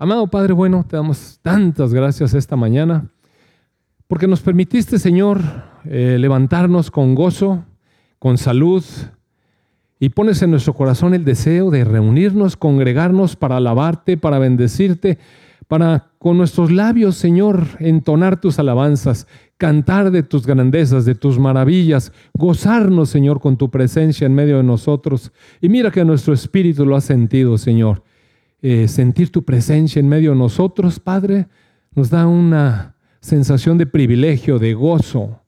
Amado 0.00 0.28
Padre 0.28 0.52
bueno, 0.52 0.86
te 0.88 0.94
damos 0.94 1.40
tantas 1.42 1.92
gracias 1.92 2.32
esta 2.32 2.54
mañana 2.54 3.10
porque 4.06 4.28
nos 4.28 4.40
permitiste, 4.40 4.96
Señor, 4.96 5.40
eh, 5.86 6.18
levantarnos 6.20 6.92
con 6.92 7.16
gozo, 7.16 7.64
con 8.20 8.38
salud, 8.38 8.84
y 9.98 10.10
pones 10.10 10.40
en 10.40 10.52
nuestro 10.52 10.72
corazón 10.72 11.14
el 11.14 11.24
deseo 11.24 11.72
de 11.72 11.82
reunirnos, 11.82 12.56
congregarnos 12.56 13.34
para 13.34 13.56
alabarte, 13.56 14.16
para 14.16 14.38
bendecirte, 14.38 15.18
para 15.66 16.12
con 16.18 16.38
nuestros 16.38 16.70
labios, 16.70 17.16
Señor, 17.16 17.66
entonar 17.80 18.40
tus 18.40 18.60
alabanzas, 18.60 19.26
cantar 19.56 20.12
de 20.12 20.22
tus 20.22 20.46
grandezas, 20.46 21.06
de 21.06 21.16
tus 21.16 21.40
maravillas, 21.40 22.12
gozarnos, 22.34 23.10
Señor, 23.10 23.40
con 23.40 23.56
tu 23.56 23.68
presencia 23.68 24.26
en 24.26 24.34
medio 24.36 24.58
de 24.58 24.62
nosotros. 24.62 25.32
Y 25.60 25.68
mira 25.68 25.90
que 25.90 26.04
nuestro 26.04 26.32
espíritu 26.32 26.86
lo 26.86 26.94
ha 26.94 27.00
sentido, 27.00 27.58
Señor. 27.58 28.04
Eh, 28.60 28.88
sentir 28.88 29.30
tu 29.30 29.44
presencia 29.44 30.00
en 30.00 30.08
medio 30.08 30.32
de 30.32 30.36
nosotros, 30.36 30.98
Padre, 30.98 31.46
nos 31.94 32.10
da 32.10 32.26
una 32.26 32.96
sensación 33.20 33.78
de 33.78 33.86
privilegio, 33.86 34.58
de 34.58 34.74
gozo, 34.74 35.42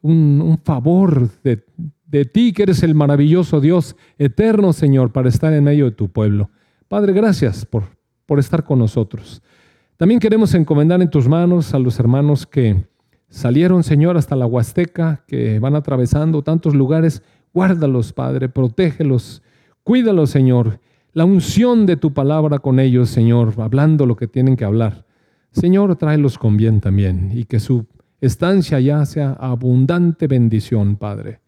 un, 0.00 0.60
favor 0.64 1.28
de, 1.42 1.64
de 2.06 2.24
ti 2.24 2.52
que 2.52 2.64
eres 2.64 2.82
el 2.82 2.94
maravilloso 2.94 3.60
Dios 3.60 3.96
eterno, 4.18 4.72
Señor, 4.72 5.12
para 5.12 5.28
estar 5.28 5.52
en 5.52 5.64
medio 5.64 5.86
de 5.86 5.92
tu 5.92 6.08
pueblo. 6.08 6.50
Padre, 6.86 7.12
gracias 7.12 7.64
por, 7.64 7.84
por 8.26 8.38
estar 8.38 8.64
con 8.64 8.78
nosotros. 8.78 9.42
También 9.96 10.20
queremos 10.20 10.54
encomendar 10.54 11.00
en 11.02 11.10
tus 11.10 11.28
manos 11.28 11.74
a 11.74 11.78
los 11.78 11.98
hermanos 11.98 12.46
que 12.46 12.84
salieron, 13.28 13.82
Señor, 13.82 14.16
hasta 14.16 14.36
la 14.36 14.46
Huasteca, 14.46 15.24
que 15.26 15.58
van 15.58 15.74
atravesando 15.74 16.42
tantos 16.42 16.74
lugares. 16.74 17.22
Guárdalos, 17.54 18.12
Padre, 18.12 18.48
protégelos, 18.48 19.42
cuídalos, 19.82 20.30
Señor. 20.30 20.80
La 21.14 21.26
unción 21.26 21.84
de 21.84 21.98
tu 21.98 22.14
palabra 22.14 22.58
con 22.60 22.80
ellos, 22.80 23.10
Señor, 23.10 23.52
hablando 23.58 24.06
lo 24.06 24.16
que 24.16 24.26
tienen 24.26 24.56
que 24.56 24.64
hablar. 24.64 25.04
Señor, 25.50 25.94
tráelos 25.96 26.38
con 26.38 26.56
bien 26.56 26.80
también 26.80 27.30
y 27.34 27.44
que 27.44 27.60
su 27.60 27.84
estancia 28.22 28.80
ya 28.80 29.04
sea 29.04 29.32
abundante 29.32 30.26
bendición, 30.26 30.96
Padre. 30.96 31.40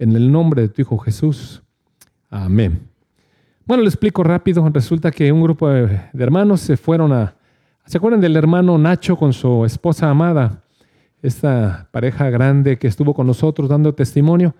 En 0.00 0.16
el 0.16 0.32
nombre 0.32 0.62
de 0.62 0.68
tu 0.70 0.82
Hijo 0.82 0.98
Jesús. 0.98 1.62
Amén. 2.30 2.88
Bueno, 3.64 3.84
le 3.84 3.88
explico 3.90 4.24
rápido. 4.24 4.68
Resulta 4.70 5.12
que 5.12 5.30
un 5.30 5.40
grupo 5.40 5.68
de 5.68 6.00
hermanos 6.14 6.60
se 6.60 6.76
fueron 6.76 7.12
a... 7.12 7.36
¿Se 7.86 7.98
acuerdan 7.98 8.20
del 8.20 8.34
hermano 8.34 8.76
Nacho 8.76 9.16
con 9.16 9.32
su 9.32 9.64
esposa 9.64 10.10
amada? 10.10 10.64
Esta 11.22 11.88
pareja 11.92 12.28
grande 12.28 12.76
que 12.76 12.88
estuvo 12.88 13.14
con 13.14 13.28
nosotros 13.28 13.68
dando 13.68 13.94
testimonio. 13.94 14.56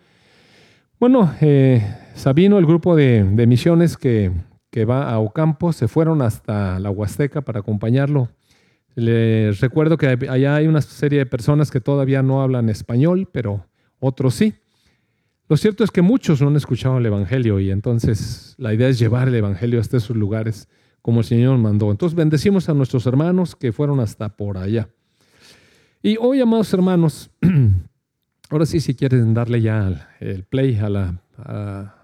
Bueno, 1.00 1.32
eh, 1.40 1.84
Sabino, 2.14 2.58
el 2.58 2.66
grupo 2.66 2.94
de, 2.94 3.24
de 3.24 3.46
misiones 3.48 3.96
que, 3.96 4.30
que, 4.72 4.84
va 4.84 5.12
a 5.12 5.18
Ocampo, 5.20 5.72
se 5.72 5.86
fueron 5.86 6.22
hasta 6.22 6.80
la 6.80 6.90
Huasteca 6.90 7.42
para 7.42 7.60
acompañarlo. 7.60 8.30
Les 8.94 9.60
recuerdo 9.60 9.96
que 9.96 10.08
allá 10.28 10.56
hay 10.56 10.66
una 10.66 10.80
serie 10.80 11.20
de 11.20 11.26
personas 11.26 11.70
que 11.70 11.80
todavía 11.80 12.22
no 12.22 12.42
hablan 12.42 12.68
español, 12.68 13.28
pero 13.30 13.64
otros 14.00 14.34
sí. 14.34 14.54
Lo 15.48 15.56
cierto 15.56 15.84
es 15.84 15.90
que 15.90 16.02
muchos 16.02 16.40
no 16.40 16.48
han 16.48 16.56
escuchado 16.56 16.98
el 16.98 17.06
Evangelio 17.06 17.60
y 17.60 17.70
entonces 17.70 18.54
la 18.58 18.72
idea 18.72 18.88
es 18.88 18.98
llevar 18.98 19.28
el 19.28 19.34
Evangelio 19.34 19.80
hasta 19.80 19.98
esos 19.98 20.16
lugares 20.16 20.68
como 21.02 21.20
el 21.20 21.26
Señor 21.26 21.58
mandó. 21.58 21.90
Entonces 21.90 22.16
bendecimos 22.16 22.68
a 22.68 22.74
nuestros 22.74 23.06
hermanos 23.06 23.54
que 23.54 23.72
fueron 23.72 24.00
hasta 24.00 24.30
por 24.30 24.56
allá. 24.56 24.88
Y 26.02 26.16
hoy, 26.18 26.40
amados 26.40 26.72
hermanos, 26.72 27.30
ahora 28.50 28.66
sí, 28.66 28.80
si 28.80 28.94
quieren 28.94 29.34
darle 29.34 29.60
ya 29.60 30.10
el 30.20 30.44
play 30.44 30.76
a 30.78 30.88
la, 30.88 31.22
a, 31.38 31.94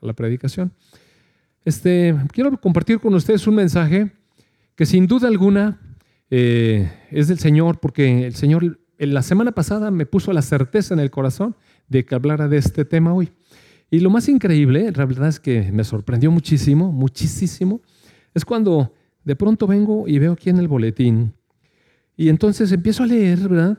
la 0.00 0.12
predicación, 0.12 0.72
este, 1.64 2.14
quiero 2.32 2.58
compartir 2.60 2.98
con 2.98 3.14
ustedes 3.14 3.46
un 3.46 3.54
mensaje 3.54 4.12
que 4.74 4.86
sin 4.86 5.06
duda 5.06 5.28
alguna 5.28 5.80
eh, 6.30 6.90
es 7.10 7.28
del 7.28 7.38
Señor, 7.38 7.78
porque 7.80 8.26
el 8.26 8.34
Señor 8.34 8.78
la 8.98 9.22
semana 9.22 9.52
pasada 9.52 9.90
me 9.90 10.06
puso 10.06 10.32
la 10.32 10.42
certeza 10.42 10.94
en 10.94 11.00
el 11.00 11.10
corazón 11.10 11.56
de 11.88 12.04
que 12.04 12.14
hablara 12.14 12.48
de 12.48 12.58
este 12.58 12.84
tema 12.84 13.12
hoy. 13.12 13.30
Y 13.90 14.00
lo 14.00 14.10
más 14.10 14.28
increíble, 14.28 14.90
la 14.94 15.04
verdad 15.04 15.28
es 15.28 15.38
que 15.38 15.70
me 15.72 15.84
sorprendió 15.84 16.30
muchísimo, 16.30 16.92
muchísimo, 16.92 17.82
es 18.32 18.44
cuando 18.44 18.94
de 19.24 19.36
pronto 19.36 19.66
vengo 19.66 20.08
y 20.08 20.18
veo 20.18 20.32
aquí 20.32 20.50
en 20.50 20.58
el 20.58 20.68
boletín 20.68 21.34
y 22.16 22.28
entonces 22.28 22.70
empiezo 22.72 23.02
a 23.02 23.06
leer, 23.06 23.48
¿verdad? 23.48 23.78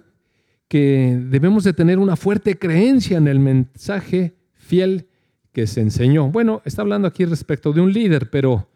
Que 0.68 1.20
debemos 1.30 1.64
de 1.64 1.74
tener 1.74 2.00
una 2.00 2.16
fuerte 2.16 2.58
creencia 2.58 3.18
en 3.18 3.28
el 3.28 3.40
mensaje 3.40 4.36
fiel 4.56 5.08
que 5.54 5.68
se 5.68 5.82
enseñó. 5.82 6.30
Bueno, 6.30 6.62
está 6.66 6.82
hablando 6.82 7.08
aquí 7.08 7.26
respecto 7.26 7.72
de 7.72 7.82
un 7.82 7.94
líder, 7.94 8.30
pero 8.30 8.68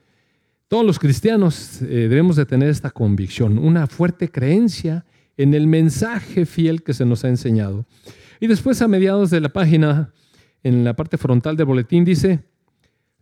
todos 0.67 0.85
los 0.85 0.99
cristianos 0.99 1.81
eh, 1.81 1.85
debemos 1.85 2.35
de 2.35 2.45
tener 2.45 2.69
esta 2.69 2.91
convicción, 2.91 3.57
una 3.57 3.87
fuerte 3.87 4.29
creencia 4.29 5.05
en 5.35 5.53
el 5.53 5.67
mensaje 5.67 6.45
fiel 6.45 6.83
que 6.83 6.93
se 6.93 7.05
nos 7.05 7.23
ha 7.25 7.29
enseñado. 7.29 7.85
Y 8.39 8.47
después 8.47 8.81
a 8.81 8.87
mediados 8.87 9.29
de 9.29 9.41
la 9.41 9.49
página, 9.49 10.13
en 10.63 10.83
la 10.83 10.95
parte 10.95 11.17
frontal 11.17 11.57
del 11.57 11.65
boletín, 11.65 12.05
dice, 12.05 12.43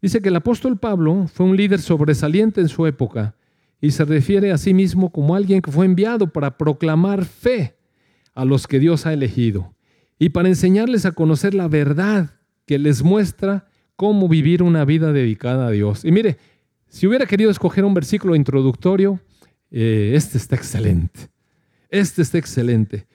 dice 0.01 0.21
que 0.21 0.29
el 0.29 0.35
apóstol 0.35 0.77
Pablo 0.77 1.27
fue 1.33 1.45
un 1.45 1.55
líder 1.55 1.81
sobresaliente 1.81 2.61
en 2.61 2.69
su 2.69 2.85
época 2.85 3.35
y 3.79 3.91
se 3.91 4.05
refiere 4.05 4.51
a 4.51 4.57
sí 4.57 4.73
mismo 4.73 5.11
como 5.11 5.35
alguien 5.35 5.61
que 5.61 5.71
fue 5.71 5.85
enviado 5.85 6.31
para 6.31 6.57
proclamar 6.57 7.25
fe 7.25 7.75
a 8.33 8.43
los 8.43 8.67
que 8.67 8.79
Dios 8.79 9.05
ha 9.05 9.13
elegido 9.13 9.73
y 10.17 10.29
para 10.29 10.47
enseñarles 10.47 11.05
a 11.05 11.11
conocer 11.11 11.53
la 11.53 11.67
verdad 11.67 12.34
que 12.65 12.79
les 12.79 13.03
muestra 13.03 13.67
cómo 13.95 14.27
vivir 14.27 14.63
una 14.63 14.85
vida 14.85 15.13
dedicada 15.13 15.67
a 15.67 15.71
Dios. 15.71 16.03
Y 16.03 16.11
mire, 16.11 16.37
si 16.89 17.07
hubiera 17.07 17.25
querido 17.25 17.51
escoger 17.51 17.85
un 17.85 17.93
versículo 17.93 18.35
introductorio, 18.35 19.19
eh, 19.71 20.13
este 20.15 20.37
está 20.37 20.55
excelente. 20.55 21.29
Este 21.89 22.21
está 22.21 22.37
excelente. 22.37 23.07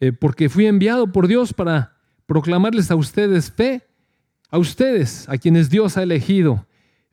Eh, 0.00 0.12
porque 0.12 0.48
fui 0.48 0.66
enviado 0.66 1.12
por 1.12 1.26
Dios 1.26 1.52
para 1.52 1.96
proclamarles 2.26 2.90
a 2.90 2.96
ustedes 2.96 3.50
fe, 3.50 3.82
a 4.50 4.58
ustedes, 4.58 5.28
a 5.28 5.38
quienes 5.38 5.70
Dios 5.70 5.96
ha 5.96 6.02
elegido, 6.02 6.66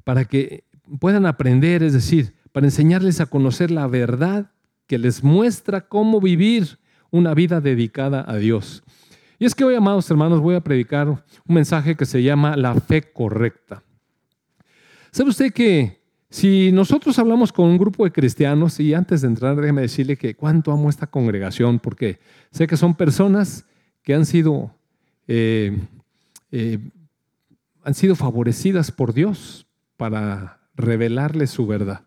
para 0.03 0.25
que 0.25 0.63
puedan 0.99 1.25
aprender, 1.25 1.83
es 1.83 1.93
decir, 1.93 2.33
para 2.51 2.67
enseñarles 2.67 3.21
a 3.21 3.25
conocer 3.25 3.71
la 3.71 3.87
verdad 3.87 4.51
que 4.87 4.97
les 4.97 5.23
muestra 5.23 5.87
cómo 5.87 6.21
vivir 6.21 6.79
una 7.11 7.33
vida 7.33 7.61
dedicada 7.61 8.23
a 8.27 8.37
Dios. 8.37 8.83
Y 9.45 9.47
es 9.47 9.53
que 9.53 9.63
hoy, 9.63 9.75
amados 9.75 10.09
hermanos, 10.09 10.39
voy 10.39 10.55
a 10.55 10.61
predicar 10.61 11.07
un 11.07 11.19
mensaje 11.45 11.95
que 11.95 12.07
se 12.07 12.23
llama 12.23 12.57
la 12.57 12.73
fe 12.73 13.03
correcta. 13.03 13.83
¿Sabe 15.11 15.29
usted 15.29 15.53
que 15.53 16.01
si 16.31 16.71
nosotros 16.71 17.19
hablamos 17.19 17.53
con 17.53 17.67
un 17.67 17.77
grupo 17.77 18.05
de 18.05 18.11
cristianos, 18.11 18.79
y 18.79 18.95
antes 18.95 19.21
de 19.21 19.27
entrar, 19.27 19.55
déjeme 19.55 19.83
decirle 19.83 20.17
que 20.17 20.33
cuánto 20.33 20.71
amo 20.71 20.89
esta 20.89 21.05
congregación, 21.05 21.77
porque 21.77 22.17
sé 22.49 22.65
que 22.65 22.75
son 22.75 22.95
personas 22.95 23.67
que 24.01 24.15
han 24.15 24.25
sido, 24.25 24.71
eh, 25.27 25.77
eh, 26.51 26.79
han 27.83 27.93
sido 27.93 28.15
favorecidas 28.15 28.91
por 28.91 29.13
Dios 29.13 29.67
para 29.95 30.59
revelarles 30.73 31.51
su 31.51 31.67
verdad. 31.67 32.01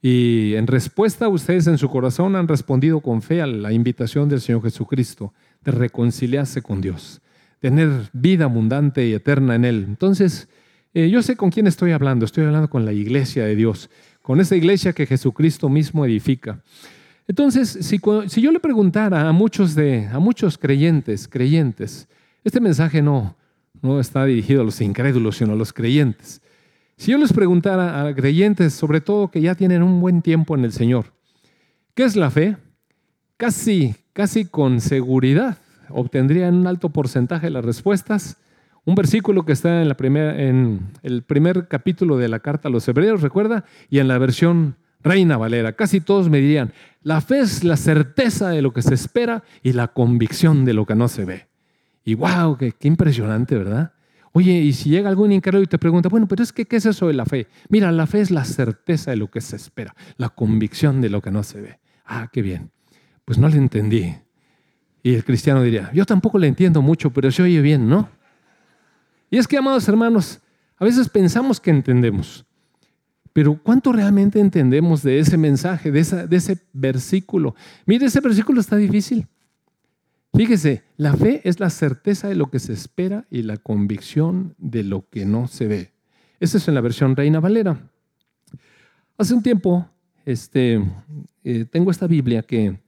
Y 0.00 0.54
en 0.54 0.68
respuesta, 0.68 1.26
ustedes 1.26 1.66
en 1.66 1.76
su 1.76 1.88
corazón 1.88 2.36
han 2.36 2.46
respondido 2.46 3.00
con 3.00 3.20
fe 3.20 3.42
a 3.42 3.48
la 3.48 3.72
invitación 3.72 4.28
del 4.28 4.40
Señor 4.40 4.62
Jesucristo 4.62 5.34
reconciliarse 5.74 6.62
con 6.62 6.80
Dios, 6.80 7.20
tener 7.60 8.10
vida 8.12 8.44
abundante 8.44 9.06
y 9.06 9.12
eterna 9.12 9.54
en 9.54 9.64
Él. 9.64 9.84
Entonces, 9.88 10.48
eh, 10.94 11.10
yo 11.10 11.22
sé 11.22 11.36
con 11.36 11.50
quién 11.50 11.66
estoy 11.66 11.92
hablando, 11.92 12.24
estoy 12.24 12.44
hablando 12.44 12.70
con 12.70 12.84
la 12.84 12.92
iglesia 12.92 13.44
de 13.44 13.56
Dios, 13.56 13.90
con 14.22 14.40
esa 14.40 14.56
iglesia 14.56 14.92
que 14.92 15.06
Jesucristo 15.06 15.68
mismo 15.68 16.04
edifica. 16.04 16.62
Entonces, 17.26 17.68
si, 17.82 18.00
si 18.28 18.40
yo 18.40 18.52
le 18.52 18.60
preguntara 18.60 19.28
a 19.28 19.32
muchos, 19.32 19.74
de, 19.74 20.06
a 20.06 20.18
muchos 20.18 20.56
creyentes, 20.56 21.28
creyentes, 21.28 22.08
este 22.42 22.60
mensaje 22.60 23.02
no, 23.02 23.36
no 23.82 24.00
está 24.00 24.24
dirigido 24.24 24.62
a 24.62 24.64
los 24.64 24.80
incrédulos, 24.80 25.36
sino 25.36 25.52
a 25.52 25.56
los 25.56 25.72
creyentes. 25.72 26.40
Si 26.96 27.12
yo 27.12 27.18
les 27.18 27.32
preguntara 27.32 28.06
a 28.06 28.14
creyentes, 28.14 28.72
sobre 28.72 29.00
todo 29.00 29.30
que 29.30 29.40
ya 29.40 29.54
tienen 29.54 29.82
un 29.82 30.00
buen 30.00 30.22
tiempo 30.22 30.56
en 30.56 30.64
el 30.64 30.72
Señor, 30.72 31.12
¿qué 31.94 32.04
es 32.04 32.16
la 32.16 32.30
fe? 32.30 32.56
Casi, 33.36 33.94
casi 34.18 34.46
con 34.46 34.80
seguridad 34.80 35.58
obtendrían 35.90 36.56
un 36.56 36.66
alto 36.66 36.88
porcentaje 36.88 37.46
de 37.46 37.50
las 37.52 37.64
respuestas 37.64 38.36
un 38.84 38.96
versículo 38.96 39.44
que 39.44 39.52
está 39.52 39.80
en, 39.80 40.80
el 41.04 41.22
primer 41.22 41.68
capítulo 41.68 42.16
de 42.16 42.26
la 42.26 42.40
carta 42.40 42.66
a 42.66 42.72
los 42.72 42.88
hebreos, 42.88 43.22
recuerda, 43.22 43.64
y 43.88 44.00
en 44.00 44.08
la 44.08 44.18
versión 44.18 44.74
Reina 45.04 45.36
Valera. 45.36 45.74
Casi 45.74 46.00
todos 46.00 46.28
me 46.28 46.40
dirían, 46.40 46.72
la 47.02 47.20
fe 47.20 47.38
es 47.38 47.62
la 47.62 47.76
certeza 47.76 48.48
de 48.48 48.60
lo 48.60 48.72
que 48.72 48.82
se 48.82 48.94
espera 48.94 49.44
y 49.62 49.72
la 49.72 49.86
convicción 49.86 50.64
de 50.64 50.74
lo 50.74 50.84
que 50.84 50.96
no 50.96 51.06
se 51.06 51.24
ve. 51.24 51.46
Y 52.02 52.14
wow, 52.14 52.56
qué, 52.56 52.74
impresionante, 52.80 53.56
¿verdad? 53.56 53.92
Oye, 54.32 54.52
y 54.52 54.72
si 54.72 54.90
llega 54.90 55.10
algún 55.10 55.30
incrédulo 55.30 55.62
y 55.62 55.68
te 55.68 55.78
pregunta, 55.78 56.08
bueno, 56.08 56.26
pero 56.26 56.42
es 56.42 56.52
que, 56.52 56.64
¿qué 56.64 56.76
es 56.76 56.86
eso 56.86 57.06
de 57.06 57.14
la 57.14 57.24
fe? 57.24 57.46
Mira, 57.68 57.92
la 57.92 58.08
fe 58.08 58.20
es 58.20 58.32
la 58.32 58.44
certeza 58.44 59.12
de 59.12 59.16
lo 59.16 59.30
que 59.30 59.40
se 59.40 59.54
espera, 59.54 59.94
la 60.16 60.30
convicción 60.30 61.00
de 61.00 61.08
lo 61.08 61.22
que 61.22 61.30
no 61.30 61.44
se 61.44 61.60
ve. 61.60 61.78
Ah, 62.04 62.30
qué 62.32 62.42
bien. 62.42 62.72
Pues 63.28 63.36
no 63.36 63.46
le 63.46 63.58
entendí. 63.58 64.14
Y 65.02 65.12
el 65.12 65.22
cristiano 65.22 65.62
diría, 65.62 65.90
yo 65.92 66.06
tampoco 66.06 66.38
le 66.38 66.46
entiendo 66.46 66.80
mucho, 66.80 67.10
pero 67.10 67.30
se 67.30 67.42
oye 67.42 67.60
bien, 67.60 67.86
¿no? 67.86 68.08
Y 69.30 69.36
es 69.36 69.46
que, 69.46 69.58
amados 69.58 69.86
hermanos, 69.86 70.40
a 70.78 70.86
veces 70.86 71.10
pensamos 71.10 71.60
que 71.60 71.68
entendemos, 71.68 72.46
Pero 73.34 73.60
¿cuánto 73.62 73.92
realmente 73.92 74.40
entendemos 74.40 75.02
de 75.02 75.18
ese 75.18 75.36
mensaje, 75.36 75.90
de, 75.92 76.00
esa, 76.00 76.26
de 76.26 76.36
ese 76.36 76.58
versículo? 76.72 77.54
Mire, 77.84 78.06
ese 78.06 78.20
versículo 78.20 78.62
está 78.62 78.76
difícil. 78.76 79.26
Fíjese, 80.32 80.84
la 80.96 81.14
fe 81.14 81.42
es 81.44 81.60
la 81.60 81.68
certeza 81.68 82.28
de 82.28 82.34
lo 82.34 82.50
que 82.50 82.60
se 82.60 82.72
espera 82.72 83.26
y 83.30 83.42
la 83.42 83.58
convicción 83.58 84.54
de 84.56 84.84
lo 84.84 85.06
que 85.10 85.26
no 85.26 85.48
se 85.48 85.66
ve. 85.66 85.92
Esa 86.40 86.56
es 86.56 86.66
en 86.66 86.74
la 86.74 86.80
versión 86.80 87.14
Reina 87.14 87.40
Valera. 87.40 87.90
Hace 89.18 89.34
un 89.34 89.42
tiempo 89.42 89.86
este, 90.24 90.82
eh, 91.44 91.66
tengo 91.66 91.90
esta 91.90 92.06
Biblia 92.06 92.42
que, 92.42 92.87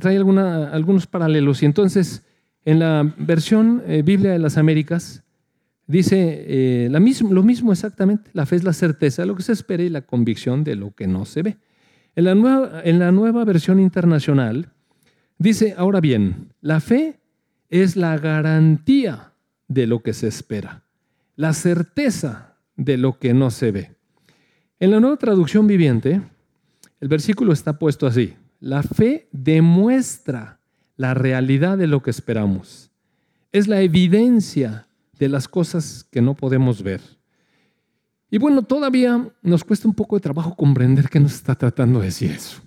trae 0.00 0.16
algunos 0.16 1.06
paralelos 1.06 1.62
y 1.62 1.66
entonces 1.66 2.24
en 2.64 2.78
la 2.78 3.14
versión 3.18 3.82
eh, 3.86 4.02
Biblia 4.02 4.32
de 4.32 4.38
las 4.38 4.56
Américas 4.56 5.24
dice 5.86 6.44
eh, 6.46 6.88
lo 6.90 7.42
mismo 7.42 7.72
exactamente. 7.72 8.30
La 8.32 8.46
fe 8.46 8.56
es 8.56 8.64
la 8.64 8.72
certeza 8.72 9.22
de 9.22 9.26
lo 9.26 9.36
que 9.36 9.42
se 9.42 9.52
espera 9.52 9.82
y 9.82 9.88
la 9.88 10.02
convicción 10.02 10.64
de 10.64 10.76
lo 10.76 10.94
que 10.94 11.06
no 11.06 11.24
se 11.24 11.42
ve. 11.42 11.56
En 12.14 12.24
la 12.24 12.34
nueva, 12.34 12.82
en 12.84 12.98
la 12.98 13.10
nueva 13.10 13.44
versión 13.44 13.80
internacional 13.80 14.68
Dice, 15.42 15.74
ahora 15.76 16.00
bien, 16.00 16.52
la 16.60 16.78
fe 16.78 17.18
es 17.68 17.96
la 17.96 18.16
garantía 18.16 19.32
de 19.66 19.88
lo 19.88 20.00
que 20.00 20.12
se 20.12 20.28
espera, 20.28 20.84
la 21.34 21.52
certeza 21.52 22.58
de 22.76 22.96
lo 22.96 23.18
que 23.18 23.34
no 23.34 23.50
se 23.50 23.72
ve. 23.72 23.90
En 24.78 24.92
la 24.92 25.00
nueva 25.00 25.16
traducción 25.16 25.66
viviente, 25.66 26.22
el 27.00 27.08
versículo 27.08 27.52
está 27.52 27.76
puesto 27.76 28.06
así, 28.06 28.36
la 28.62 28.84
fe 28.84 29.28
demuestra 29.32 30.60
la 30.96 31.14
realidad 31.14 31.76
de 31.76 31.88
lo 31.88 32.00
que 32.00 32.10
esperamos, 32.10 32.92
es 33.50 33.66
la 33.66 33.80
evidencia 33.80 34.86
de 35.18 35.28
las 35.28 35.48
cosas 35.48 36.06
que 36.08 36.22
no 36.22 36.34
podemos 36.34 36.80
ver. 36.80 37.00
Y 38.30 38.38
bueno, 38.38 38.62
todavía 38.62 39.28
nos 39.42 39.64
cuesta 39.64 39.88
un 39.88 39.94
poco 39.94 40.14
de 40.14 40.20
trabajo 40.20 40.54
comprender 40.54 41.08
qué 41.08 41.18
nos 41.18 41.34
está 41.34 41.56
tratando 41.56 41.98
de 41.98 42.06
decir 42.06 42.30
eso. 42.30 42.62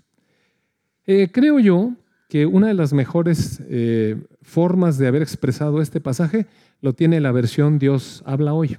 Eh, 1.07 1.30
creo 1.31 1.59
yo 1.59 1.94
que 2.27 2.45
una 2.45 2.68
de 2.68 2.74
las 2.74 2.92
mejores 2.92 3.62
eh, 3.69 4.21
formas 4.42 4.97
de 4.97 5.07
haber 5.07 5.21
expresado 5.21 5.81
este 5.81 6.01
pasaje 6.01 6.45
lo 6.81 6.92
tiene 6.92 7.21
la 7.21 7.31
versión 7.31 7.80
Dios 7.80 8.21
habla 8.25 8.53
hoy. 8.53 8.77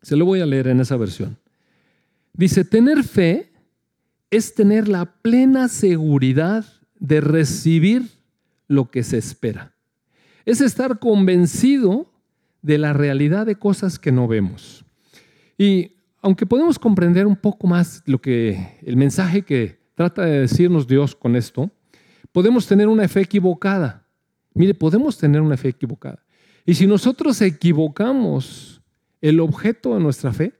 Se 0.00 0.14
lo 0.14 0.26
voy 0.26 0.40
a 0.40 0.46
leer 0.46 0.68
en 0.68 0.78
esa 0.78 0.96
versión. 0.96 1.38
Dice, 2.32 2.64
tener 2.64 3.02
fe 3.02 3.49
es 4.30 4.54
tener 4.54 4.88
la 4.88 5.06
plena 5.22 5.68
seguridad 5.68 6.64
de 6.98 7.20
recibir 7.20 8.08
lo 8.68 8.90
que 8.90 9.02
se 9.02 9.18
espera. 9.18 9.74
Es 10.44 10.60
estar 10.60 10.98
convencido 11.00 12.12
de 12.62 12.78
la 12.78 12.92
realidad 12.92 13.46
de 13.46 13.56
cosas 13.56 13.98
que 13.98 14.12
no 14.12 14.28
vemos. 14.28 14.84
Y 15.58 15.96
aunque 16.22 16.46
podemos 16.46 16.78
comprender 16.78 17.26
un 17.26 17.36
poco 17.36 17.66
más 17.66 18.02
lo 18.06 18.20
que 18.20 18.78
el 18.82 18.96
mensaje 18.96 19.42
que 19.42 19.80
trata 19.94 20.24
de 20.24 20.40
decirnos 20.40 20.86
Dios 20.86 21.16
con 21.16 21.34
esto, 21.34 21.70
podemos 22.32 22.66
tener 22.66 22.88
una 22.88 23.08
fe 23.08 23.22
equivocada. 23.22 24.06
Mire, 24.54 24.74
podemos 24.74 25.18
tener 25.18 25.40
una 25.40 25.56
fe 25.56 25.70
equivocada. 25.70 26.22
Y 26.64 26.74
si 26.74 26.86
nosotros 26.86 27.40
equivocamos 27.40 28.82
el 29.20 29.40
objeto 29.40 29.94
de 29.94 30.00
nuestra 30.00 30.32
fe, 30.32 30.54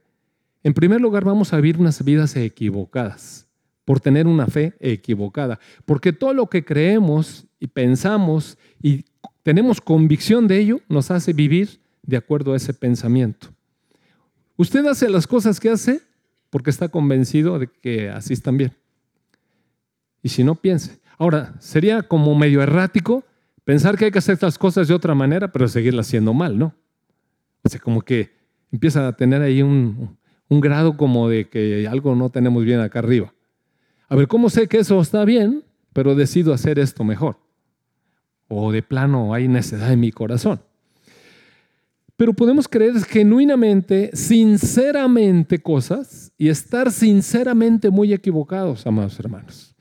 en 0.63 0.73
primer 0.73 0.99
lugar 0.99 1.23
vamos 1.23 1.53
a 1.53 1.57
vivir 1.57 1.77
unas 1.77 2.03
vidas 2.03 2.35
equivocadas 2.35 3.47
por 3.85 3.99
tener 3.99 4.27
una 4.27 4.47
fe 4.47 4.73
equivocada. 4.79 5.59
Porque 5.85 6.13
todo 6.13 6.33
lo 6.33 6.47
que 6.47 6.63
creemos 6.63 7.45
y 7.59 7.67
pensamos 7.67 8.57
y 8.81 9.05
tenemos 9.43 9.81
convicción 9.81 10.47
de 10.47 10.59
ello 10.59 10.81
nos 10.87 11.11
hace 11.11 11.33
vivir 11.33 11.81
de 12.03 12.17
acuerdo 12.17 12.53
a 12.53 12.57
ese 12.57 12.73
pensamiento. 12.73 13.47
Usted 14.57 14.85
hace 14.85 15.09
las 15.09 15.27
cosas 15.27 15.59
que 15.59 15.69
hace 15.69 16.01
porque 16.49 16.69
está 16.69 16.89
convencido 16.89 17.57
de 17.59 17.67
que 17.67 18.09
así 18.09 18.33
están 18.33 18.57
bien. 18.57 18.73
Y 20.21 20.29
si 20.29 20.43
no, 20.43 20.55
piense, 20.55 21.01
Ahora, 21.21 21.53
sería 21.59 22.01
como 22.01 22.33
medio 22.33 22.63
errático 22.63 23.23
pensar 23.63 23.95
que 23.95 24.05
hay 24.05 24.11
que 24.11 24.17
hacer 24.17 24.33
estas 24.33 24.57
cosas 24.57 24.87
de 24.87 24.95
otra 24.95 25.13
manera, 25.13 25.51
pero 25.51 25.67
seguirlas 25.67 26.07
haciendo 26.07 26.33
mal, 26.33 26.57
¿no? 26.57 26.73
O 27.61 27.69
como 27.79 28.01
que 28.01 28.31
empieza 28.71 29.07
a 29.07 29.15
tener 29.15 29.43
ahí 29.43 29.61
un, 29.61 30.17
grado 30.49 30.97
como 30.97 31.29
de 31.29 31.47
que 31.47 31.87
algo 31.87 32.15
no 32.15 32.31
tenemos 32.31 32.65
bien 32.65 32.79
acá 32.79 32.97
arriba. 32.97 33.35
A 34.11 34.15
ver, 34.17 34.27
¿cómo 34.27 34.49
sé 34.49 34.67
que 34.67 34.79
eso 34.79 34.99
está 34.99 35.23
bien, 35.23 35.63
pero 35.93 36.15
decido 36.15 36.53
hacer 36.53 36.79
esto 36.79 37.05
mejor? 37.05 37.37
O 38.49 38.73
de 38.73 38.83
plano 38.83 39.33
hay 39.33 39.47
necedad 39.47 39.89
en 39.93 40.01
mi 40.01 40.11
corazón. 40.11 40.61
Pero 42.17 42.33
podemos 42.33 42.67
creer 42.67 43.01
genuinamente, 43.05 44.09
sinceramente 44.11 45.59
cosas 45.59 46.33
y 46.37 46.49
estar 46.49 46.91
sinceramente 46.91 47.89
muy 47.89 48.11
equivocados, 48.11 48.85
amados 48.85 49.17
hermanos. 49.17 49.73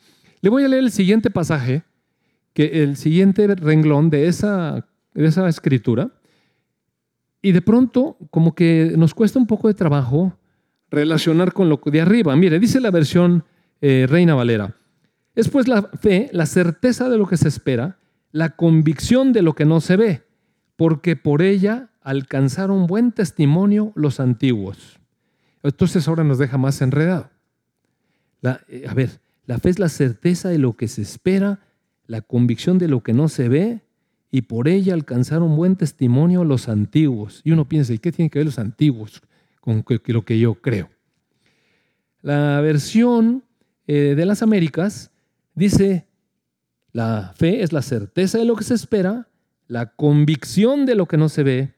Le 0.43 0.49
voy 0.49 0.63
a 0.63 0.69
leer 0.69 0.85
el 0.85 0.93
siguiente 0.93 1.29
pasaje, 1.29 1.83
que 2.53 2.85
el 2.85 2.97
siguiente 2.97 3.53
renglón 3.57 4.11
de 4.11 4.29
esa, 4.29 4.87
de 5.13 5.27
esa 5.27 5.49
escritura, 5.49 6.13
y 7.43 7.51
de 7.51 7.63
pronto 7.63 8.17
como 8.31 8.55
que 8.55 8.95
nos 8.97 9.13
cuesta 9.13 9.41
un 9.41 9.49
poco 9.49 9.67
de 9.67 9.75
trabajo 9.75 10.39
relacionar 10.89 11.53
con 11.53 11.69
lo 11.69 11.81
de 11.85 12.01
arriba. 12.01 12.37
Mire, 12.37 12.61
dice 12.61 12.81
la 12.81 12.93
versión 12.93 13.43
eh, 13.81 14.07
Reina 14.09 14.35
Valera, 14.35 14.77
es 15.35 15.49
pues 15.49 15.69
la 15.69 15.83
fe, 15.83 16.29
la 16.33 16.47
certeza 16.47 17.09
de 17.09 17.19
lo 17.19 17.27
que 17.27 17.37
se 17.37 17.49
espera, 17.49 17.99
la 18.33 18.51
convicción 18.51 19.33
de 19.33 19.43
lo 19.43 19.55
que 19.55 19.65
no 19.65 19.81
se 19.81 19.97
ve, 19.97 20.23
porque 20.77 21.17
por 21.17 21.43
ella 21.43 21.91
alcanzaron 22.03 22.87
buen 22.87 23.13
testimonio 23.13 23.93
los 23.95 24.21
antiguos. 24.21 24.99
Entonces 25.63 26.09
ahora 26.09 26.25
nos 26.25 26.39
deja 26.39 26.59
más 26.59 26.81
enredado. 26.81 27.31
Eh, 28.69 28.87
a 28.89 28.95
ver, 28.95 29.21
la 29.47 29.59
fe 29.59 29.71
es 29.71 29.79
la 29.79 29.89
certeza 29.89 30.49
de 30.49 30.59
lo 30.59 30.75
que 30.75 30.89
se 30.89 31.03
espera, 31.03 31.61
la 32.07 32.21
convicción 32.23 32.79
de 32.79 32.89
lo 32.89 33.03
que 33.03 33.13
no 33.13 33.29
se 33.29 33.49
ve, 33.49 33.83
y 34.31 34.43
por 34.43 34.69
ella 34.69 34.95
alcanzaron 34.95 35.57
buen 35.57 35.77
testimonio 35.77 36.45
los 36.45 36.69
antiguos. 36.69 37.41
Y 37.45 37.51
uno 37.51 37.69
piensa, 37.69 37.93
¿y 37.93 37.99
qué 37.99 38.13
tienen 38.13 38.31
que 38.31 38.39
ver 38.39 38.47
los 38.47 38.59
antiguos 38.59 39.23
con 39.61 39.85
lo 40.07 40.25
que 40.25 40.39
yo 40.39 40.55
creo? 40.55 40.89
La 42.23 42.61
versión 42.61 43.45
eh, 43.93 44.15
de 44.15 44.25
las 44.25 44.41
Américas 44.41 45.11
dice, 45.57 46.07
la 46.93 47.33
fe 47.35 47.65
es 47.65 47.73
la 47.73 47.83
certeza 47.83 48.39
de 48.39 48.45
lo 48.45 48.55
que 48.55 48.63
se 48.63 48.75
espera, 48.75 49.27
la 49.67 49.97
convicción 49.97 50.87
de 50.87 50.95
lo 50.95 51.07
que 51.07 51.17
no 51.17 51.29
se 51.29 51.43
ve, 51.43 51.75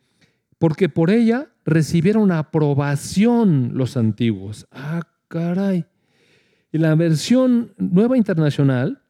porque 0.58 0.90
por 0.90 1.08
ella 1.08 1.48
recibieron 1.64 2.30
aprobación 2.30 3.70
los 3.72 3.96
antiguos. 3.96 4.66
Ah, 4.70 5.00
caray. 5.28 5.86
Y 6.70 6.76
la 6.76 6.94
versión 6.96 7.72
nueva 7.78 8.18
internacional 8.18 9.00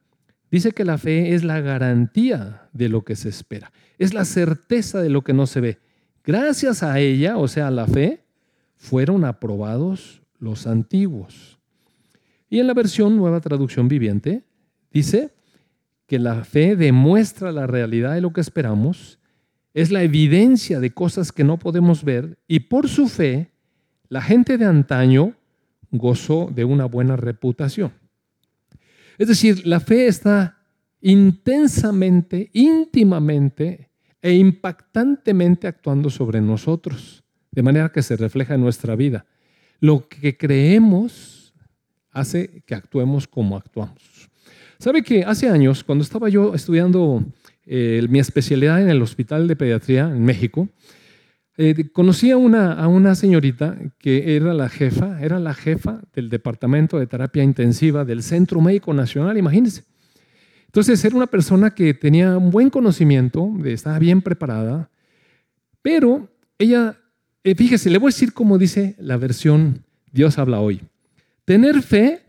dice 0.52 0.70
que 0.70 0.84
la 0.84 0.96
fe 0.96 1.34
es 1.34 1.42
la 1.42 1.60
garantía 1.60 2.68
de 2.72 2.88
lo 2.88 3.02
que 3.02 3.16
se 3.16 3.30
espera, 3.30 3.72
es 3.98 4.14
la 4.14 4.24
certeza 4.24 5.02
de 5.02 5.10
lo 5.10 5.22
que 5.22 5.32
no 5.32 5.48
se 5.48 5.60
ve. 5.60 5.80
Gracias 6.22 6.84
a 6.84 7.00
ella, 7.00 7.36
o 7.36 7.48
sea, 7.48 7.66
a 7.66 7.72
la 7.72 7.88
fe, 7.88 8.22
fueron 8.76 9.24
aprobados 9.24 10.22
los 10.38 10.68
antiguos. 10.68 11.58
Y 12.52 12.60
en 12.60 12.66
la 12.66 12.74
versión 12.74 13.16
nueva 13.16 13.40
traducción 13.40 13.88
viviente 13.88 14.44
dice 14.92 15.30
que 16.06 16.18
la 16.18 16.44
fe 16.44 16.76
demuestra 16.76 17.50
la 17.50 17.66
realidad 17.66 18.12
de 18.12 18.20
lo 18.20 18.34
que 18.34 18.42
esperamos, 18.42 19.18
es 19.72 19.90
la 19.90 20.02
evidencia 20.02 20.78
de 20.78 20.90
cosas 20.90 21.32
que 21.32 21.44
no 21.44 21.58
podemos 21.58 22.04
ver 22.04 22.38
y 22.46 22.60
por 22.60 22.90
su 22.90 23.08
fe 23.08 23.52
la 24.10 24.20
gente 24.20 24.58
de 24.58 24.66
antaño 24.66 25.34
gozó 25.90 26.50
de 26.54 26.66
una 26.66 26.84
buena 26.84 27.16
reputación. 27.16 27.90
Es 29.16 29.28
decir, 29.28 29.66
la 29.66 29.80
fe 29.80 30.06
está 30.06 30.58
intensamente, 31.00 32.50
íntimamente 32.52 33.88
e 34.20 34.34
impactantemente 34.34 35.68
actuando 35.68 36.10
sobre 36.10 36.42
nosotros, 36.42 37.24
de 37.50 37.62
manera 37.62 37.90
que 37.90 38.02
se 38.02 38.14
refleja 38.14 38.56
en 38.56 38.60
nuestra 38.60 38.94
vida. 38.94 39.24
Lo 39.80 40.06
que 40.06 40.36
creemos 40.36 41.41
hace 42.12 42.62
que 42.66 42.74
actuemos 42.74 43.26
como 43.26 43.56
actuamos. 43.56 44.30
¿Sabe 44.78 45.02
que 45.02 45.24
hace 45.24 45.48
años, 45.48 45.84
cuando 45.84 46.02
estaba 46.02 46.28
yo 46.28 46.54
estudiando 46.54 47.24
eh, 47.66 48.04
mi 48.08 48.18
especialidad 48.18 48.82
en 48.82 48.90
el 48.90 49.02
Hospital 49.02 49.48
de 49.48 49.56
Pediatría 49.56 50.04
en 50.08 50.24
México, 50.24 50.68
eh, 51.56 51.90
conocí 51.92 52.30
a 52.30 52.36
una, 52.36 52.72
a 52.72 52.88
una 52.88 53.14
señorita 53.14 53.78
que 53.98 54.36
era 54.36 54.54
la 54.54 54.68
jefa, 54.68 55.22
era 55.22 55.38
la 55.38 55.54
jefa 55.54 56.00
del 56.14 56.30
departamento 56.30 56.98
de 56.98 57.06
terapia 57.06 57.42
intensiva 57.42 58.04
del 58.04 58.22
Centro 58.22 58.60
Médico 58.60 58.94
Nacional, 58.94 59.36
imagínense. 59.36 59.84
Entonces 60.66 61.04
era 61.04 61.14
una 61.14 61.26
persona 61.26 61.74
que 61.74 61.92
tenía 61.92 62.38
un 62.38 62.50
buen 62.50 62.70
conocimiento, 62.70 63.52
estaba 63.66 63.98
bien 63.98 64.22
preparada, 64.22 64.90
pero 65.82 66.28
ella, 66.58 66.96
eh, 67.44 67.54
fíjese, 67.54 67.90
le 67.90 67.98
voy 67.98 68.08
a 68.08 68.14
decir 68.14 68.32
cómo 68.32 68.56
dice 68.56 68.96
la 68.98 69.18
versión 69.18 69.84
Dios 70.10 70.38
habla 70.38 70.60
hoy. 70.60 70.80
Tener 71.44 71.82
fe 71.82 72.22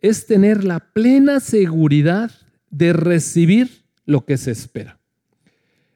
es 0.00 0.26
tener 0.26 0.64
la 0.64 0.80
plena 0.80 1.40
seguridad 1.40 2.30
de 2.70 2.92
recibir 2.92 3.84
lo 4.04 4.24
que 4.24 4.36
se 4.36 4.50
espera 4.50 4.98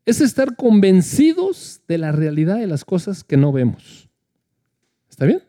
es 0.07 0.21
estar 0.21 0.55
convencidos 0.55 1.83
de 1.89 1.99
la 1.99 2.13
realidad 2.13 2.59
de 2.59 2.69
las 2.69 2.85
cosas 2.85 3.25
que 3.25 3.37
no 3.37 3.53
vemos. 3.53 4.09
¿Está 5.11 5.27
bien? 5.27 5.43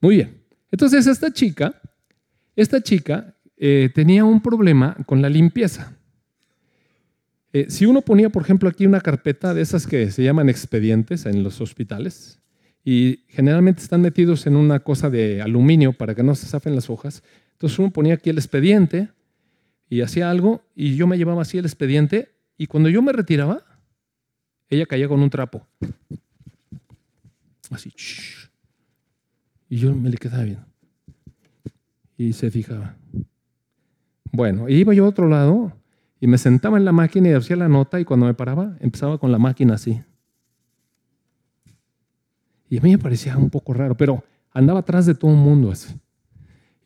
Muy 0.00 0.16
bien. 0.16 0.40
Entonces 0.70 1.06
esta 1.08 1.32
chica, 1.32 1.74
esta 2.54 2.80
chica 2.80 3.36
eh, 3.56 3.90
tenía 3.92 4.24
un 4.24 4.40
problema 4.40 4.96
con 5.06 5.20
la 5.20 5.28
limpieza. 5.28 5.92
Eh, 7.52 7.66
si 7.68 7.84
uno 7.84 8.00
ponía, 8.00 8.30
por 8.30 8.42
ejemplo, 8.42 8.68
aquí 8.68 8.86
una 8.86 9.00
carpeta 9.00 9.52
de 9.52 9.60
esas 9.60 9.86
que 9.86 10.10
se 10.10 10.22
llaman 10.22 10.48
expedientes 10.48 11.26
en 11.26 11.42
los 11.42 11.60
hospitales, 11.60 12.40
y 12.84 13.20
generalmente 13.28 13.82
están 13.82 14.00
metidos 14.00 14.46
en 14.46 14.56
una 14.56 14.80
cosa 14.80 15.10
de 15.10 15.40
aluminio 15.40 15.92
para 15.92 16.14
que 16.14 16.22
no 16.22 16.34
se 16.34 16.46
zafen 16.46 16.74
las 16.74 16.90
hojas, 16.90 17.22
entonces 17.52 17.78
uno 17.78 17.90
ponía 17.90 18.14
aquí 18.14 18.30
el 18.30 18.38
expediente 18.38 19.08
y 19.88 20.00
hacía 20.00 20.30
algo, 20.30 20.62
y 20.74 20.96
yo 20.96 21.06
me 21.06 21.18
llevaba 21.18 21.42
así 21.42 21.58
el 21.58 21.66
expediente, 21.66 22.30
y 22.56 22.66
cuando 22.66 22.88
yo 22.88 23.02
me 23.02 23.12
retiraba, 23.12 23.62
ella 24.68 24.86
caía 24.86 25.06
con 25.06 25.20
un 25.20 25.30
trapo. 25.30 25.66
Así. 27.70 27.92
Y 29.68 29.76
yo 29.76 29.94
me 29.94 30.10
le 30.10 30.16
quedaba 30.16 30.44
viendo. 30.44 30.66
Y 32.16 32.32
se 32.32 32.50
fijaba. 32.50 32.96
Bueno, 34.32 34.68
iba 34.68 34.94
yo 34.94 35.04
a 35.04 35.08
otro 35.08 35.28
lado 35.28 35.72
y 36.20 36.26
me 36.26 36.38
sentaba 36.38 36.78
en 36.78 36.84
la 36.84 36.92
máquina 36.92 37.28
y 37.28 37.32
hacía 37.32 37.56
la 37.56 37.68
nota 37.68 38.00
y 38.00 38.04
cuando 38.04 38.26
me 38.26 38.34
paraba 38.34 38.76
empezaba 38.80 39.18
con 39.18 39.30
la 39.30 39.38
máquina 39.38 39.74
así. 39.74 40.00
Y 42.72 42.78
a 42.78 42.80
mí 42.80 42.90
me 42.90 42.96
parecía 42.96 43.36
un 43.36 43.50
poco 43.50 43.74
raro, 43.74 43.94
pero 43.94 44.24
andaba 44.50 44.80
atrás 44.80 45.04
de 45.04 45.14
todo 45.14 45.30
el 45.30 45.36
mundo 45.36 45.70
así. 45.70 45.94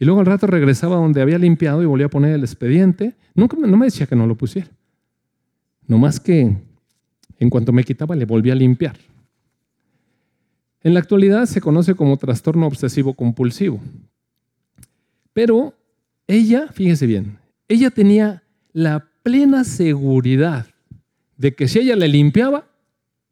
Y 0.00 0.04
luego 0.04 0.18
al 0.18 0.26
rato 0.26 0.48
regresaba 0.48 0.96
donde 0.96 1.22
había 1.22 1.38
limpiado 1.38 1.80
y 1.80 1.86
volvía 1.86 2.06
a 2.06 2.10
poner 2.10 2.32
el 2.32 2.40
expediente. 2.40 3.14
Nunca 3.36 3.56
no 3.56 3.76
me 3.76 3.86
decía 3.86 4.08
que 4.08 4.16
no 4.16 4.26
lo 4.26 4.34
pusiera. 4.34 4.68
No 5.86 5.96
más 5.96 6.18
que 6.18 6.56
en 7.38 7.50
cuanto 7.50 7.70
me 7.72 7.84
quitaba 7.84 8.16
le 8.16 8.24
volvía 8.24 8.54
a 8.54 8.56
limpiar. 8.56 8.96
En 10.82 10.92
la 10.92 10.98
actualidad 10.98 11.46
se 11.46 11.60
conoce 11.60 11.94
como 11.94 12.16
trastorno 12.16 12.66
obsesivo 12.66 13.14
compulsivo. 13.14 13.80
Pero 15.32 15.72
ella, 16.26 16.66
fíjese 16.72 17.06
bien, 17.06 17.38
ella 17.68 17.92
tenía 17.92 18.42
la 18.72 19.08
plena 19.22 19.62
seguridad 19.62 20.66
de 21.36 21.54
que 21.54 21.68
si 21.68 21.78
ella 21.78 21.94
le 21.94 22.08
limpiaba, 22.08 22.66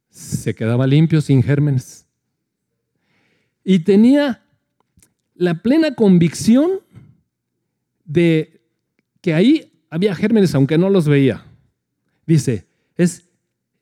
se 0.08 0.54
quedaba 0.54 0.86
limpio 0.86 1.20
sin 1.20 1.42
gérmenes. 1.42 2.03
Y 3.64 3.80
tenía 3.80 4.42
la 5.34 5.62
plena 5.62 5.94
convicción 5.94 6.80
de 8.04 8.60
que 9.20 9.34
ahí 9.34 9.72
había 9.90 10.14
gérmenes, 10.14 10.54
aunque 10.54 10.78
no 10.78 10.90
los 10.90 11.08
veía. 11.08 11.44
Dice, 12.26 12.66
es 12.96 13.24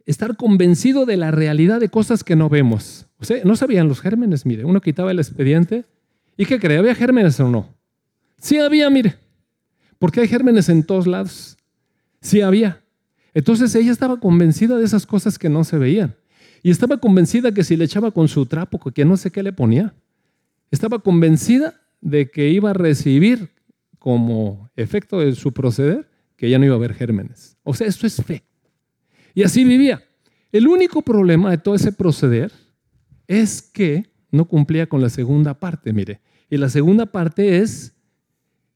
estar 0.07 0.37
convencido 0.37 1.07
de 1.07 1.17
la 1.17 1.31
realidad 1.31 1.81
de 1.81 1.89
cosas 1.89 2.25
que 2.25 2.37
no 2.37 2.49
vemos. 2.49 3.07
No 3.45 3.57
sabían 3.57 3.89
los 3.89 4.01
gérmenes, 4.01 4.47
mire, 4.47 4.65
uno 4.65 4.81
quitaba 4.81 5.11
el 5.11 5.19
expediente 5.19 5.85
y 6.37 6.47
¿qué 6.47 6.59
cree? 6.59 6.79
¿Había 6.79 6.95
gérmenes 6.95 7.39
o 7.41 7.49
no? 7.49 7.75
Sí 8.39 8.59
había, 8.59 8.91
mire, 8.91 9.17
porque 9.99 10.21
hay 10.21 10.29
gérmenes 10.29 10.69
en 10.69 10.83
todos 10.83 11.07
lados. 11.07 11.57
Sí 12.21 12.41
había. 12.41 12.83
Entonces 13.35 13.75
ella 13.75 13.93
estaba 13.93 14.19
convencida 14.19 14.77
de 14.77 14.85
esas 14.85 15.07
cosas 15.07 15.39
que 15.39 15.49
no 15.49 15.65
se 15.65 15.79
veían. 15.79 16.15
Y 16.63 16.71
estaba 16.71 16.99
convencida 16.99 17.53
que 17.53 17.65
si 17.65 17.77
le 17.77 17.85
echaba 17.85 18.11
con 18.11 18.29
su 18.29 18.47
trapo, 18.47 18.79
que 18.93 19.05
no 19.05 19.17
sé 19.17 19.31
qué 19.31 19.43
le 19.43 19.53
ponía, 19.53 19.95
estaba 20.71 21.01
convencida 21.01 21.81
de 22.01 22.31
que 22.31 22.51
iba 22.51 22.71
a 22.71 22.75
recibir 22.75 23.51
como 23.99 24.71
efecto 24.77 25.21
de 25.21 25.35
su 25.35 25.53
proceder 25.53 26.09
que 26.37 26.51
ya 26.51 26.59
no 26.59 26.65
iba 26.65 26.75
a 26.75 26.79
haber 26.79 26.95
gérmenes. 26.95 27.57
O 27.63 27.75
sea, 27.75 27.87
esto 27.87 28.07
es 28.07 28.17
fe. 28.17 28.43
Y 29.35 29.43
así 29.43 29.65
vivía. 29.65 30.03
El 30.51 30.69
único 30.69 31.03
problema 31.03 31.51
de 31.51 31.59
todo 31.59 31.75
ese 31.75 31.93
proceder 31.93 32.53
es 33.27 33.63
que 33.63 34.11
no 34.31 34.47
cumplía 34.47 34.89
con 34.89 35.01
la 35.01 35.09
segunda 35.09 35.55
parte, 35.55 35.93
mire. 35.93 36.21
Y 36.51 36.57
la 36.57 36.69
segunda 36.69 37.07
parte 37.07 37.59
es 37.59 37.95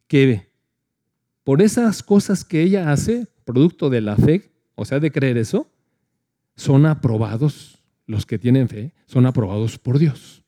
que 0.07 0.49
por 1.45 1.61
esas 1.61 2.02
cosas 2.02 2.45
que 2.45 2.62
ella 2.62 2.93
hace, 2.93 3.26
producto 3.45 3.90
de 3.90 4.00
la 4.00 4.16
fe, 4.16 4.52
o 4.75 4.85
sea, 4.85 5.00
de 5.00 5.11
creer 5.11 5.37
eso, 5.37 5.71
son 6.55 6.87
aprobados, 6.87 7.75
los 8.07 8.27
que 8.27 8.39
tienen 8.39 8.69
fe, 8.69 8.93
son 9.07 9.27
aprobados 9.27 9.79
por 9.79 9.99
Dios. 9.99 10.43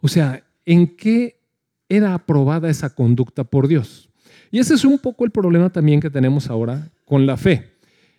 O 0.00 0.08
sea, 0.08 0.44
¿en 0.64 0.96
qué 0.96 1.40
era 1.88 2.14
aprobada 2.14 2.70
esa 2.70 2.94
conducta 2.94 3.44
por 3.44 3.68
Dios? 3.68 4.08
Y 4.50 4.58
ese 4.58 4.74
es 4.74 4.84
un 4.84 4.98
poco 4.98 5.24
el 5.24 5.30
problema 5.30 5.70
también 5.70 6.00
que 6.00 6.10
tenemos 6.10 6.48
ahora 6.50 6.90
con 7.04 7.26
la 7.26 7.36
fe. 7.36 7.76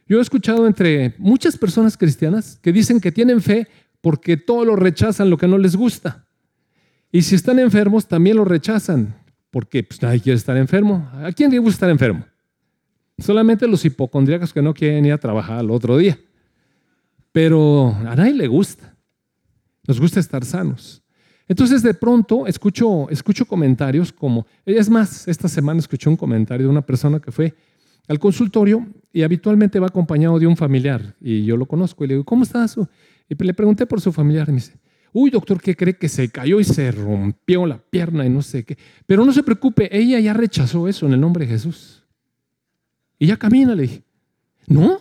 Yo 0.07 0.19
he 0.19 0.21
escuchado 0.21 0.67
entre 0.67 1.15
muchas 1.17 1.57
personas 1.57 1.97
cristianas 1.97 2.59
que 2.61 2.71
dicen 2.71 2.99
que 2.99 3.11
tienen 3.11 3.41
fe 3.41 3.67
porque 4.01 4.37
todo 4.37 4.65
lo 4.65 4.75
rechazan, 4.75 5.29
lo 5.29 5.37
que 5.37 5.47
no 5.47 5.57
les 5.57 5.75
gusta. 5.75 6.25
Y 7.11 7.21
si 7.23 7.35
están 7.35 7.59
enfermos, 7.59 8.07
también 8.07 8.37
lo 8.37 8.45
rechazan, 8.45 9.15
porque 9.49 9.83
pues, 9.83 10.01
nadie 10.01 10.21
quiere 10.21 10.37
estar 10.37 10.55
enfermo. 10.57 11.09
¿A 11.13 11.31
quién 11.31 11.51
le 11.51 11.59
gusta 11.59 11.75
estar 11.75 11.89
enfermo? 11.89 12.25
Solamente 13.19 13.67
los 13.67 13.83
hipocondríacos 13.85 14.53
que 14.53 14.61
no 14.61 14.73
quieren 14.73 15.05
ir 15.05 15.13
a 15.13 15.17
trabajar 15.17 15.59
al 15.59 15.69
otro 15.69 15.97
día. 15.97 16.17
Pero 17.31 17.95
a 18.05 18.15
nadie 18.15 18.33
le 18.33 18.47
gusta. 18.47 18.95
Nos 19.87 19.99
gusta 19.99 20.19
estar 20.19 20.45
sanos. 20.45 21.01
Entonces 21.47 21.83
de 21.83 21.93
pronto 21.93 22.47
escucho, 22.47 23.09
escucho 23.09 23.45
comentarios 23.45 24.13
como, 24.13 24.45
es 24.65 24.89
más, 24.89 25.27
esta 25.27 25.49
semana 25.49 25.79
escuché 25.79 26.09
un 26.09 26.15
comentario 26.15 26.67
de 26.67 26.71
una 26.71 26.85
persona 26.85 27.19
que 27.19 27.31
fue 27.31 27.53
al 28.07 28.19
consultorio 28.19 28.87
y 29.11 29.23
habitualmente 29.23 29.79
va 29.79 29.87
acompañado 29.87 30.39
de 30.39 30.47
un 30.47 30.55
familiar 30.55 31.15
y 31.19 31.43
yo 31.43 31.57
lo 31.57 31.65
conozco 31.65 32.03
y 32.03 32.07
le 32.07 32.13
digo, 32.13 32.23
¿cómo 32.23 32.43
estás? 32.43 32.77
Y 33.27 33.35
le 33.43 33.53
pregunté 33.53 33.85
por 33.85 33.99
su 33.99 34.13
familiar 34.13 34.47
y 34.47 34.51
me 34.51 34.57
dice, 34.59 34.79
uy 35.11 35.29
doctor, 35.29 35.61
¿qué 35.61 35.75
cree 35.75 35.97
que 35.97 36.07
se 36.07 36.29
cayó 36.29 36.59
y 36.59 36.63
se 36.63 36.89
rompió 36.91 37.65
la 37.65 37.77
pierna 37.77 38.25
y 38.25 38.29
no 38.29 38.41
sé 38.41 38.63
qué? 38.63 38.77
Pero 39.05 39.25
no 39.25 39.33
se 39.33 39.43
preocupe, 39.43 39.89
ella 39.91 40.19
ya 40.19 40.33
rechazó 40.33 40.87
eso 40.87 41.05
en 41.05 41.13
el 41.13 41.19
nombre 41.19 41.45
de 41.45 41.51
Jesús. 41.51 42.03
Y 43.19 43.27
ya 43.27 43.37
camina, 43.37 43.75
le 43.75 43.83
dije, 43.83 44.03
¿no? 44.67 44.99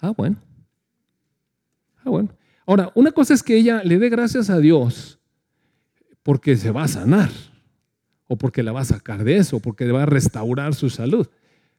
Ah, 0.00 0.12
bueno. 0.16 0.36
Ah, 2.04 2.10
bueno. 2.10 2.30
Ahora, 2.66 2.92
una 2.94 3.12
cosa 3.12 3.34
es 3.34 3.42
que 3.42 3.56
ella 3.56 3.82
le 3.84 3.98
dé 3.98 4.08
gracias 4.08 4.50
a 4.50 4.58
Dios 4.58 5.18
porque 6.22 6.56
se 6.56 6.70
va 6.70 6.84
a 6.84 6.88
sanar 6.88 7.30
o 8.28 8.36
porque 8.36 8.62
la 8.62 8.72
va 8.72 8.82
a 8.82 8.84
sacar 8.84 9.24
de 9.24 9.38
eso, 9.38 9.58
porque 9.58 9.90
va 9.90 10.04
a 10.04 10.06
restaurar 10.06 10.74
su 10.74 10.88
salud. 10.88 11.26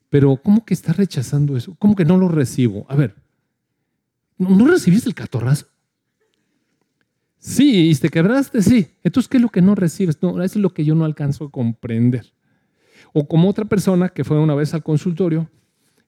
Pero 0.10 0.36
¿cómo 0.36 0.66
que 0.66 0.74
está 0.74 0.92
rechazando 0.92 1.56
eso? 1.56 1.76
¿Cómo 1.80 1.96
que 1.96 2.04
no 2.04 2.18
lo 2.18 2.28
recibo? 2.28 2.86
A 2.90 2.96
ver, 2.98 3.16
¿no, 4.38 4.68
recibiste 4.68 5.08
el 5.08 5.16
catorrazo? 5.16 5.68
Sí, 7.38 7.90
y 7.90 7.96
te 7.96 8.10
quebraste, 8.10 8.62
sí. 8.62 8.88
Entonces, 9.04 9.30
¿qué 9.30 9.38
es 9.38 9.44
lo 9.44 9.50
que 9.50 9.62
no 9.62 9.74
recibes? 9.76 10.22
No, 10.22 10.44
eso 10.44 10.60
es 10.60 10.62
lo 10.62 10.74
que 10.74 10.84
yo 10.84 10.94
no 10.94 11.06
alcanzo 11.06 11.46
a 11.46 11.52
comprender. 11.52 12.34
O 13.14 13.26
como 13.28 13.48
otra 13.48 13.64
persona 13.64 14.10
que 14.10 14.26
fue 14.26 14.38
una 14.38 14.54
vez 14.54 14.74
al 14.74 14.84
consultorio, 14.84 15.50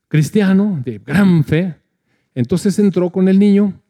cristiano, 0.10 0.82
de 0.84 1.00
gran 1.00 1.44
fe, 1.46 1.76
entonces 2.36 2.78
entró 2.80 3.10
con 3.10 3.30
el 3.30 3.40
niño 3.40 3.82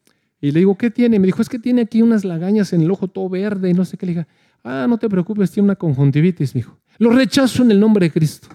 y 0.44 0.52
le 0.52 0.58
digo, 0.58 0.76
¿qué 0.76 0.90
tiene? 0.90 1.18
Me 1.18 1.24
dijo, 1.24 1.40
es 1.40 1.48
que 1.48 1.58
tiene 1.58 1.80
aquí 1.80 2.02
unas 2.02 2.22
lagañas 2.22 2.74
en 2.74 2.82
el 2.82 2.90
ojo 2.90 3.08
todo 3.08 3.30
verde 3.30 3.70
y 3.70 3.72
no 3.72 3.86
sé 3.86 3.96
qué. 3.96 4.04
Le 4.04 4.12
diga, 4.12 4.28
ah, 4.62 4.84
no 4.86 4.98
te 4.98 5.08
preocupes, 5.08 5.50
tiene 5.50 5.64
una 5.64 5.74
conjuntivitis, 5.74 6.54
me 6.54 6.58
dijo. 6.58 6.78
Lo 6.98 7.12
rechazo 7.12 7.62
en 7.62 7.70
el 7.70 7.80
nombre 7.80 8.04
de 8.04 8.12
Cristo. 8.12 8.48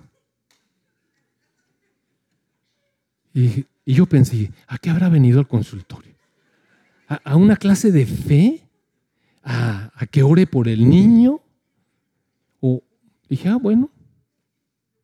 Y, 3.34 3.65
yo 3.88 4.05
pensé, 4.05 4.51
¿a 4.67 4.77
qué 4.77 4.91
habrá 4.91 5.10
venido 5.10 5.39
al 5.39 5.48
consultorio? 5.48 6.13
¿A, 7.08 7.36
una 7.36 7.55
clase 7.55 7.91
de 7.91 8.05
fe? 8.05 8.62
¿A, 9.43 9.89
que 10.12 10.22
ore 10.22 10.46
por 10.46 10.67
el 10.67 10.88
niño? 10.88 11.41
O 12.60 12.84
dije, 13.27 13.50
ah, 13.50 13.58
bueno, 13.60 13.89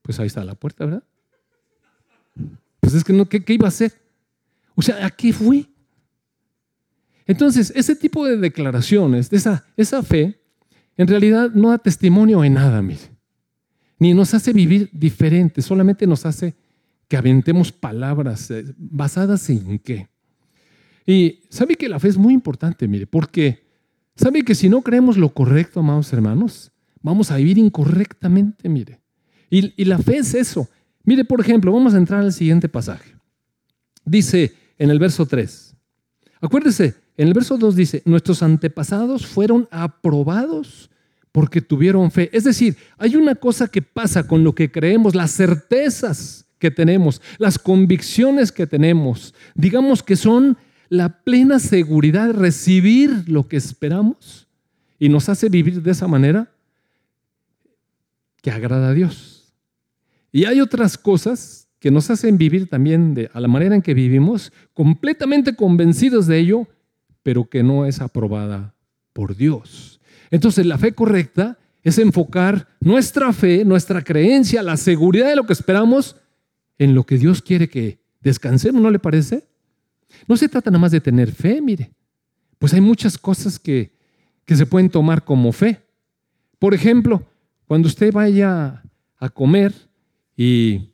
pues 0.03 0.19
ahí 0.19 0.27
está 0.27 0.43
la 0.43 0.53
puerta, 0.53 0.85
¿verdad? 0.85 1.03
Pues 2.79 2.93
es 2.93 3.03
que 3.03 3.11
no, 3.11 3.25
¿qué, 3.25 3.43
iba 3.47 3.65
a 3.65 3.69
hacer? 3.69 3.91
O 4.75 4.83
sea, 4.83 5.03
¿a 5.03 5.09
qué 5.09 5.33
fue? 5.33 5.65
Entonces, 7.25 7.73
ese 7.75 7.95
tipo 7.95 8.25
de 8.25 8.37
declaraciones, 8.37 9.29
de 9.29 9.37
esa, 9.37 9.65
esa 9.77 10.03
fe, 10.03 10.39
en 10.97 11.07
realidad 11.07 11.51
no 11.53 11.69
da 11.69 11.77
testimonio 11.77 12.43
en 12.43 12.53
nada, 12.53 12.81
mire. 12.81 13.15
Ni 13.97 14.13
nos 14.13 14.33
hace 14.33 14.53
vivir 14.53 14.89
diferente, 14.93 15.61
solamente 15.61 16.05
nos 16.05 16.25
hace 16.25 16.55
que 17.07 17.17
aventemos 17.17 17.71
palabras 17.71 18.51
eh, 18.51 18.65
basadas 18.77 19.49
en 19.49 19.79
qué. 19.79 20.07
Y 21.05 21.43
sabe 21.49 21.75
que 21.75 21.89
la 21.89 21.99
fe 21.99 22.09
es 22.09 22.17
muy 22.17 22.33
importante, 22.33 22.87
mire, 22.87 23.07
porque 23.07 23.65
sabe 24.15 24.43
que 24.43 24.55
si 24.55 24.69
no 24.69 24.81
creemos 24.81 25.17
lo 25.17 25.29
correcto, 25.29 25.79
amados 25.79 26.11
hermanos, 26.13 26.71
vamos 27.01 27.31
a 27.31 27.37
vivir 27.37 27.57
incorrectamente, 27.57 28.67
mire. 28.69 28.99
Y, 29.49 29.73
y 29.81 29.85
la 29.85 29.99
fe 29.99 30.17
es 30.17 30.33
eso. 30.33 30.67
Mire, 31.03 31.23
por 31.23 31.39
ejemplo, 31.39 31.71
vamos 31.71 31.93
a 31.93 31.97
entrar 31.97 32.21
al 32.21 32.33
siguiente 32.33 32.67
pasaje. 32.67 33.15
Dice 34.03 34.53
en 34.77 34.89
el 34.89 34.99
verso 34.99 35.25
3, 35.25 35.75
acuérdese, 36.41 37.04
en 37.17 37.27
el 37.27 37.33
verso 37.33 37.57
2 37.57 37.75
dice, 37.75 38.01
nuestros 38.05 38.43
antepasados 38.43 39.25
fueron 39.25 39.67
aprobados 39.71 40.89
porque 41.31 41.61
tuvieron 41.61 42.11
fe. 42.11 42.29
Es 42.33 42.43
decir, 42.43 42.77
hay 42.97 43.15
una 43.15 43.35
cosa 43.35 43.67
que 43.67 43.81
pasa 43.81 44.27
con 44.27 44.43
lo 44.43 44.55
que 44.55 44.71
creemos, 44.71 45.15
las 45.15 45.31
certezas 45.31 46.45
que 46.59 46.71
tenemos, 46.71 47.21
las 47.37 47.59
convicciones 47.59 48.51
que 48.51 48.67
tenemos, 48.67 49.33
digamos 49.53 50.01
que 50.01 50.15
son 50.15 50.57
la 50.89 51.23
plena 51.23 51.59
seguridad 51.59 52.27
de 52.27 52.33
recibir 52.33 53.23
lo 53.27 53.47
que 53.47 53.57
esperamos 53.57 54.47
y 54.99 55.09
nos 55.09 55.29
hace 55.29 55.49
vivir 55.49 55.81
de 55.81 55.91
esa 55.91 56.07
manera 56.07 56.51
que 58.41 58.51
agrada 58.51 58.89
a 58.89 58.93
Dios. 58.93 59.53
Y 60.31 60.45
hay 60.45 60.61
otras 60.61 60.97
cosas 60.97 61.67
que 61.79 61.91
nos 61.91 62.09
hacen 62.09 62.37
vivir 62.37 62.69
también 62.69 63.29
a 63.33 63.39
la 63.39 63.47
manera 63.47 63.75
en 63.75 63.81
que 63.81 63.93
vivimos, 63.93 64.51
completamente 64.73 65.55
convencidos 65.55 66.27
de 66.27 66.39
ello, 66.39 66.67
pero 67.25 67.49
que 67.49 67.63
no 67.63 67.87
es 67.87 68.01
aprobada 68.01 68.75
por 69.11 69.35
Dios. 69.35 69.99
Entonces 70.29 70.63
la 70.63 70.77
fe 70.77 70.93
correcta 70.93 71.57
es 71.81 71.97
enfocar 71.97 72.67
nuestra 72.79 73.33
fe, 73.33 73.65
nuestra 73.65 74.03
creencia, 74.03 74.61
la 74.61 74.77
seguridad 74.77 75.29
de 75.29 75.35
lo 75.35 75.47
que 75.47 75.53
esperamos 75.53 76.17
en 76.77 76.93
lo 76.93 77.03
que 77.03 77.17
Dios 77.17 77.41
quiere 77.41 77.67
que 77.67 77.97
descansemos, 78.21 78.79
¿no 78.79 78.91
le 78.91 78.99
parece? 78.99 79.43
No 80.27 80.37
se 80.37 80.47
trata 80.47 80.69
nada 80.69 80.81
más 80.81 80.91
de 80.91 81.01
tener 81.01 81.31
fe, 81.31 81.61
mire. 81.61 81.89
Pues 82.59 82.75
hay 82.75 82.81
muchas 82.81 83.17
cosas 83.17 83.57
que, 83.57 83.97
que 84.45 84.55
se 84.55 84.67
pueden 84.67 84.91
tomar 84.91 85.23
como 85.23 85.51
fe. 85.51 85.81
Por 86.59 86.75
ejemplo, 86.75 87.27
cuando 87.65 87.87
usted 87.87 88.13
vaya 88.13 88.83
a 89.17 89.29
comer 89.29 89.73
y 90.37 90.93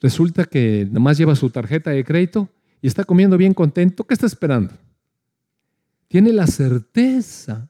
resulta 0.00 0.46
que 0.46 0.86
nada 0.88 1.00
más 1.00 1.18
lleva 1.18 1.36
su 1.36 1.50
tarjeta 1.50 1.90
de 1.90 2.02
crédito 2.02 2.48
y 2.80 2.86
está 2.86 3.04
comiendo 3.04 3.36
bien 3.36 3.52
contento, 3.52 4.04
¿qué 4.04 4.14
está 4.14 4.24
esperando? 4.24 4.72
Tiene 6.16 6.32
la 6.32 6.46
certeza 6.46 7.68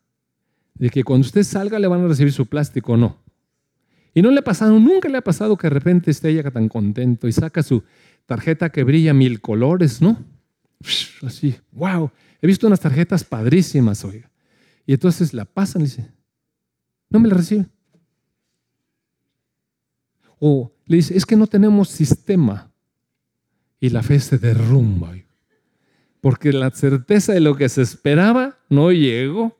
de 0.74 0.88
que 0.90 1.02
cuando 1.02 1.26
usted 1.26 1.42
salga 1.42 1.80
le 1.80 1.88
van 1.88 2.04
a 2.04 2.06
recibir 2.06 2.32
su 2.32 2.46
plástico 2.46 2.92
o 2.92 2.96
no. 2.96 3.18
Y 4.14 4.22
no 4.22 4.30
le 4.30 4.38
ha 4.38 4.44
pasado, 4.44 4.78
nunca 4.78 5.08
le 5.08 5.18
ha 5.18 5.20
pasado 5.20 5.56
que 5.56 5.66
de 5.66 5.74
repente 5.74 6.12
esté 6.12 6.28
ella 6.28 6.48
tan 6.52 6.68
contento 6.68 7.26
y 7.26 7.32
saca 7.32 7.64
su 7.64 7.82
tarjeta 8.24 8.70
que 8.70 8.84
brilla 8.84 9.12
mil 9.12 9.40
colores, 9.40 10.00
¿no? 10.00 10.24
Así, 11.24 11.56
wow. 11.72 12.12
He 12.40 12.46
visto 12.46 12.68
unas 12.68 12.78
tarjetas 12.78 13.24
padrísimas, 13.24 14.04
oiga. 14.04 14.30
Y 14.86 14.92
entonces 14.92 15.34
la 15.34 15.44
pasan 15.44 15.82
y 15.82 15.86
dice, 15.86 16.08
no 17.10 17.18
me 17.18 17.28
la 17.28 17.34
reciben. 17.34 17.68
O 20.38 20.72
le 20.84 20.98
dice, 20.98 21.16
es 21.16 21.26
que 21.26 21.34
no 21.34 21.48
tenemos 21.48 21.88
sistema. 21.88 22.70
Y 23.80 23.88
la 23.88 24.04
fe 24.04 24.20
se 24.20 24.38
derrumba. 24.38 25.16
Porque 26.26 26.52
la 26.52 26.72
certeza 26.72 27.34
de 27.34 27.38
lo 27.38 27.54
que 27.54 27.68
se 27.68 27.82
esperaba 27.82 28.58
no 28.68 28.90
llegó. 28.90 29.56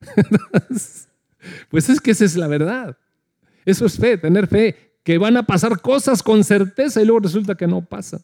pues 1.70 1.88
es 1.88 2.00
que 2.00 2.10
esa 2.10 2.24
es 2.24 2.36
la 2.36 2.48
verdad. 2.48 2.98
Eso 3.64 3.86
es 3.86 3.96
fe, 3.96 4.18
tener 4.18 4.48
fe, 4.48 4.74
que 5.04 5.16
van 5.16 5.36
a 5.36 5.46
pasar 5.46 5.80
cosas 5.80 6.20
con 6.20 6.42
certeza 6.42 7.00
y 7.00 7.04
luego 7.04 7.20
resulta 7.20 7.54
que 7.54 7.68
no 7.68 7.84
pasa. 7.84 8.20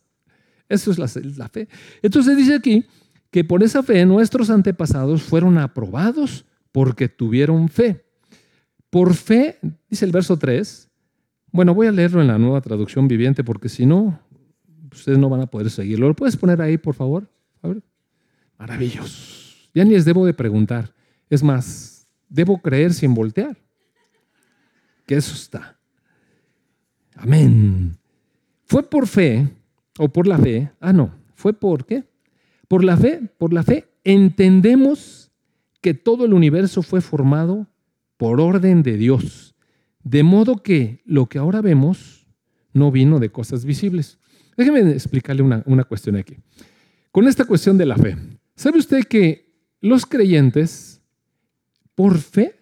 Eso 0.69 0.91
es 0.91 0.99
la, 0.99 1.49
fe. 1.49 1.69
Entonces 2.03 2.37
dice 2.37 2.57
aquí 2.57 2.85
que 3.31 3.45
por 3.45 3.63
esa 3.63 3.81
fe 3.85 4.05
nuestros 4.05 4.51
antepasados 4.51 5.23
fueron 5.23 5.57
aprobados 5.59 6.47
porque 6.73 7.09
tuvieron 7.09 7.69
fe. 7.69 8.05
Por 8.91 9.15
fe, 9.15 9.61
dice 9.89 10.05
el 10.05 10.11
verso 10.11 10.37
3, 10.37 10.91
bueno, 11.53 11.75
voy 11.75 11.87
a 11.87 11.93
leerlo 11.93 12.21
en 12.21 12.27
la 12.27 12.39
nueva 12.39 12.61
traducción 12.61 13.07
viviente 13.07 13.45
porque 13.45 13.69
si 13.69 13.87
no, 13.87 14.19
ustedes 14.93 15.17
no 15.17 15.29
van 15.29 15.43
a 15.43 15.47
poder 15.47 15.71
seguirlo. 15.71 16.09
¿Lo 16.09 16.17
puedes 16.17 16.37
poner 16.37 16.61
ahí, 16.61 16.77
por 16.77 16.97
favor? 16.97 17.33
A. 17.65 17.75
Maravilloso. 18.59 19.69
Ya 19.75 19.85
ni 19.85 19.91
les 19.91 20.05
debo 20.05 20.25
de 20.25 20.35
preguntar. 20.35 20.95
Es 21.29 21.43
más, 21.43 22.07
debo 22.29 22.61
creer 22.61 22.95
sin 22.95 23.15
voltear. 23.15 23.57
Que 25.07 25.17
eso 25.17 25.35
está. 25.35 25.79
Amén. 27.17 27.97
Fue 28.65 28.83
por 28.83 29.07
fe, 29.07 29.49
o 29.99 30.09
por 30.09 30.27
la 30.27 30.39
fe, 30.39 30.71
ah, 30.81 30.93
no, 30.93 31.15
fue 31.35 31.53
por 31.53 31.85
qué? 31.87 32.05
Por 32.69 32.83
la 32.83 32.97
fe, 32.97 33.21
por 33.39 33.53
la 33.53 33.63
fe 33.63 33.89
entendemos 34.05 35.31
que 35.81 35.95
todo 35.95 36.25
el 36.25 36.33
universo 36.33 36.83
fue 36.83 37.01
formado 37.01 37.67
por 38.17 38.41
orden 38.41 38.83
de 38.83 38.97
Dios, 38.97 39.55
de 40.03 40.23
modo 40.23 40.57
que 40.57 41.03
lo 41.05 41.27
que 41.27 41.39
ahora 41.39 41.61
vemos 41.61 42.27
no 42.73 42.91
vino 42.91 43.19
de 43.19 43.31
cosas 43.31 43.65
visibles. 43.65 44.19
Déjeme 44.57 44.81
explicarle 44.93 45.43
una, 45.43 45.63
una 45.67 45.85
cuestión 45.85 46.17
aquí. 46.17 46.37
Con 47.15 47.29
esta 47.29 47.45
cuestión 47.45 47.79
de 47.79 47.87
la 47.87 47.97
fe, 47.97 48.17
¿sabe 48.57 48.81
usted 48.81 49.05
que 49.05 49.55
los 49.81 50.05
creyentes 50.05 51.01
por 51.95 52.19
fe. 52.19 52.59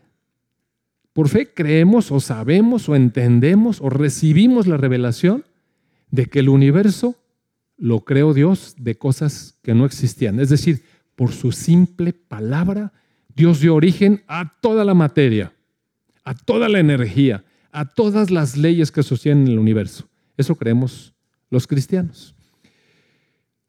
Por 1.12 1.28
fe 1.28 1.52
creemos 1.54 2.10
o 2.10 2.20
sabemos 2.20 2.88
o 2.88 2.96
entendemos 2.96 3.80
o 3.80 3.88
recibimos 3.90 4.66
la 4.66 4.76
revelación 4.76 5.44
de 6.10 6.26
que 6.26 6.40
el 6.40 6.48
universo 6.48 7.16
lo 7.76 8.00
creó 8.00 8.34
Dios 8.34 8.74
de 8.76 8.96
cosas 8.96 9.58
que 9.62 9.74
no 9.74 9.84
existían. 9.84 10.40
Es 10.40 10.48
decir, 10.48 10.82
por 11.16 11.32
su 11.32 11.52
simple 11.52 12.12
palabra, 12.12 12.92
Dios 13.34 13.60
dio 13.60 13.74
origen 13.74 14.22
a 14.26 14.58
toda 14.60 14.84
la 14.84 14.94
materia, 14.94 15.52
a 16.24 16.34
toda 16.34 16.68
la 16.68 16.80
energía, 16.80 17.44
a 17.70 17.86
todas 17.86 18.30
las 18.30 18.56
leyes 18.56 18.90
que 18.90 19.02
sostienen 19.02 19.48
el 19.48 19.58
universo. 19.58 20.08
Eso 20.36 20.56
creemos 20.56 21.14
los 21.50 21.66
cristianos, 21.66 22.34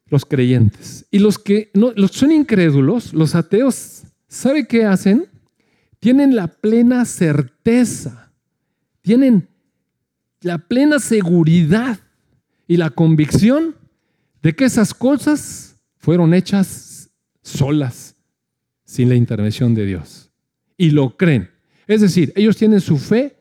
los 0.07 0.25
creyentes. 0.25 1.05
Y 1.11 1.19
los 1.19 1.39
que 1.39 1.71
no, 1.73 1.91
los 1.95 2.11
son 2.11 2.31
incrédulos, 2.31 3.13
los 3.13 3.35
ateos, 3.35 4.03
¿sabe 4.27 4.67
qué 4.67 4.85
hacen? 4.85 5.27
tienen 6.03 6.35
la 6.35 6.47
plena 6.47 7.05
certeza, 7.05 8.33
tienen 8.99 9.47
la 10.41 10.57
plena 10.57 10.99
seguridad 10.99 11.97
y 12.67 12.75
la 12.75 12.89
convicción 12.89 13.77
de 14.41 14.53
que 14.53 14.65
esas 14.65 14.93
cosas 14.93 15.77
fueron 15.95 16.33
hechas 16.33 17.09
solas, 17.41 18.17
sin 18.83 19.07
la 19.07 19.15
intervención 19.15 19.73
de 19.73 19.85
Dios. 19.85 20.29
Y 20.75 20.89
lo 20.89 21.15
creen. 21.15 21.49
Es 21.87 22.01
decir, 22.01 22.33
ellos 22.35 22.57
tienen 22.57 22.81
su 22.81 22.97
fe 22.97 23.37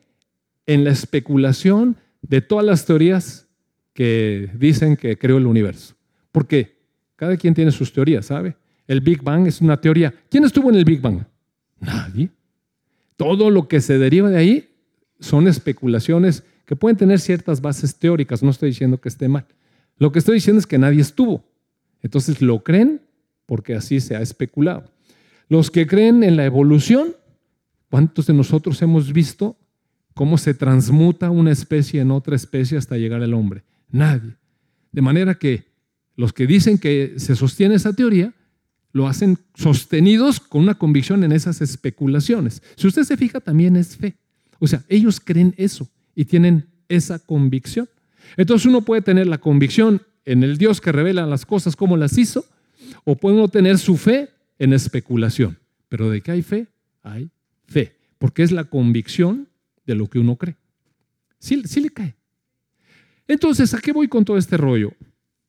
en 0.64 0.84
la 0.84 0.90
especulación 0.90 1.96
de 2.20 2.42
todas 2.42 2.64
las 2.64 2.86
teorías 2.86 3.48
que 3.92 4.50
dicen 4.54 4.96
que 4.96 5.18
creó 5.18 5.38
el 5.38 5.46
universo. 5.46 5.96
Porque 6.32 6.78
cada 7.16 7.36
quien 7.36 7.54
tiene 7.54 7.70
sus 7.70 7.92
teorías, 7.92 8.26
¿sabe? 8.26 8.56
El 8.86 9.00
Big 9.00 9.22
Bang 9.22 9.46
es 9.46 9.60
una 9.60 9.80
teoría. 9.80 10.12
¿Quién 10.28 10.44
estuvo 10.44 10.70
en 10.70 10.76
el 10.76 10.84
Big 10.84 11.00
Bang? 11.00 11.24
Nadie. 11.78 12.30
Todo 13.16 13.50
lo 13.50 13.68
que 13.68 13.80
se 13.80 13.98
deriva 13.98 14.30
de 14.30 14.38
ahí 14.38 14.68
son 15.20 15.46
especulaciones 15.46 16.42
que 16.66 16.74
pueden 16.74 16.96
tener 16.96 17.20
ciertas 17.20 17.60
bases 17.60 17.94
teóricas. 17.96 18.42
No 18.42 18.50
estoy 18.50 18.70
diciendo 18.70 19.00
que 19.00 19.08
esté 19.08 19.28
mal. 19.28 19.46
Lo 19.98 20.10
que 20.10 20.18
estoy 20.18 20.34
diciendo 20.34 20.58
es 20.58 20.66
que 20.66 20.78
nadie 20.78 21.00
estuvo. 21.00 21.44
Entonces 22.02 22.42
lo 22.42 22.64
creen 22.64 23.02
porque 23.46 23.74
así 23.74 24.00
se 24.00 24.16
ha 24.16 24.20
especulado. 24.20 24.90
Los 25.48 25.70
que 25.70 25.86
creen 25.86 26.24
en 26.24 26.36
la 26.36 26.44
evolución, 26.44 27.14
¿cuántos 27.90 28.26
de 28.26 28.34
nosotros 28.34 28.80
hemos 28.82 29.12
visto 29.12 29.56
cómo 30.14 30.38
se 30.38 30.54
transmuta 30.54 31.30
una 31.30 31.52
especie 31.52 32.00
en 32.00 32.10
otra 32.10 32.34
especie 32.34 32.78
hasta 32.78 32.96
llegar 32.96 33.22
al 33.22 33.34
hombre? 33.34 33.62
Nadie. 33.90 34.36
De 34.90 35.02
manera 35.02 35.34
que 35.34 35.71
los 36.16 36.32
que 36.32 36.46
dicen 36.46 36.78
que 36.78 37.14
se 37.16 37.36
sostiene 37.36 37.76
esa 37.76 37.92
teoría 37.92 38.34
lo 38.92 39.08
hacen 39.08 39.38
sostenidos 39.54 40.38
con 40.38 40.62
una 40.62 40.74
convicción 40.74 41.24
en 41.24 41.32
esas 41.32 41.60
especulaciones. 41.62 42.62
Si 42.76 42.86
usted 42.86 43.04
se 43.04 43.16
fija, 43.16 43.40
también 43.40 43.76
es 43.76 43.96
fe. 43.96 44.16
O 44.58 44.66
sea, 44.66 44.84
ellos 44.88 45.18
creen 45.18 45.54
eso 45.56 45.88
y 46.14 46.26
tienen 46.26 46.66
esa 46.88 47.18
convicción. 47.18 47.88
Entonces 48.36 48.66
uno 48.66 48.82
puede 48.82 49.02
tener 49.02 49.26
la 49.26 49.38
convicción 49.38 50.02
en 50.24 50.42
el 50.42 50.58
Dios 50.58 50.80
que 50.80 50.92
revela 50.92 51.26
las 51.26 51.46
cosas 51.46 51.74
como 51.74 51.96
las 51.96 52.16
hizo, 52.18 52.44
o 53.04 53.16
puede 53.16 53.36
uno 53.36 53.48
tener 53.48 53.78
su 53.78 53.96
fe 53.96 54.30
en 54.58 54.72
especulación. 54.72 55.58
Pero 55.88 56.10
de 56.10 56.20
que 56.20 56.30
hay 56.30 56.42
fe, 56.42 56.68
hay 57.02 57.30
fe, 57.66 57.96
porque 58.18 58.42
es 58.42 58.52
la 58.52 58.64
convicción 58.64 59.48
de 59.86 59.94
lo 59.94 60.08
que 60.08 60.18
uno 60.18 60.36
cree. 60.36 60.56
Sí, 61.38 61.62
sí 61.64 61.80
le 61.80 61.90
cae. 61.90 62.14
Entonces, 63.26 63.74
¿a 63.74 63.80
qué 63.80 63.92
voy 63.92 64.08
con 64.08 64.24
todo 64.24 64.36
este 64.36 64.56
rollo? 64.56 64.92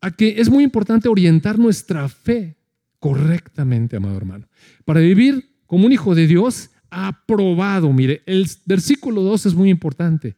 A 0.04 0.12
que 0.12 0.42
es 0.42 0.50
muy 0.50 0.66
importante 0.66 1.08
orientar 1.08 1.58
nuestra 1.58 2.10
fe 2.10 2.58
correctamente, 3.00 3.96
amado 3.96 4.18
hermano. 4.18 4.50
Para 4.84 5.00
vivir 5.00 5.56
como 5.66 5.86
un 5.86 5.94
hijo 5.94 6.14
de 6.14 6.28
Dios, 6.28 6.72
aprobado. 6.90 7.92
Mire, 7.94 8.22
el 8.26 8.46
versículo 8.66 9.22
2 9.22 9.46
es 9.46 9.54
muy 9.54 9.70
importante. 9.70 10.36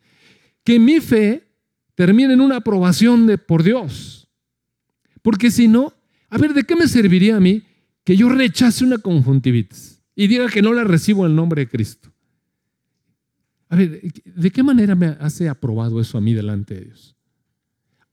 Que 0.63 0.77
mi 0.77 0.99
fe 0.99 1.47
termine 1.95 2.33
en 2.35 2.41
una 2.41 2.57
aprobación 2.57 3.25
de, 3.25 3.39
por 3.39 3.63
Dios. 3.63 4.27
Porque 5.23 5.49
si 5.49 5.67
no, 5.67 5.93
a 6.29 6.37
ver, 6.37 6.53
¿de 6.53 6.63
qué 6.63 6.75
me 6.75 6.87
serviría 6.87 7.37
a 7.37 7.39
mí 7.39 7.63
que 8.03 8.15
yo 8.15 8.29
rechace 8.29 8.85
una 8.85 8.99
conjuntivitis 8.99 9.99
y 10.15 10.27
diga 10.27 10.47
que 10.47 10.61
no 10.61 10.73
la 10.73 10.83
recibo 10.83 11.25
en 11.25 11.31
el 11.31 11.35
nombre 11.35 11.61
de 11.61 11.69
Cristo? 11.69 12.11
A 13.69 13.75
ver, 13.75 13.99
¿de 14.01 14.51
qué 14.51 14.61
manera 14.61 14.93
me 14.93 15.07
hace 15.07 15.49
aprobado 15.49 15.99
eso 15.99 16.19
a 16.19 16.21
mí 16.21 16.35
delante 16.35 16.75
de 16.75 16.81
Dios? 16.81 17.15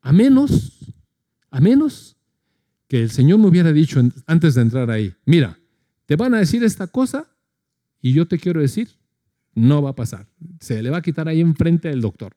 A 0.01 0.13
menos, 0.13 0.82
a 1.53 1.61
menos 1.61 2.17
que 2.89 3.03
el 3.03 3.11
Señor 3.11 3.39
me 3.39 3.47
hubiera 3.47 3.73
dicho 3.73 4.03
antes 4.27 4.55
de 4.55 4.63
entrar 4.63 4.91
ahí, 4.91 5.15
mira, 5.25 5.59
te 6.07 6.17
van 6.17 6.35
a 6.35 6.39
decir 6.39 6.65
esta 6.65 6.89
cosa 6.89 7.29
y 8.01 8.13
yo 8.13 8.27
te 8.27 8.39
quiero 8.39 8.61
decir, 8.61 8.89
no 9.55 9.83
va 9.83 9.91
a 9.91 9.95
pasar. 9.95 10.27
Se 10.61 10.83
le 10.83 10.91
va 10.91 10.99
a 10.99 11.03
quitar 11.03 11.29
ahí 11.29 11.41
enfrente 11.41 11.89
del 11.89 12.01
doctor 12.01 12.35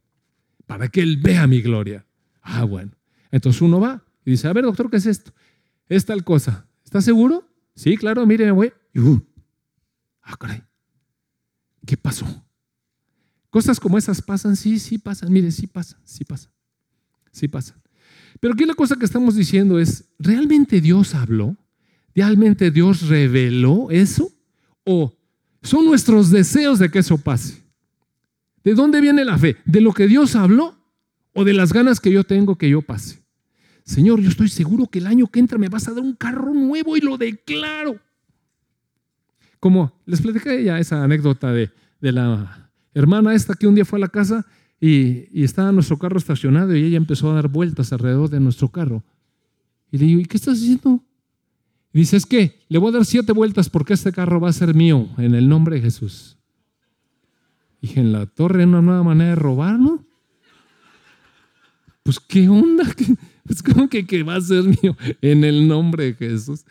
para 0.67 0.89
que 0.89 1.01
él 1.01 1.17
vea 1.17 1.47
mi 1.47 1.62
gloria. 1.62 2.06
Ah, 2.41 2.65
bueno. 2.65 2.91
Entonces 3.32 3.62
uno 3.62 3.80
va 3.80 4.04
y 4.23 4.32
dice, 4.32 4.47
a 4.47 4.54
ver, 4.54 4.65
doctor, 4.65 4.89
¿qué 4.91 4.97
es 4.97 5.06
esto? 5.06 5.34
Es 5.88 6.06
tal 6.06 6.23
cosa. 6.23 6.67
¿Estás 6.84 7.06
seguro? 7.06 7.49
Sí, 7.73 7.97
claro, 7.97 8.25
mire, 8.25 8.45
me 8.45 8.51
voy. 8.51 8.73
Uh, 8.95 9.19
ah, 10.21 10.36
caray. 10.38 10.62
¿qué 11.86 11.97
pasó? 11.97 12.25
Cosas 13.49 13.80
como 13.80 13.97
esas 13.97 14.21
pasan, 14.21 14.56
sí, 14.56 14.80
sí 14.80 14.97
pasan, 14.97 15.32
mire, 15.32 15.51
sí 15.51 15.67
pasan, 15.67 16.01
sí 16.04 16.25
pasan, 16.25 16.51
sí 17.32 17.47
pasan. 17.47 17.85
Pero 18.39 18.54
aquí 18.54 18.65
la 18.65 18.74
cosa 18.74 18.95
que 18.95 19.06
estamos 19.06 19.36
diciendo 19.36 19.80
es, 19.80 20.06
¿realmente 20.19 20.82
Dios 20.82 21.15
habló? 21.15 21.56
¿Realmente 22.13 22.71
Dios 22.71 23.08
reveló 23.08 23.89
eso? 23.91 24.32
¿O 24.84 25.13
son 25.62 25.86
nuestros 25.86 26.30
deseos 26.32 26.80
de 26.80 26.89
que 26.89 27.00
eso 27.00 27.17
pase? 27.17 27.63
¿De 28.63 28.74
dónde 28.74 29.02
viene 29.02 29.26
la 29.26 29.38
fe? 29.38 29.58
¿De 29.65 29.82
lo 29.82 29.93
que 29.93 30.08
Dios 30.08 30.36
habló 30.36 30.76
o 31.34 31.43
de 31.43 31.54
las 31.54 31.74
ganas 31.74 32.00
que 32.00 32.12
yo 32.12 32.24
tengo 32.24 32.58
que 32.58 32.69
yo 32.69 32.82
pase? 32.82 33.24
Señor, 33.84 34.19
yo 34.19 34.30
estoy 34.30 34.50
seguro 34.50 34.88
que 34.88 35.00
el 35.00 35.08
año 35.08 35.28
que 35.28 35.39
entra 35.39 35.58
me 35.58 35.69
vas 35.69 35.88
a 35.88 35.93
dar 35.93 36.04
un 36.04 36.15
carro 36.15 36.54
nuevo 36.54 36.98
y 36.98 37.02
lo 37.02 37.17
declaro. 37.17 38.00
Como 39.60 39.93
les 40.06 40.21
platicé 40.21 40.63
ya 40.63 40.80
esa 40.80 41.04
anécdota 41.04 41.52
de, 41.52 41.71
de 42.02 42.12
la 42.12 42.71
hermana 42.93 43.36
esta 43.36 43.54
que 43.54 43.67
un 43.67 43.76
día 43.76 43.86
fue 43.86 44.00
a 44.00 44.02
la 44.02 44.10
casa 44.10 44.45
y, 44.80 45.44
estaba 45.44 45.72
nuestro 45.72 45.98
carro 45.98 46.18
estacionado 46.18 46.76
y 46.76 46.84
ella 46.84 46.98
empezó 46.98 47.32
a 47.32 47.36
dar 47.36 47.48
vueltas 47.48 47.92
alrededor 47.94 48.30
de 48.30 48.40
nuestro 48.40 48.70
carro. 48.70 49.04
Y 49.92 49.98
le 49.98 50.06
digo, 50.06 50.22
¿y 50.22 50.26
qué 50.26 50.38
estás 50.38 50.58
haciendo? 50.58 51.04
Y 51.94 52.00
dice, 52.00 52.18
es 52.18 52.26
que 52.26 52.60
le 52.68 52.78
voy 52.78 52.90
a 52.90 52.98
dar 52.98 53.06
siete 53.06 53.32
vueltas 53.32 53.70
porque 53.70 53.94
este 53.94 54.12
carro 54.12 54.40
va 54.40 54.50
a 54.50 54.54
ser 54.54 54.74
mío 54.74 55.08
en 55.18 55.34
el 55.34 55.48
nombre 55.48 55.78
de 55.78 55.84
Jesús. 55.84 56.38
Dije, 57.82 58.02
en 58.02 58.12
la 58.12 58.26
torre, 58.26 58.66
una 58.66 58.82
nueva 58.82 59.04
manera 59.04 59.30
de 59.30 59.36
robar, 59.36 59.80
¿no? 59.80 60.06
Pues, 62.04 62.20
¿qué 62.20 62.48
onda? 62.50 62.84
Es 63.48 63.62
como 63.62 63.88
que, 63.90 64.08
que 64.08 64.24
va 64.24 64.38
a 64.38 64.42
ser 64.42 64.64
mío 64.64 64.98
en 65.22 65.44
el 65.44 65.68
nombre 65.68 66.06
de 66.06 66.14
Jesús. 66.16 66.66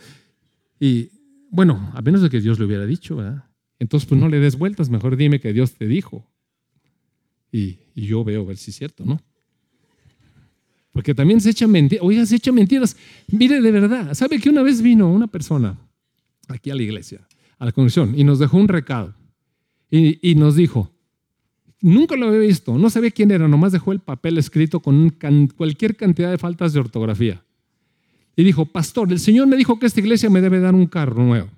Y 0.81 1.09
bueno, 1.49 1.93
a 1.95 2.03
menos 2.03 2.21
de 2.21 2.29
que 2.29 2.41
Dios 2.41 2.59
le 2.59 2.65
hubiera 2.65 2.85
dicho, 2.85 3.15
¿verdad? 3.15 3.45
Entonces, 3.79 4.09
pues 4.09 4.21
no 4.21 4.29
le 4.29 4.41
des 4.41 4.59
vueltas, 4.59 4.91
mejor 4.91 5.17
dime 5.17 5.39
que 5.39 5.53
Dios 5.53 5.75
te 5.75 5.87
dijo. 5.87 6.29
Y, 7.55 7.79
yo 7.95 8.25
veo 8.25 8.45
ver 8.45 8.57
si 8.57 8.73
es 8.73 8.77
cierto, 8.77 9.05
¿no? 9.05 9.21
Porque 10.91 11.15
también 11.15 11.41
se 11.41 11.51
echan 11.51 11.71
mentiras. 11.71 12.05
Oiga, 12.05 12.27
se 12.27 12.35
echan 12.35 12.53
mentiras. 12.53 12.97
Mire, 13.29 13.61
de 13.61 13.71
verdad, 13.71 14.13
¿sabe 14.15 14.41
que 14.41 14.51
una 14.51 14.63
vez 14.63 14.83
vino 14.83 15.09
una 15.09 15.29
persona 15.29 15.79
aquí 16.49 16.71
a 16.71 16.75
la 16.75 16.83
iglesia, 16.83 17.21
a 17.59 17.67
la 17.67 17.71
congregación, 17.71 18.19
y 18.19 18.25
nos 18.25 18.41
dejó 18.41 18.57
un 18.57 18.67
recado? 18.67 19.15
Y, 19.89 20.35
nos 20.35 20.57
dijo, 20.57 20.91
nunca 21.81 22.17
lo 22.17 22.27
había 22.27 22.41
visto, 22.41 22.77
no 22.77 22.91
sabía 22.91 23.13
quién 23.13 23.31
era, 23.31 23.47
nomás 23.47 23.71
dejó 23.71 23.93
el 23.93 24.01
papel 24.01 24.37
escrito 24.39 24.81
con 24.81 25.11
cualquier 25.57 25.95
cantidad 25.95 26.33
de 26.33 26.39
faltas 26.39 26.73
de 26.73 26.81
ortografía. 26.81 27.45
Y 28.35 28.43
dijo, 28.43 28.67
pastor, 28.67 29.13
el 29.13 29.21
Señor 29.21 29.47
me 29.47 29.57
dijo 29.57 29.79
que 29.79 29.87
esta 29.87 30.01
iglesia 30.01 30.29
me 30.29 30.41
debe 30.41 30.59
dar 30.59 30.75
un 30.75 30.89
carro 30.89 31.23
nuevo. 31.23 31.49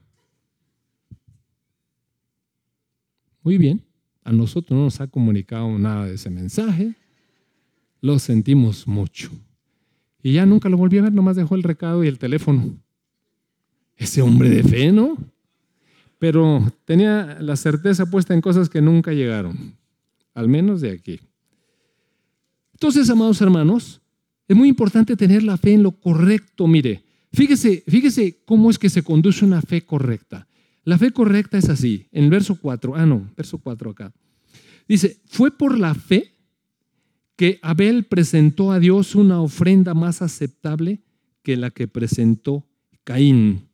Muy 3.43 3.57
bien, 3.57 3.86
a 4.27 4.33
nosotros 4.33 4.77
no 4.77 4.85
nos 4.85 5.01
ha 5.01 5.07
comunicado 5.07 5.79
nada 5.79 6.07
de 6.07 6.15
ese 6.15 6.31
mensaje, 6.31 6.95
lo 8.01 8.19
sentimos 8.19 8.89
mucho. 8.89 9.31
Y 10.21 10.33
ya 10.33 10.45
nunca 10.45 10.69
lo 10.69 10.77
volví 10.77 10.99
a 10.99 11.03
ver, 11.03 11.12
nomás 11.12 11.37
dejó 11.37 11.55
el 11.55 11.62
recado 11.62 12.03
y 12.03 12.09
el 12.09 12.19
teléfono. 12.19 12.77
Ese 13.97 14.23
hombre 14.23 14.51
de 14.51 14.65
fe, 14.65 14.91
¿no? 14.91 15.17
Pero 16.19 16.61
tenía 16.85 17.39
la 17.41 17.55
certeza 17.55 18.11
puesta 18.11 18.35
en 18.35 18.41
cosas 18.41 18.69
que 18.69 18.83
nunca 18.83 19.12
llegaron, 19.12 19.77
al 20.35 20.49
menos 20.49 20.81
de 20.81 20.91
aquí. 20.91 21.21
Entonces, 22.73 23.09
amados 23.09 23.41
hermanos, 23.41 24.01
es 24.49 24.57
muy 24.57 24.69
importante 24.69 25.17
tener 25.17 25.45
la 25.45 25.57
fe 25.57 25.75
en 25.75 25.85
lo 25.85 25.93
correcto. 25.93 26.67
Mire, 26.67 27.05
fíjese, 27.33 27.85
fíjese 27.87 28.43
cómo 28.45 28.71
es 28.71 28.79
que 28.79 28.91
se 28.91 29.05
conduce 29.05 29.45
una 29.45 29.62
fe 29.62 29.83
correcta. 29.83 30.49
La 30.87 30.99
fe 30.99 31.11
correcta 31.11 31.59
es 31.59 31.68
así, 31.68 32.07
en 32.12 32.25
el 32.25 32.31
verso 32.31 32.61
4, 32.61 32.94
ah 32.94 33.05
no, 33.05 33.29
verso 33.37 33.59
4 33.59 33.90
acá. 33.90 34.14
Dice, 34.87 35.20
fue 35.27 35.51
por 35.51 35.77
la 35.77 35.96
fe 35.96 36.37
que 37.35 37.59
Abel 37.61 38.05
presentó 38.05 38.70
a 38.70 38.79
Dios 38.79 39.16
una 39.16 39.40
ofrenda 39.40 39.94
más 39.94 40.22
aceptable 40.22 41.03
que 41.42 41.57
la 41.57 41.72
que 41.72 41.88
presentó 41.88 42.68
Caín. 43.03 43.68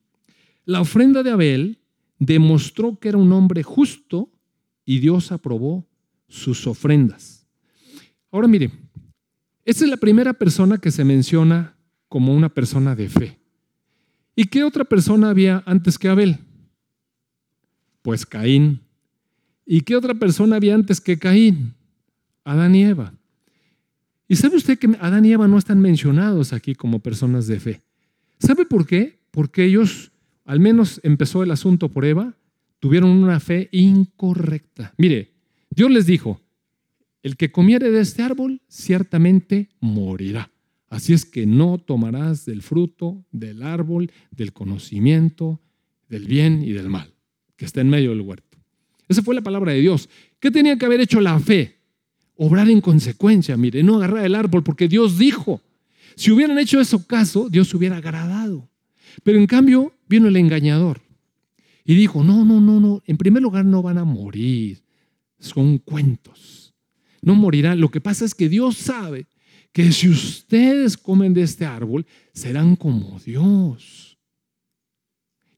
La 0.65 0.81
ofrenda 0.81 1.23
de 1.23 1.31
Abel 1.31 1.81
demostró 2.19 2.99
que 2.99 3.11
era 3.11 3.19
un 3.19 3.31
hombre 3.33 3.63
justo 3.63 4.31
y 4.87 4.99
Dios 5.01 5.33
aprobó 5.33 5.87
sus 6.29 6.67
ofrendas. 6.67 7.47
Ahora 8.31 8.49
mire, 8.49 8.71
esta 9.67 9.85
es 9.85 9.91
la 9.91 9.99
primera 9.99 10.33
persona 10.33 10.79
que 10.79 10.91
se 10.91 11.05
menciona 11.05 11.77
como 12.09 12.35
una 12.35 12.49
persona 12.49 12.97
de 12.97 13.11
fe. 13.11 13.39
¿Y 14.35 14.45
qué 14.45 14.65
otra 14.65 14.85
persona 14.85 15.29
había 15.29 15.63
antes 15.67 15.99
que 15.99 16.09
Abel? 16.09 16.39
Pues 18.03 18.27
Caín. 18.27 18.81
¿Y 19.65 19.83
qué 19.83 19.97
otra 19.97 20.15
persona 20.15 20.57
había 20.57 20.75
antes 20.75 21.01
que 21.01 21.19
Caín? 21.19 21.75
Adán 22.45 22.75
y 22.75 22.85
Eva. 22.85 23.15
¿Y 24.27 24.37
sabe 24.37 24.57
usted 24.57 24.79
que 24.79 24.89
Adán 25.01 25.25
y 25.25 25.33
Eva 25.33 25.47
no 25.47 25.57
están 25.57 25.81
mencionados 25.81 26.53
aquí 26.53 26.75
como 26.75 26.99
personas 26.99 27.47
de 27.47 27.61
fe? 27.61 27.81
¿Sabe 28.39 28.67
por 28.67 28.87
qué? 28.87 29.21
Porque 29.31 29.65
ellos, 29.65 30.11
al 30.45 30.59
menos 30.59 31.01
empezó 31.05 31.43
el 31.43 31.53
asunto 31.53 31.89
por 31.89 32.05
Eva, 32.05 32.35
tuvieron 32.81 33.11
una 33.11 33.39
fe 33.39 33.69
incorrecta. 33.71 34.95
Mire, 34.99 35.33
Dios 35.71 35.91
les 35.91 36.07
dijo, 36.07 36.41
el 37.23 37.37
que 37.37 37.53
comiere 37.53 37.93
de 37.93 38.01
este 38.01 38.23
árbol 38.23 38.61
ciertamente 38.67 39.69
morirá. 39.81 40.51
Así 40.89 41.13
es 41.13 41.25
que 41.25 41.47
no 41.47 41.79
tomarás 41.79 42.45
del 42.45 42.63
fruto 42.63 43.25
del 43.31 43.63
árbol 43.63 44.11
del 44.33 44.53
conocimiento 44.53 45.61
del 46.09 46.27
bien 46.27 46.63
y 46.63 46.73
del 46.73 46.89
mal 46.89 47.13
que 47.63 47.67
está 47.67 47.81
en 47.81 47.89
medio 47.89 48.11
del 48.11 48.23
huerto. 48.23 48.59
Esa 49.07 49.23
fue 49.23 49.37
la 49.37 49.41
palabra 49.41 49.71
de 49.71 49.79
Dios. 49.79 50.09
¿Qué 50.41 50.51
tenía 50.51 50.77
que 50.77 50.85
haber 50.85 51.01
hecho 51.01 51.21
la 51.21 51.39
fe? 51.39 51.79
Obrar 52.35 52.69
en 52.69 52.81
consecuencia, 52.81 53.57
mire, 53.57 53.85
no 53.85 53.99
agarrar 53.99 54.27
el 54.27 54.35
árbol 54.35 54.65
porque 54.65 54.89
Dios 54.89 55.17
dijo. 55.17 55.61
Si 56.17 56.33
hubieran 56.33 56.59
hecho 56.59 56.81
eso 56.81 57.07
caso, 57.07 57.49
Dios 57.49 57.69
se 57.69 57.77
hubiera 57.77 57.99
agradado. 57.99 58.69
Pero 59.23 59.39
en 59.39 59.47
cambio 59.47 59.95
vino 60.09 60.27
el 60.27 60.35
engañador 60.39 61.03
y 61.85 61.95
dijo, 61.95 62.25
no, 62.25 62.45
no, 62.45 62.61
no, 62.61 62.81
no, 62.81 63.01
en 63.07 63.17
primer 63.17 63.45
lugar 63.45 63.65
no 63.65 63.81
van 63.81 63.99
a 63.99 64.05
morir, 64.05 64.83
son 65.39 65.79
cuentos, 65.79 66.75
no 67.21 67.37
morirán. 67.37 67.81
Lo 67.81 67.93
que 67.93 68.01
pasa 68.01 68.25
es 68.25 68.35
que 68.35 68.49
Dios 68.49 68.77
sabe 68.77 69.29
que 69.71 69.93
si 69.93 70.09
ustedes 70.09 70.97
comen 70.97 71.33
de 71.33 71.43
este 71.43 71.65
árbol, 71.65 72.07
serán 72.33 72.75
como 72.75 73.21
Dios. 73.21 74.19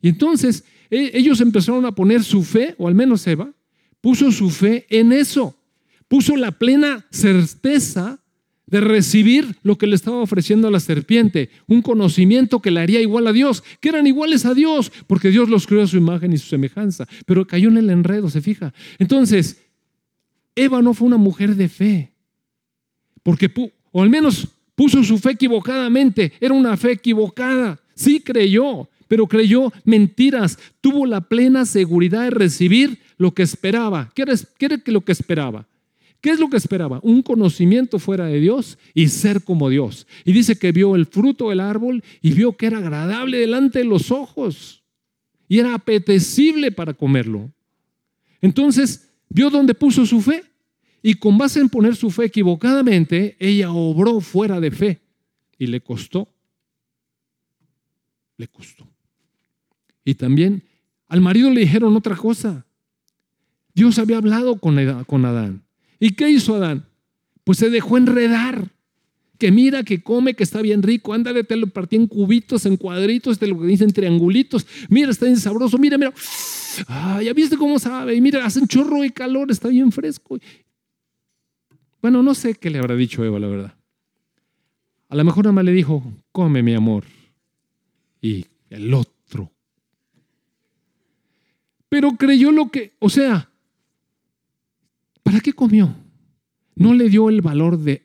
Y 0.02 0.10
entonces 0.10 0.64
ellos 0.90 1.40
empezaron 1.40 1.84
a 1.86 1.94
poner 1.94 2.22
su 2.22 2.42
fe, 2.42 2.74
o 2.78 2.88
al 2.88 2.94
menos 2.94 3.26
Eva, 3.26 3.52
puso 4.00 4.30
su 4.30 4.50
fe 4.50 4.86
en 4.90 5.12
eso. 5.12 5.56
Puso 6.08 6.36
la 6.36 6.52
plena 6.52 7.06
certeza 7.10 8.20
de 8.66 8.80
recibir 8.80 9.56
lo 9.62 9.76
que 9.76 9.86
le 9.86 9.94
estaba 9.94 10.18
ofreciendo 10.18 10.68
a 10.68 10.70
la 10.70 10.80
serpiente, 10.80 11.50
un 11.66 11.82
conocimiento 11.82 12.60
que 12.60 12.70
le 12.70 12.80
haría 12.80 13.00
igual 13.00 13.26
a 13.26 13.32
Dios, 13.32 13.62
que 13.80 13.90
eran 13.90 14.06
iguales 14.06 14.46
a 14.46 14.54
Dios, 14.54 14.90
porque 15.06 15.30
Dios 15.30 15.48
los 15.48 15.66
creó 15.66 15.82
a 15.82 15.86
su 15.86 15.96
imagen 15.96 16.32
y 16.32 16.38
su 16.38 16.48
semejanza, 16.48 17.06
pero 17.26 17.46
cayó 17.46 17.68
en 17.68 17.78
el 17.78 17.90
enredo, 17.90 18.30
se 18.30 18.40
fija. 18.40 18.72
Entonces, 18.98 19.62
Eva 20.54 20.80
no 20.82 20.94
fue 20.94 21.06
una 21.06 21.16
mujer 21.18 21.56
de 21.56 21.68
fe, 21.68 22.12
porque, 23.22 23.50
o 23.92 24.02
al 24.02 24.10
menos 24.10 24.48
puso 24.74 25.04
su 25.04 25.18
fe 25.18 25.32
equivocadamente, 25.32 26.32
era 26.40 26.54
una 26.54 26.76
fe 26.76 26.92
equivocada, 26.92 27.80
sí 27.94 28.20
creyó, 28.20 28.88
pero 29.14 29.28
creyó 29.28 29.72
mentiras, 29.84 30.58
tuvo 30.80 31.06
la 31.06 31.20
plena 31.20 31.66
seguridad 31.66 32.24
de 32.24 32.30
recibir 32.30 32.98
lo 33.16 33.32
que 33.32 33.44
esperaba. 33.44 34.10
¿Qué 34.12 34.22
era, 34.22 34.82
lo 34.86 35.04
que 35.04 35.12
esperaba? 35.12 35.68
¿Qué 36.20 36.30
es 36.30 36.40
lo 36.40 36.50
que 36.50 36.56
esperaba? 36.56 36.98
Un 37.00 37.22
conocimiento 37.22 38.00
fuera 38.00 38.26
de 38.26 38.40
Dios 38.40 38.76
y 38.92 39.06
ser 39.06 39.44
como 39.44 39.70
Dios. 39.70 40.08
Y 40.24 40.32
dice 40.32 40.58
que 40.58 40.72
vio 40.72 40.96
el 40.96 41.06
fruto 41.06 41.50
del 41.50 41.60
árbol 41.60 42.02
y 42.22 42.32
vio 42.32 42.56
que 42.56 42.66
era 42.66 42.78
agradable 42.78 43.38
delante 43.38 43.78
de 43.78 43.84
los 43.84 44.10
ojos 44.10 44.82
y 45.46 45.60
era 45.60 45.74
apetecible 45.74 46.72
para 46.72 46.92
comerlo. 46.92 47.52
Entonces, 48.40 49.12
vio 49.28 49.48
dónde 49.48 49.74
puso 49.74 50.04
su 50.06 50.22
fe 50.22 50.42
y 51.04 51.14
con 51.14 51.38
base 51.38 51.60
en 51.60 51.68
poner 51.68 51.94
su 51.94 52.10
fe 52.10 52.24
equivocadamente, 52.24 53.36
ella 53.38 53.70
obró 53.70 54.20
fuera 54.20 54.58
de 54.58 54.72
fe 54.72 55.00
y 55.56 55.68
le 55.68 55.80
costó. 55.80 56.28
Le 58.36 58.48
costó. 58.48 58.93
Y 60.04 60.14
también 60.14 60.62
al 61.08 61.20
marido 61.20 61.50
le 61.50 61.60
dijeron 61.60 61.96
otra 61.96 62.16
cosa. 62.16 62.66
Dios 63.74 63.98
había 63.98 64.18
hablado 64.18 64.56
con 64.56 64.78
Adán. 64.78 65.62
¿Y 65.98 66.10
qué 66.10 66.28
hizo 66.30 66.54
Adán? 66.54 66.84
Pues 67.44 67.58
se 67.58 67.70
dejó 67.70 67.96
enredar. 67.96 68.70
Que 69.38 69.50
mira, 69.50 69.82
que 69.82 70.02
come, 70.02 70.34
que 70.34 70.44
está 70.44 70.62
bien 70.62 70.82
rico. 70.82 71.12
Ándale, 71.12 71.42
te 71.42 71.56
lo 71.56 71.66
partí 71.66 71.96
en 71.96 72.06
cubitos, 72.06 72.66
en 72.66 72.76
cuadritos, 72.76 73.38
te 73.38 73.46
lo 73.46 73.60
dicen 73.62 73.92
triangulitos. 73.92 74.66
Mira, 74.88 75.10
está 75.10 75.26
bien 75.26 75.38
sabroso. 75.38 75.76
Mira, 75.76 75.98
mira. 75.98 76.12
Ah, 76.86 77.20
ya 77.22 77.32
viste 77.32 77.56
cómo 77.56 77.78
sabe. 77.78 78.14
Y 78.14 78.20
mira, 78.20 78.44
hace 78.44 78.60
un 78.60 78.68
chorro 78.68 79.00
de 79.00 79.10
calor, 79.10 79.50
está 79.50 79.68
bien 79.68 79.90
fresco. 79.90 80.38
Bueno, 82.00 82.22
no 82.22 82.34
sé 82.34 82.54
qué 82.54 82.70
le 82.70 82.78
habrá 82.78 82.94
dicho 82.94 83.24
Eva, 83.24 83.38
la 83.38 83.48
verdad. 83.48 83.74
A 85.08 85.16
lo 85.16 85.24
mejor 85.24 85.44
nada 85.44 85.52
más 85.52 85.64
le 85.64 85.72
dijo, 85.72 86.02
come 86.32 86.62
mi 86.62 86.74
amor. 86.74 87.04
Y 88.20 88.46
el 88.70 88.92
otro 88.94 89.13
pero 91.94 92.16
creyó 92.16 92.50
lo 92.50 92.72
que, 92.72 92.96
o 92.98 93.08
sea, 93.08 93.52
¿para 95.22 95.38
qué 95.38 95.52
comió? 95.52 95.94
No 96.74 96.92
le 96.92 97.08
dio 97.08 97.28
el 97.28 97.40
valor 97.40 97.78
de, 97.78 98.02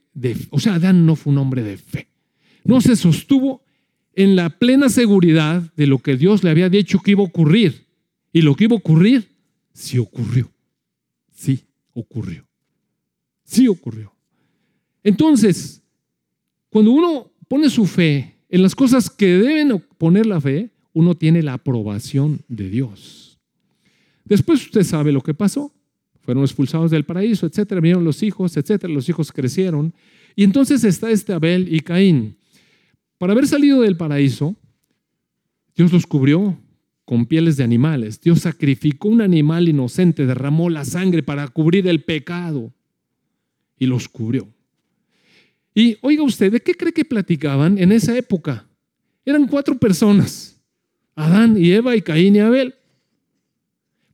o 0.51 0.59
sea, 0.59 0.75
Adán 0.75 1.07
no 1.07 1.15
fue 1.15 1.33
un 1.33 1.39
hombre 1.39 1.63
de 1.63 1.75
fe. 1.77 2.07
No 2.63 2.81
se 2.81 2.95
sostuvo 2.95 3.63
en 4.13 4.35
la 4.35 4.51
plena 4.51 4.89
seguridad 4.89 5.73
de 5.75 5.87
lo 5.87 5.97
que 5.97 6.17
Dios 6.17 6.43
le 6.43 6.51
había 6.51 6.69
dicho 6.69 6.99
que 6.99 7.09
iba 7.09 7.23
a 7.23 7.25
ocurrir. 7.25 7.87
Y 8.31 8.43
lo 8.43 8.53
que 8.53 8.65
iba 8.65 8.75
a 8.75 8.77
ocurrir, 8.77 9.27
sí 9.73 9.97
ocurrió. 9.97 10.51
Sí 11.31 11.65
ocurrió. 11.95 12.45
Sí 13.43 13.67
ocurrió. 13.67 14.13
Entonces, 15.03 15.81
cuando 16.69 16.91
uno 16.91 17.31
pone 17.47 17.71
su 17.71 17.87
fe 17.87 18.35
en 18.49 18.61
las 18.61 18.75
cosas 18.75 19.09
que 19.09 19.25
deben 19.25 19.83
poner 19.97 20.27
la 20.27 20.39
fe, 20.39 20.69
uno 20.93 21.15
tiene 21.15 21.41
la 21.41 21.53
aprobación 21.53 22.43
de 22.47 22.69
Dios. 22.69 23.28
Después 24.29 24.63
usted 24.63 24.83
sabe 24.83 25.11
lo 25.11 25.21
que 25.21 25.33
pasó. 25.33 25.73
Fueron 26.21 26.43
expulsados 26.43 26.91
del 26.91 27.03
paraíso, 27.03 27.47
etcétera. 27.47 27.81
Vinieron 27.81 28.03
los 28.03 28.21
hijos, 28.21 28.55
etcétera. 28.55 28.93
Los 28.93 29.09
hijos 29.09 29.31
crecieron. 29.31 29.93
Y 30.35 30.43
entonces 30.43 30.83
está 30.83 31.09
este 31.09 31.33
Abel 31.33 31.73
y 31.73 31.79
Caín. 31.79 32.37
Para 33.17 33.33
haber 33.33 33.47
salido 33.47 33.81
del 33.81 33.97
paraíso, 33.97 34.55
Dios 35.75 35.91
los 35.91 36.05
cubrió 36.05 36.57
con 37.03 37.25
pieles 37.25 37.57
de 37.57 37.63
animales. 37.63 38.21
Dios 38.21 38.41
sacrificó 38.41 39.09
un 39.09 39.21
animal 39.21 39.67
inocente, 39.67 40.27
derramó 40.27 40.69
la 40.69 40.85
sangre 40.85 41.23
para 41.23 41.47
cubrir 41.47 41.87
el 41.87 42.03
pecado 42.03 42.71
y 43.79 43.87
los 43.87 44.07
cubrió. 44.07 44.47
Y 45.73 45.97
oiga 46.01 46.23
usted, 46.23 46.51
¿de 46.51 46.61
qué 46.61 46.75
cree 46.75 46.93
que 46.93 47.05
platicaban 47.05 47.77
en 47.77 47.91
esa 47.91 48.15
época? 48.15 48.67
Eran 49.25 49.47
cuatro 49.47 49.77
personas, 49.77 50.61
Adán 51.15 51.57
y 51.57 51.71
Eva 51.71 51.95
y 51.95 52.01
Caín 52.01 52.35
y 52.35 52.39
Abel. 52.39 52.75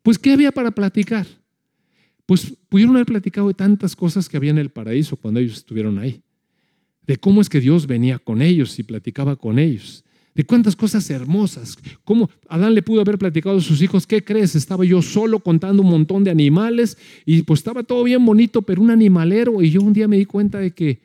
Pues, 0.06 0.20
¿qué 0.20 0.34
había 0.34 0.52
para 0.52 0.70
platicar? 0.70 1.26
Pues 2.28 2.54
pudieron 2.70 2.96
haber 2.96 3.08
platicado 3.08 3.48
de 3.48 3.56
tantas 3.56 3.96
cosas 3.96 4.30
que 4.30 4.38
había 4.38 4.52
en 4.52 4.60
el 4.60 4.70
paraíso 4.70 5.16
cuando 5.16 5.40
ellos 5.40 5.58
estuvieron 5.58 5.98
ahí 5.98 6.22
de 7.08 7.18
cómo 7.18 7.42
es 7.42 7.50
que 7.50 7.60
Dios 7.60 7.88
venía 7.88 8.20
con 8.20 8.44
ellos 8.44 8.78
y 8.78 8.84
platicaba 8.84 9.36
con 9.36 9.58
ellos, 9.60 10.04
de 10.36 10.44
cuántas 10.44 10.76
cosas 10.76 11.10
hermosas, 11.10 11.76
cómo 12.04 12.30
Adán 12.50 12.76
le 12.76 12.84
pudo 12.84 13.02
haber 13.02 13.18
platicado 13.18 13.58
a 13.58 13.62
sus 13.62 13.82
hijos, 13.82 14.06
¿qué 14.06 14.24
crees? 14.24 14.56
Estaba 14.56 14.86
yo 14.86 15.02
solo 15.02 15.40
contando 15.40 15.82
un 15.82 15.90
montón 15.90 16.24
de 16.24 16.30
animales 16.30 17.00
y 17.26 17.42
pues 17.42 17.62
estaba 17.62 17.82
todo 17.82 18.04
bien 18.04 18.24
bonito, 18.24 18.62
pero 18.62 18.84
un 18.84 18.92
animalero 18.92 19.62
y 19.64 19.72
yo 19.72 19.82
un 19.82 19.94
día 19.94 20.08
me 20.08 20.18
di 20.18 20.26
cuenta 20.26 20.60
de 20.60 20.72
que 20.72 21.00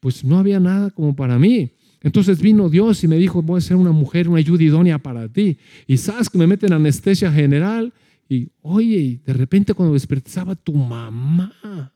pues 0.00 0.24
no 0.24 0.38
había 0.38 0.58
nada 0.58 0.90
como 0.90 1.14
para 1.14 1.38
mí. 1.38 1.70
Entonces 2.02 2.40
vino 2.40 2.68
Dios 2.68 3.04
y 3.04 3.08
me 3.08 3.18
dijo, 3.18 3.40
voy 3.40 3.58
a 3.58 3.60
ser 3.60 3.76
una 3.76 3.92
mujer, 3.92 4.28
una 4.28 4.38
ayuda 4.38 4.64
idónea 4.64 4.98
para 4.98 5.28
ti. 5.28 5.58
Y 5.86 5.98
sabes 5.98 6.28
que 6.28 6.38
me 6.38 6.48
meten 6.48 6.72
anestesia 6.72 7.30
general 7.30 7.92
y 8.32 8.50
oye, 8.62 9.20
de 9.26 9.32
repente 9.34 9.74
cuando 9.74 9.92
despertaba 9.92 10.54
tu 10.54 10.72
mamá. 10.72 11.92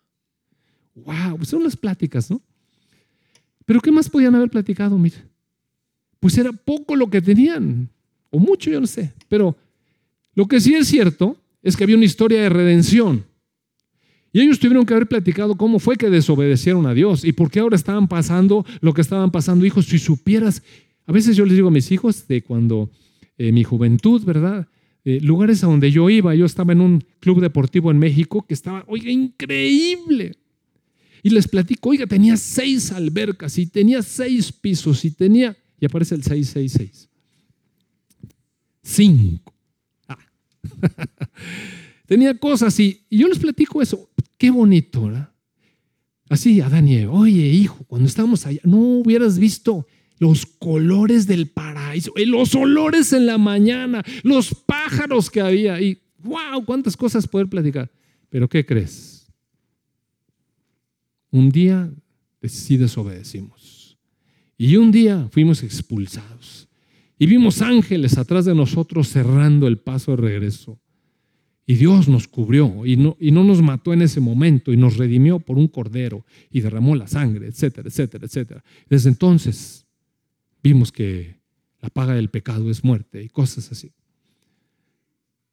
Wow, 0.94 1.42
son 1.44 1.64
las 1.64 1.76
pláticas, 1.76 2.30
¿no? 2.30 2.42
Pero 3.64 3.80
¿qué 3.80 3.90
más 3.90 4.10
podían 4.10 4.34
haber 4.34 4.50
platicado? 4.50 4.98
Mira, 4.98 5.16
pues 6.20 6.36
era 6.36 6.52
poco 6.52 6.94
lo 6.94 7.08
que 7.08 7.22
tenían, 7.22 7.88
o 8.30 8.38
mucho, 8.38 8.70
yo 8.70 8.80
no 8.80 8.86
sé. 8.86 9.14
Pero 9.28 9.56
lo 10.34 10.46
que 10.46 10.60
sí 10.60 10.74
es 10.74 10.88
cierto 10.88 11.38
es 11.62 11.74
que 11.74 11.84
había 11.84 11.96
una 11.96 12.04
historia 12.04 12.42
de 12.42 12.50
redención. 12.50 13.24
Y 14.30 14.42
ellos 14.42 14.58
tuvieron 14.58 14.84
que 14.84 14.92
haber 14.92 15.08
platicado 15.08 15.56
cómo 15.56 15.78
fue 15.78 15.96
que 15.96 16.10
desobedecieron 16.10 16.84
a 16.84 16.92
Dios 16.92 17.24
y 17.24 17.32
por 17.32 17.50
qué 17.50 17.60
ahora 17.60 17.76
estaban 17.76 18.08
pasando 18.08 18.66
lo 18.82 18.92
que 18.92 19.00
estaban 19.00 19.30
pasando. 19.30 19.64
Hijos, 19.64 19.86
si 19.86 19.98
supieras, 19.98 20.62
a 21.06 21.12
veces 21.12 21.34
yo 21.34 21.46
les 21.46 21.54
digo 21.54 21.68
a 21.68 21.70
mis 21.70 21.90
hijos 21.90 22.28
de 22.28 22.42
cuando 22.42 22.90
eh, 23.38 23.52
mi 23.52 23.64
juventud, 23.64 24.22
¿verdad? 24.22 24.68
Eh, 25.08 25.20
lugares 25.20 25.62
a 25.62 25.68
donde 25.68 25.92
yo 25.92 26.10
iba, 26.10 26.34
yo 26.34 26.44
estaba 26.44 26.72
en 26.72 26.80
un 26.80 27.04
club 27.20 27.40
deportivo 27.40 27.92
en 27.92 27.98
México 28.00 28.44
que 28.44 28.54
estaba, 28.54 28.84
oiga, 28.88 29.08
increíble. 29.08 30.32
Y 31.22 31.30
les 31.30 31.46
platico, 31.46 31.90
oiga, 31.90 32.08
tenía 32.08 32.36
seis 32.36 32.90
albercas 32.90 33.56
y 33.56 33.66
tenía 33.66 34.02
seis 34.02 34.50
pisos 34.50 35.04
y 35.04 35.12
tenía, 35.12 35.56
y 35.78 35.86
aparece 35.86 36.16
el 36.16 36.24
666. 36.24 37.08
Cinco. 38.82 39.54
Ah. 40.08 40.18
tenía 42.06 42.36
cosas 42.36 42.78
y, 42.80 43.04
y, 43.08 43.18
yo 43.18 43.28
les 43.28 43.38
platico 43.38 43.80
eso. 43.80 44.10
Qué 44.36 44.50
bonito, 44.50 45.02
¿verdad? 45.02 45.30
Así 46.28 46.60
a 46.60 46.68
Daniel, 46.68 47.10
oye, 47.12 47.46
hijo, 47.46 47.84
cuando 47.84 48.08
estábamos 48.08 48.44
allá, 48.44 48.60
no 48.64 48.78
hubieras 48.78 49.38
visto 49.38 49.86
los 50.18 50.46
colores 50.46 51.26
del 51.26 51.48
paraíso, 51.48 52.12
eh, 52.16 52.26
los 52.26 52.54
olores 52.54 53.12
en 53.12 53.26
la 53.26 53.38
mañana, 53.38 54.04
los 54.22 54.54
pájaros 54.54 55.30
que 55.30 55.40
había 55.40 55.80
y 55.80 56.00
wow, 56.22 56.64
cuántas 56.64 56.96
cosas 56.96 57.26
poder 57.26 57.48
platicar. 57.48 57.90
Pero 58.30 58.48
¿qué 58.48 58.64
crees? 58.64 59.26
Un 61.30 61.50
día 61.50 61.90
sí 62.44 62.76
desobedecimos. 62.76 63.98
Y 64.58 64.76
un 64.76 64.90
día 64.90 65.28
fuimos 65.30 65.62
expulsados. 65.62 66.68
Y 67.18 67.26
vimos 67.26 67.62
ángeles 67.62 68.18
atrás 68.18 68.44
de 68.44 68.54
nosotros 68.54 69.08
cerrando 69.08 69.66
el 69.66 69.78
paso 69.78 70.12
de 70.12 70.18
regreso. 70.18 70.78
Y 71.66 71.74
Dios 71.74 72.08
nos 72.08 72.28
cubrió 72.28 72.86
y 72.86 72.96
no, 72.96 73.16
y 73.18 73.32
no 73.32 73.42
nos 73.42 73.60
mató 73.60 73.92
en 73.92 74.02
ese 74.02 74.20
momento 74.20 74.72
y 74.72 74.76
nos 74.76 74.96
redimió 74.96 75.40
por 75.40 75.58
un 75.58 75.66
cordero 75.66 76.24
y 76.50 76.60
derramó 76.60 76.94
la 76.94 77.08
sangre, 77.08 77.48
etcétera, 77.48 77.88
etcétera, 77.88 78.26
etcétera. 78.26 78.64
Desde 78.88 79.08
entonces 79.08 79.85
vimos 80.66 80.90
que 80.90 81.36
la 81.80 81.90
paga 81.90 82.14
del 82.14 82.28
pecado 82.28 82.70
es 82.70 82.82
muerte 82.82 83.22
y 83.22 83.28
cosas 83.28 83.70
así. 83.70 83.92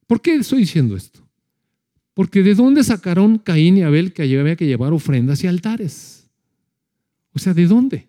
¿Por 0.08 0.22
qué 0.22 0.36
estoy 0.36 0.62
diciendo 0.62 0.96
esto? 0.96 1.20
Porque 2.14 2.42
¿de 2.42 2.56
dónde 2.56 2.84
sacaron 2.84 3.38
Caín 3.38 3.78
y 3.78 3.84
Abel 3.84 4.14
que 4.14 4.24
había 4.24 4.56
que 4.56 4.66
llevar 4.66 4.92
ofrendas 4.92 5.44
y 5.44 5.48
altares? 5.48 6.30
O 7.34 7.40
sea, 7.40 7.54
¿de 7.54 7.68
dónde? 7.68 8.08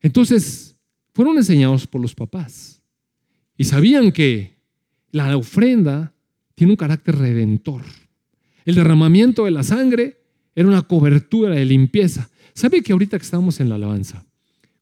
Entonces, 0.00 0.76
fueron 1.12 1.36
enseñados 1.36 1.86
por 1.86 2.00
los 2.00 2.14
papás 2.14 2.80
y 3.56 3.64
sabían 3.64 4.12
que 4.12 4.56
la 5.10 5.36
ofrenda 5.36 6.14
tiene 6.54 6.72
un 6.72 6.76
carácter 6.76 7.16
redentor. 7.16 7.82
El 8.64 8.76
derramamiento 8.76 9.44
de 9.44 9.50
la 9.50 9.64
sangre 9.64 10.22
era 10.54 10.68
una 10.68 10.82
cobertura 10.82 11.54
de 11.54 11.64
limpieza. 11.64 12.30
¿Sabe 12.54 12.82
que 12.82 12.92
ahorita 12.92 13.18
que 13.18 13.24
estábamos 13.24 13.58
en 13.60 13.68
la 13.68 13.74
alabanza, 13.74 14.24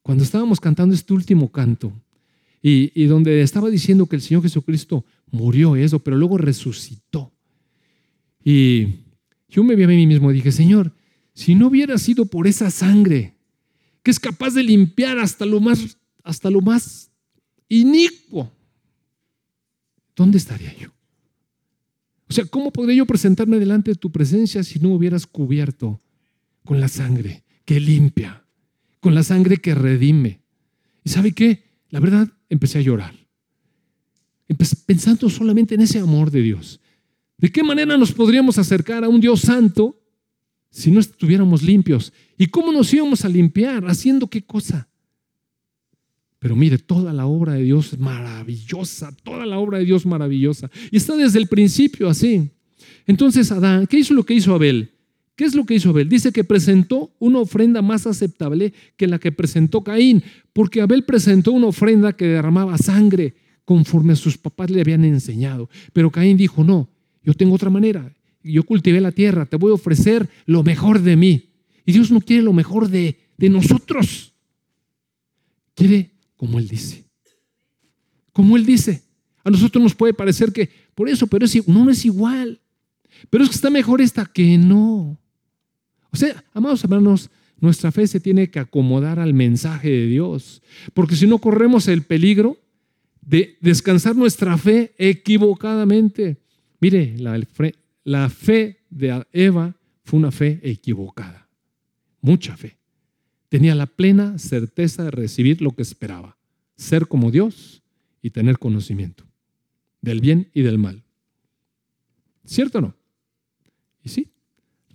cuando 0.02 0.24
estábamos 0.24 0.60
cantando 0.60 0.94
este 0.94 1.12
último 1.12 1.50
canto, 1.50 1.92
y, 2.60 3.04
donde 3.06 3.40
estaba 3.42 3.70
diciendo 3.70 4.06
que 4.06 4.16
el 4.16 4.22
Señor 4.22 4.42
Jesucristo 4.42 5.04
murió 5.30 5.76
eso, 5.76 6.00
pero 6.00 6.16
luego 6.16 6.38
resucitó, 6.38 7.32
y 8.44 8.88
yo 9.48 9.62
me 9.64 9.74
vi 9.74 9.84
a 9.84 9.88
mí 9.88 10.06
mismo 10.06 10.30
y 10.30 10.34
dije, 10.34 10.52
Señor, 10.52 10.92
si 11.34 11.54
no 11.54 11.68
hubiera 11.68 11.98
sido 11.98 12.26
por 12.26 12.46
esa 12.46 12.70
sangre 12.70 13.34
que 14.02 14.10
es 14.10 14.18
capaz 14.18 14.54
de 14.54 14.62
limpiar 14.62 15.18
hasta 15.18 15.44
lo 15.46 15.60
más, 15.60 15.98
hasta 16.24 16.50
lo 16.50 16.60
más 16.60 17.10
inicuo, 17.68 18.50
¿dónde 20.16 20.38
estaría 20.38 20.74
yo? 20.76 20.90
O 22.28 22.32
sea, 22.32 22.44
¿cómo 22.44 22.72
podría 22.72 22.96
yo 22.96 23.06
presentarme 23.06 23.58
delante 23.58 23.92
de 23.92 23.96
tu 23.96 24.10
presencia 24.10 24.62
si 24.62 24.78
no 24.78 24.90
hubieras 24.90 25.26
cubierto 25.26 26.00
con 26.64 26.80
la 26.80 26.88
sangre 26.88 27.44
que 27.64 27.80
limpia, 27.80 28.44
con 29.00 29.14
la 29.14 29.22
sangre 29.22 29.58
que 29.58 29.74
redime? 29.74 30.40
¿Y 31.04 31.10
sabe 31.10 31.32
qué? 31.32 31.64
La 31.90 32.00
verdad, 32.00 32.28
empecé 32.48 32.78
a 32.78 32.82
llorar. 32.82 33.14
pensando 34.86 35.28
solamente 35.30 35.74
en 35.74 35.82
ese 35.82 35.98
amor 35.98 36.30
de 36.30 36.42
Dios. 36.42 36.80
¿De 37.36 37.50
qué 37.50 37.62
manera 37.62 37.96
nos 37.96 38.12
podríamos 38.12 38.58
acercar 38.58 39.04
a 39.04 39.08
un 39.08 39.20
Dios 39.20 39.40
santo 39.40 40.00
si 40.70 40.90
no 40.90 41.00
estuviéramos 41.00 41.62
limpios? 41.62 42.12
¿Y 42.36 42.46
cómo 42.46 42.72
nos 42.72 42.92
íbamos 42.92 43.24
a 43.24 43.28
limpiar? 43.28 43.84
¿Haciendo 43.86 44.26
qué 44.26 44.42
cosa? 44.42 44.88
Pero 46.38 46.54
mire, 46.54 46.78
toda 46.78 47.12
la 47.12 47.26
obra 47.26 47.54
de 47.54 47.64
Dios 47.64 47.92
es 47.92 47.98
maravillosa, 47.98 49.12
toda 49.24 49.44
la 49.44 49.58
obra 49.58 49.78
de 49.78 49.84
Dios 49.84 50.06
maravillosa. 50.06 50.70
Y 50.90 50.96
está 50.96 51.16
desde 51.16 51.38
el 51.38 51.48
principio 51.48 52.08
así. 52.08 52.50
Entonces, 53.06 53.50
Adán, 53.50 53.86
¿qué 53.86 53.98
hizo 53.98 54.14
lo 54.14 54.24
que 54.24 54.34
hizo 54.34 54.54
Abel? 54.54 54.92
¿Qué 55.38 55.44
es 55.44 55.54
lo 55.54 55.64
que 55.64 55.74
hizo 55.74 55.90
Abel? 55.90 56.08
Dice 56.08 56.32
que 56.32 56.42
presentó 56.42 57.14
una 57.20 57.38
ofrenda 57.38 57.80
más 57.80 58.08
aceptable 58.08 58.74
que 58.96 59.06
la 59.06 59.20
que 59.20 59.30
presentó 59.30 59.84
Caín, 59.84 60.24
porque 60.52 60.80
Abel 60.80 61.04
presentó 61.04 61.52
una 61.52 61.68
ofrenda 61.68 62.12
que 62.12 62.26
derramaba 62.26 62.76
sangre 62.76 63.36
conforme 63.64 64.14
a 64.14 64.16
sus 64.16 64.36
papás 64.36 64.68
le 64.68 64.80
habían 64.80 65.04
enseñado. 65.04 65.70
Pero 65.92 66.10
Caín 66.10 66.36
dijo, 66.36 66.64
no, 66.64 66.90
yo 67.22 67.34
tengo 67.34 67.54
otra 67.54 67.70
manera. 67.70 68.12
Yo 68.42 68.64
cultivé 68.64 69.00
la 69.00 69.12
tierra, 69.12 69.46
te 69.46 69.56
voy 69.56 69.70
a 69.70 69.74
ofrecer 69.74 70.28
lo 70.44 70.64
mejor 70.64 71.02
de 71.02 71.14
mí. 71.14 71.50
Y 71.86 71.92
Dios 71.92 72.10
no 72.10 72.20
quiere 72.20 72.42
lo 72.42 72.52
mejor 72.52 72.88
de, 72.88 73.16
de 73.36 73.48
nosotros. 73.48 74.34
Quiere 75.76 76.10
como 76.36 76.58
Él 76.58 76.66
dice. 76.66 77.04
Como 78.32 78.56
Él 78.56 78.66
dice. 78.66 79.04
A 79.44 79.50
nosotros 79.50 79.80
nos 79.80 79.94
puede 79.94 80.14
parecer 80.14 80.52
que 80.52 80.68
por 80.96 81.08
eso, 81.08 81.28
pero 81.28 81.44
es, 81.44 81.68
no, 81.68 81.84
no 81.84 81.92
es 81.92 82.04
igual. 82.04 82.60
Pero 83.30 83.44
es 83.44 83.50
que 83.50 83.54
está 83.54 83.70
mejor 83.70 84.00
esta 84.00 84.26
que 84.26 84.58
no. 84.58 85.16
O 86.10 86.16
sea, 86.16 86.44
amados 86.52 86.82
hermanos, 86.84 87.30
nuestra 87.60 87.92
fe 87.92 88.06
se 88.06 88.20
tiene 88.20 88.50
que 88.50 88.60
acomodar 88.60 89.18
al 89.18 89.34
mensaje 89.34 89.90
de 89.90 90.06
Dios. 90.06 90.62
Porque 90.94 91.16
si 91.16 91.26
no 91.26 91.38
corremos 91.38 91.88
el 91.88 92.02
peligro 92.02 92.58
de 93.28 93.58
descansar 93.60 94.16
nuestra 94.16 94.56
fe 94.56 94.94
equivocadamente. 94.96 96.38
Mire, 96.80 97.14
la, 98.04 98.30
fe 98.30 98.78
de 98.88 99.26
Eva 99.32 99.76
fue 100.04 100.18
una 100.18 100.30
fe 100.30 100.60
equivocada, 100.62 101.46
mucha 102.22 102.56
fe. 102.56 102.78
Tenía 103.50 103.74
la 103.74 103.86
plena 103.86 104.38
certeza 104.38 105.04
de 105.04 105.10
recibir 105.10 105.60
lo 105.60 105.72
que 105.72 105.82
esperaba, 105.82 106.38
ser 106.76 107.06
como 107.06 107.30
Dios 107.30 107.82
y 108.22 108.30
tener 108.30 108.58
conocimiento 108.58 109.24
del 110.00 110.20
bien 110.20 110.50
y 110.54 110.62
del 110.62 110.78
mal. 110.78 111.04
¿Cierto 112.46 112.78
o 112.78 112.80
no? 112.80 112.94
Y 114.02 114.08
sí, 114.08 114.32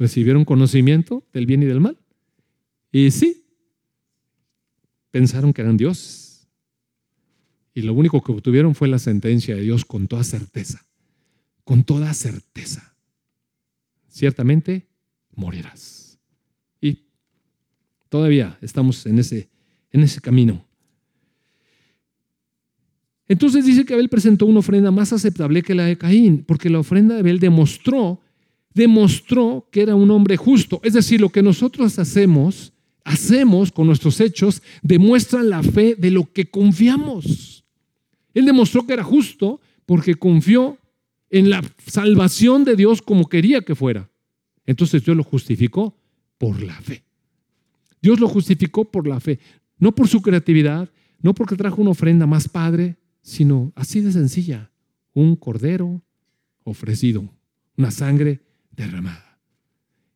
recibieron 0.03 0.43
conocimiento 0.43 1.25
del 1.31 1.45
bien 1.45 1.63
y 1.63 1.65
del 1.65 1.79
mal. 1.79 1.97
Y 2.91 3.09
sí, 3.11 3.45
pensaron 5.11 5.53
que 5.53 5.61
eran 5.61 5.77
Dios. 5.77 6.45
Y 7.73 7.83
lo 7.83 7.93
único 7.93 8.21
que 8.21 8.33
obtuvieron 8.33 8.75
fue 8.75 8.89
la 8.89 8.99
sentencia 8.99 9.55
de 9.55 9.61
Dios 9.61 9.85
con 9.85 10.09
toda 10.09 10.25
certeza. 10.25 10.85
Con 11.63 11.85
toda 11.85 12.13
certeza. 12.13 12.97
Ciertamente 14.09 14.89
morirás. 15.33 16.19
Y 16.81 17.05
todavía 18.09 18.57
estamos 18.61 19.05
en 19.05 19.19
ese, 19.19 19.49
en 19.89 20.01
ese 20.01 20.19
camino. 20.19 20.65
Entonces 23.29 23.65
dice 23.65 23.85
que 23.85 23.93
Abel 23.93 24.09
presentó 24.09 24.45
una 24.47 24.59
ofrenda 24.59 24.91
más 24.91 25.13
aceptable 25.13 25.63
que 25.63 25.73
la 25.73 25.85
de 25.85 25.97
Caín, 25.97 26.43
porque 26.43 26.69
la 26.69 26.79
ofrenda 26.79 27.15
de 27.15 27.21
Abel 27.21 27.39
demostró, 27.39 28.19
demostró 28.73 29.67
que 29.71 29.81
era 29.81 29.95
un 29.95 30.09
hombre 30.11 30.37
justo. 30.37 30.79
Es 30.83 30.93
decir, 30.93 31.21
lo 31.21 31.29
que 31.29 31.43
nosotros 31.43 31.97
hacemos, 31.99 32.73
hacemos 33.03 33.71
con 33.71 33.87
nuestros 33.87 34.19
hechos, 34.19 34.61
demuestran 34.81 35.49
la 35.49 35.63
fe 35.63 35.95
de 35.95 36.11
lo 36.11 36.31
que 36.31 36.49
confiamos. 36.49 37.63
Él 38.33 38.45
demostró 38.45 38.85
que 38.85 38.93
era 38.93 39.03
justo 39.03 39.61
porque 39.85 40.15
confió 40.15 40.77
en 41.29 41.49
la 41.49 41.63
salvación 41.85 42.63
de 42.63 42.75
Dios 42.75 43.01
como 43.01 43.27
quería 43.27 43.61
que 43.61 43.75
fuera. 43.75 44.09
Entonces 44.65 45.03
Dios 45.03 45.17
lo 45.17 45.23
justificó 45.23 45.97
por 46.37 46.61
la 46.61 46.79
fe. 46.81 47.03
Dios 48.01 48.19
lo 48.19 48.27
justificó 48.27 48.85
por 48.85 49.07
la 49.07 49.19
fe, 49.19 49.39
no 49.77 49.95
por 49.95 50.07
su 50.09 50.21
creatividad, 50.21 50.89
no 51.21 51.33
porque 51.33 51.55
trajo 51.55 51.81
una 51.81 51.91
ofrenda 51.91 52.27
más 52.27 52.49
padre, 52.49 52.97
sino 53.21 53.71
así 53.75 54.01
de 54.01 54.11
sencilla, 54.11 54.71
un 55.13 55.37
cordero 55.37 56.01
ofrecido, 56.65 57.29
una 57.77 57.91
sangre 57.91 58.41
derramada. 58.75 59.39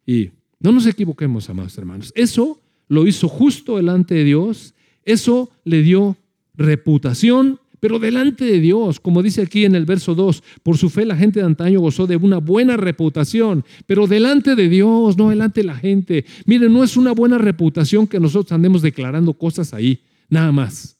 Y 0.05 0.31
no 0.59 0.71
nos 0.71 0.85
equivoquemos, 0.85 1.49
amados 1.49 1.77
hermanos, 1.77 2.11
eso 2.15 2.61
lo 2.87 3.07
hizo 3.07 3.27
justo 3.27 3.77
delante 3.77 4.15
de 4.15 4.23
Dios, 4.23 4.73
eso 5.03 5.51
le 5.63 5.81
dio 5.81 6.17
reputación, 6.55 7.59
pero 7.79 7.99
delante 7.99 8.45
de 8.45 8.59
Dios, 8.59 8.99
como 8.99 9.21
dice 9.21 9.43
aquí 9.43 9.65
en 9.65 9.75
el 9.75 9.85
verso 9.85 10.15
2, 10.15 10.43
por 10.63 10.77
su 10.77 10.89
fe 10.89 11.05
la 11.05 11.15
gente 11.15 11.39
de 11.39 11.45
antaño 11.45 11.79
gozó 11.79 12.07
de 12.07 12.15
una 12.15 12.37
buena 12.39 12.75
reputación, 12.75 13.63
pero 13.85 14.07
delante 14.07 14.55
de 14.55 14.67
Dios, 14.67 15.17
no 15.17 15.29
delante 15.29 15.61
de 15.61 15.67
la 15.67 15.75
gente. 15.75 16.25
Miren, 16.45 16.73
no 16.73 16.83
es 16.83 16.97
una 16.97 17.11
buena 17.11 17.37
reputación 17.37 18.07
que 18.07 18.19
nosotros 18.19 18.51
andemos 18.51 18.81
declarando 18.81 19.33
cosas 19.33 19.73
ahí, 19.73 20.01
nada 20.29 20.51
más 20.51 20.97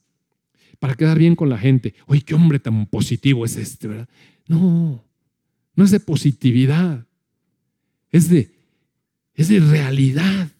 para 0.79 0.95
quedar 0.95 1.17
bien 1.17 1.35
con 1.35 1.49
la 1.49 1.57
gente. 1.57 1.95
Oye, 2.05 2.21
qué 2.21 2.35
hombre 2.35 2.59
tan 2.59 2.85
positivo 2.85 3.45
es 3.45 3.55
este, 3.57 3.87
¿verdad? 3.87 4.09
No, 4.47 5.03
no 5.75 5.83
es 5.83 5.91
de 5.91 5.99
positividad, 5.99 7.06
es 8.11 8.29
de, 8.29 8.51
es 9.33 9.47
de 9.49 9.59
realidad, 9.59 10.51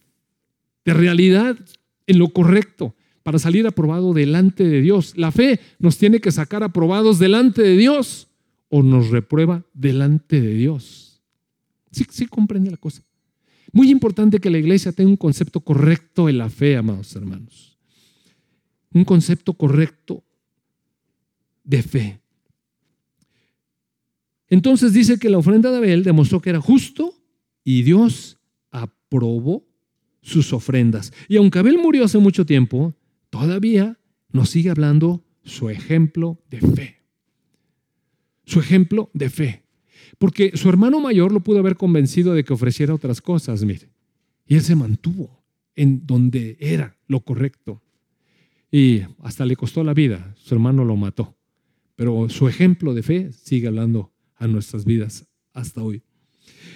de 0.86 0.94
realidad 0.94 1.58
en 2.06 2.20
lo 2.20 2.30
correcto, 2.30 2.96
para 3.24 3.40
salir 3.40 3.68
aprobado 3.68 4.14
delante 4.14 4.64
de 4.64 4.82
Dios. 4.82 5.14
La 5.18 5.32
fe 5.32 5.60
nos 5.80 5.98
tiene 5.98 6.22
que 6.22 6.32
sacar 6.32 6.64
aprobados 6.64 7.20
delante 7.20 7.62
de 7.62 7.76
Dios 7.76 8.28
o 8.70 8.84
nos 8.84 9.10
reprueba 9.10 9.66
delante 9.74 10.40
de 10.40 10.54
Dios. 10.54 11.22
Sí, 11.92 12.06
sí 12.10 12.26
comprende 12.26 12.72
la 12.72 12.78
cosa. 12.78 13.02
Muy 13.74 13.90
importante 13.90 14.40
que 14.40 14.50
la 14.50 14.58
iglesia 14.58 14.94
tenga 14.94 15.10
un 15.10 15.18
concepto 15.18 15.60
correcto 15.60 16.28
de 16.28 16.34
la 16.34 16.50
fe, 16.50 16.78
amados 16.78 17.16
hermanos 17.16 17.78
un 18.98 19.06
concepto 19.06 19.54
correcto 19.54 20.24
de 21.64 21.84
fe. 21.84 22.20
Entonces 24.50 24.94
dice 24.94 25.18
que 25.20 25.30
la 25.30 25.38
ofrenda 25.38 25.72
de 25.72 25.78
Abel 25.78 26.04
demostró 26.04 26.42
que 26.42 26.50
era 26.50 26.62
justo 26.62 27.14
y 27.68 27.82
Dios 27.82 28.40
aprobó 28.72 29.68
sus 30.22 30.54
ofrendas. 30.54 31.12
Y 31.28 31.36
aunque 31.36 31.60
Abel 31.60 31.78
murió 31.78 32.06
hace 32.06 32.18
mucho 32.18 32.46
tiempo, 32.46 32.96
todavía 33.30 34.00
nos 34.32 34.52
sigue 34.52 34.70
hablando 34.70 35.26
su 35.44 35.70
ejemplo 35.70 36.42
de 36.50 36.62
fe. 36.62 37.02
Su 38.46 38.62
ejemplo 38.62 39.10
de 39.14 39.30
fe. 39.30 39.66
Porque 40.18 40.56
su 40.56 40.70
hermano 40.70 41.02
mayor 41.02 41.34
lo 41.34 41.42
pudo 41.42 41.60
haber 41.60 41.76
convencido 41.76 42.34
de 42.34 42.46
que 42.46 42.54
ofreciera 42.54 42.94
otras 42.94 43.20
cosas, 43.20 43.66
mire. 43.66 43.90
Y 44.46 44.56
él 44.56 44.62
se 44.62 44.78
mantuvo 44.78 45.44
en 45.76 46.08
donde 46.08 46.56
era 46.62 46.96
lo 47.06 47.20
correcto 47.20 47.84
y 48.72 49.02
hasta 49.20 49.46
le 49.46 49.58
costó 49.58 49.84
la 49.84 49.94
vida, 49.94 50.34
su 50.38 50.56
hermano 50.56 50.86
lo 50.86 50.96
mató. 50.96 51.36
Pero 51.98 52.30
su 52.30 52.48
ejemplo 52.48 52.94
de 52.94 53.04
fe 53.04 53.34
sigue 53.34 53.68
hablando 53.68 54.14
a 54.36 54.48
nuestras 54.48 54.86
vidas 54.86 55.28
hasta 55.52 55.84
hoy. 55.84 56.02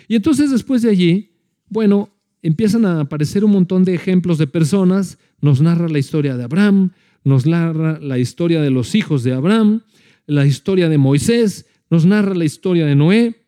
Y 0.07 0.15
entonces 0.15 0.51
después 0.51 0.81
de 0.81 0.89
allí, 0.89 1.31
bueno, 1.69 2.09
empiezan 2.41 2.85
a 2.85 3.01
aparecer 3.01 3.45
un 3.45 3.51
montón 3.51 3.83
de 3.83 3.95
ejemplos 3.95 4.37
de 4.37 4.47
personas, 4.47 5.17
nos 5.39 5.61
narra 5.61 5.87
la 5.87 5.99
historia 5.99 6.37
de 6.37 6.43
Abraham, 6.43 6.91
nos 7.23 7.45
narra 7.45 7.99
la 7.99 8.17
historia 8.17 8.61
de 8.61 8.71
los 8.71 8.95
hijos 8.95 9.23
de 9.23 9.33
Abraham, 9.33 9.81
la 10.25 10.45
historia 10.45 10.89
de 10.89 10.97
Moisés, 10.97 11.65
nos 11.89 12.05
narra 12.05 12.33
la 12.33 12.45
historia 12.45 12.85
de 12.85 12.95
Noé, 12.95 13.45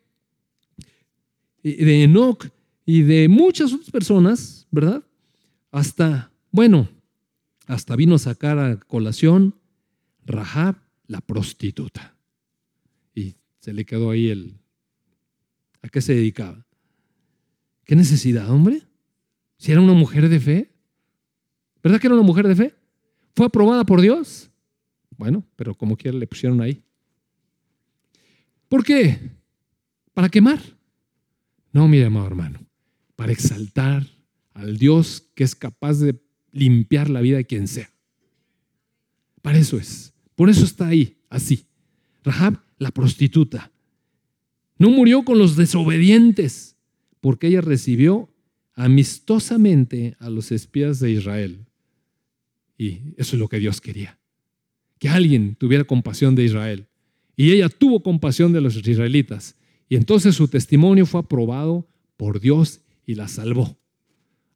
de 1.62 2.02
Enoch 2.02 2.46
y 2.84 3.02
de 3.02 3.28
muchas 3.28 3.72
otras 3.72 3.90
personas, 3.90 4.66
¿verdad? 4.70 5.02
Hasta, 5.70 6.30
bueno, 6.50 6.88
hasta 7.66 7.96
vino 7.96 8.16
a 8.16 8.18
sacar 8.18 8.58
a 8.58 8.78
colación 8.78 9.54
Rahab, 10.26 10.76
la 11.06 11.20
prostituta. 11.20 12.16
Y 13.14 13.34
se 13.60 13.72
le 13.72 13.84
quedó 13.84 14.10
ahí 14.10 14.28
el... 14.28 14.54
¿A 15.84 15.88
qué 15.88 16.00
se 16.00 16.14
dedicaba? 16.14 16.66
¿Qué 17.84 17.94
necesidad, 17.94 18.48
hombre? 18.48 18.88
Si 19.58 19.70
era 19.70 19.82
una 19.82 19.92
mujer 19.92 20.30
de 20.30 20.40
fe. 20.40 20.72
¿Verdad 21.82 22.00
que 22.00 22.06
era 22.06 22.14
una 22.14 22.24
mujer 22.24 22.48
de 22.48 22.56
fe? 22.56 22.74
¿Fue 23.34 23.44
aprobada 23.44 23.84
por 23.84 24.00
Dios? 24.00 24.50
Bueno, 25.18 25.44
pero 25.56 25.74
como 25.74 25.94
quiera 25.94 26.16
le 26.16 26.26
pusieron 26.26 26.62
ahí. 26.62 26.82
¿Por 28.66 28.82
qué? 28.82 29.30
¿Para 30.14 30.30
quemar? 30.30 30.58
No, 31.70 31.86
mi 31.86 32.00
amado 32.00 32.28
hermano, 32.28 32.60
para 33.14 33.32
exaltar 33.32 34.06
al 34.54 34.78
Dios 34.78 35.28
que 35.34 35.44
es 35.44 35.54
capaz 35.54 35.98
de 35.98 36.18
limpiar 36.50 37.10
la 37.10 37.20
vida 37.20 37.36
de 37.36 37.44
quien 37.44 37.68
sea. 37.68 37.92
Para 39.42 39.58
eso 39.58 39.76
es. 39.76 40.14
Por 40.34 40.48
eso 40.48 40.64
está 40.64 40.88
ahí, 40.88 41.18
así. 41.28 41.66
Rahab, 42.22 42.58
la 42.78 42.90
prostituta. 42.90 43.70
No 44.78 44.90
murió 44.90 45.24
con 45.24 45.38
los 45.38 45.56
desobedientes, 45.56 46.76
porque 47.20 47.46
ella 47.46 47.60
recibió 47.60 48.28
amistosamente 48.74 50.16
a 50.18 50.30
los 50.30 50.52
espías 50.52 50.98
de 51.00 51.12
Israel. 51.12 51.66
Y 52.76 53.00
eso 53.16 53.36
es 53.36 53.40
lo 53.40 53.48
que 53.48 53.58
Dios 53.58 53.80
quería. 53.80 54.18
Que 54.98 55.08
alguien 55.08 55.54
tuviera 55.54 55.84
compasión 55.84 56.34
de 56.34 56.44
Israel. 56.44 56.86
Y 57.36 57.52
ella 57.52 57.68
tuvo 57.68 58.02
compasión 58.02 58.52
de 58.52 58.60
los 58.60 58.76
israelitas. 58.76 59.56
Y 59.88 59.96
entonces 59.96 60.34
su 60.34 60.48
testimonio 60.48 61.06
fue 61.06 61.20
aprobado 61.20 61.86
por 62.16 62.40
Dios 62.40 62.80
y 63.06 63.14
la 63.14 63.28
salvó. 63.28 63.78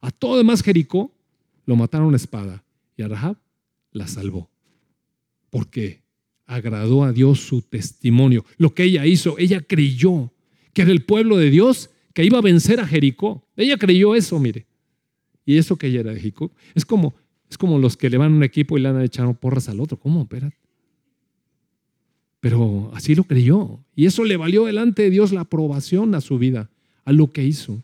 A 0.01 0.11
todo 0.11 0.37
demás 0.37 0.63
Jericó 0.63 1.13
lo 1.65 1.75
mataron 1.75 2.13
a 2.13 2.17
espada 2.17 2.63
y 2.97 3.03
a 3.03 3.07
Rahab 3.07 3.37
la 3.91 4.07
salvó. 4.07 4.49
Porque 5.49 6.03
agradó 6.49 7.03
a 7.03 7.13
Dios 7.13 7.39
su 7.39 7.61
testimonio. 7.61 8.43
Lo 8.57 8.73
que 8.73 8.83
ella 8.83 9.05
hizo, 9.05 9.37
ella 9.37 9.61
creyó 9.61 10.33
que 10.73 10.81
era 10.81 10.91
el 10.91 11.05
pueblo 11.05 11.37
de 11.37 11.51
Dios 11.51 11.91
que 12.13 12.25
iba 12.25 12.39
a 12.39 12.41
vencer 12.41 12.79
a 12.79 12.87
Jericó. 12.87 13.47
Ella 13.55 13.77
creyó 13.77 14.15
eso, 14.15 14.39
mire. 14.39 14.65
Y 15.45 15.57
eso 15.57 15.77
que 15.77 15.87
ella 15.87 15.99
era 15.99 16.11
de 16.11 16.19
Jericó. 16.19 16.51
Es 16.73 16.85
como, 16.85 17.13
es 17.49 17.57
como 17.57 17.77
los 17.77 17.95
que 17.95 18.09
le 18.09 18.17
van 18.17 18.33
a 18.33 18.35
un 18.35 18.43
equipo 18.43 18.77
y 18.77 18.81
le 18.81 18.89
han 18.89 18.99
echado 19.01 19.33
porras 19.35 19.69
al 19.69 19.79
otro. 19.79 19.97
¿Cómo? 19.97 20.23
Espérate. 20.23 20.57
Pero 22.39 22.91
así 22.95 23.13
lo 23.13 23.25
creyó. 23.25 23.79
Y 23.95 24.07
eso 24.07 24.23
le 24.23 24.35
valió 24.35 24.65
delante 24.65 25.03
de 25.03 25.11
Dios 25.11 25.31
la 25.31 25.41
aprobación 25.41 26.15
a 26.15 26.21
su 26.21 26.39
vida, 26.39 26.71
a 27.05 27.11
lo 27.11 27.31
que 27.31 27.45
hizo. 27.45 27.83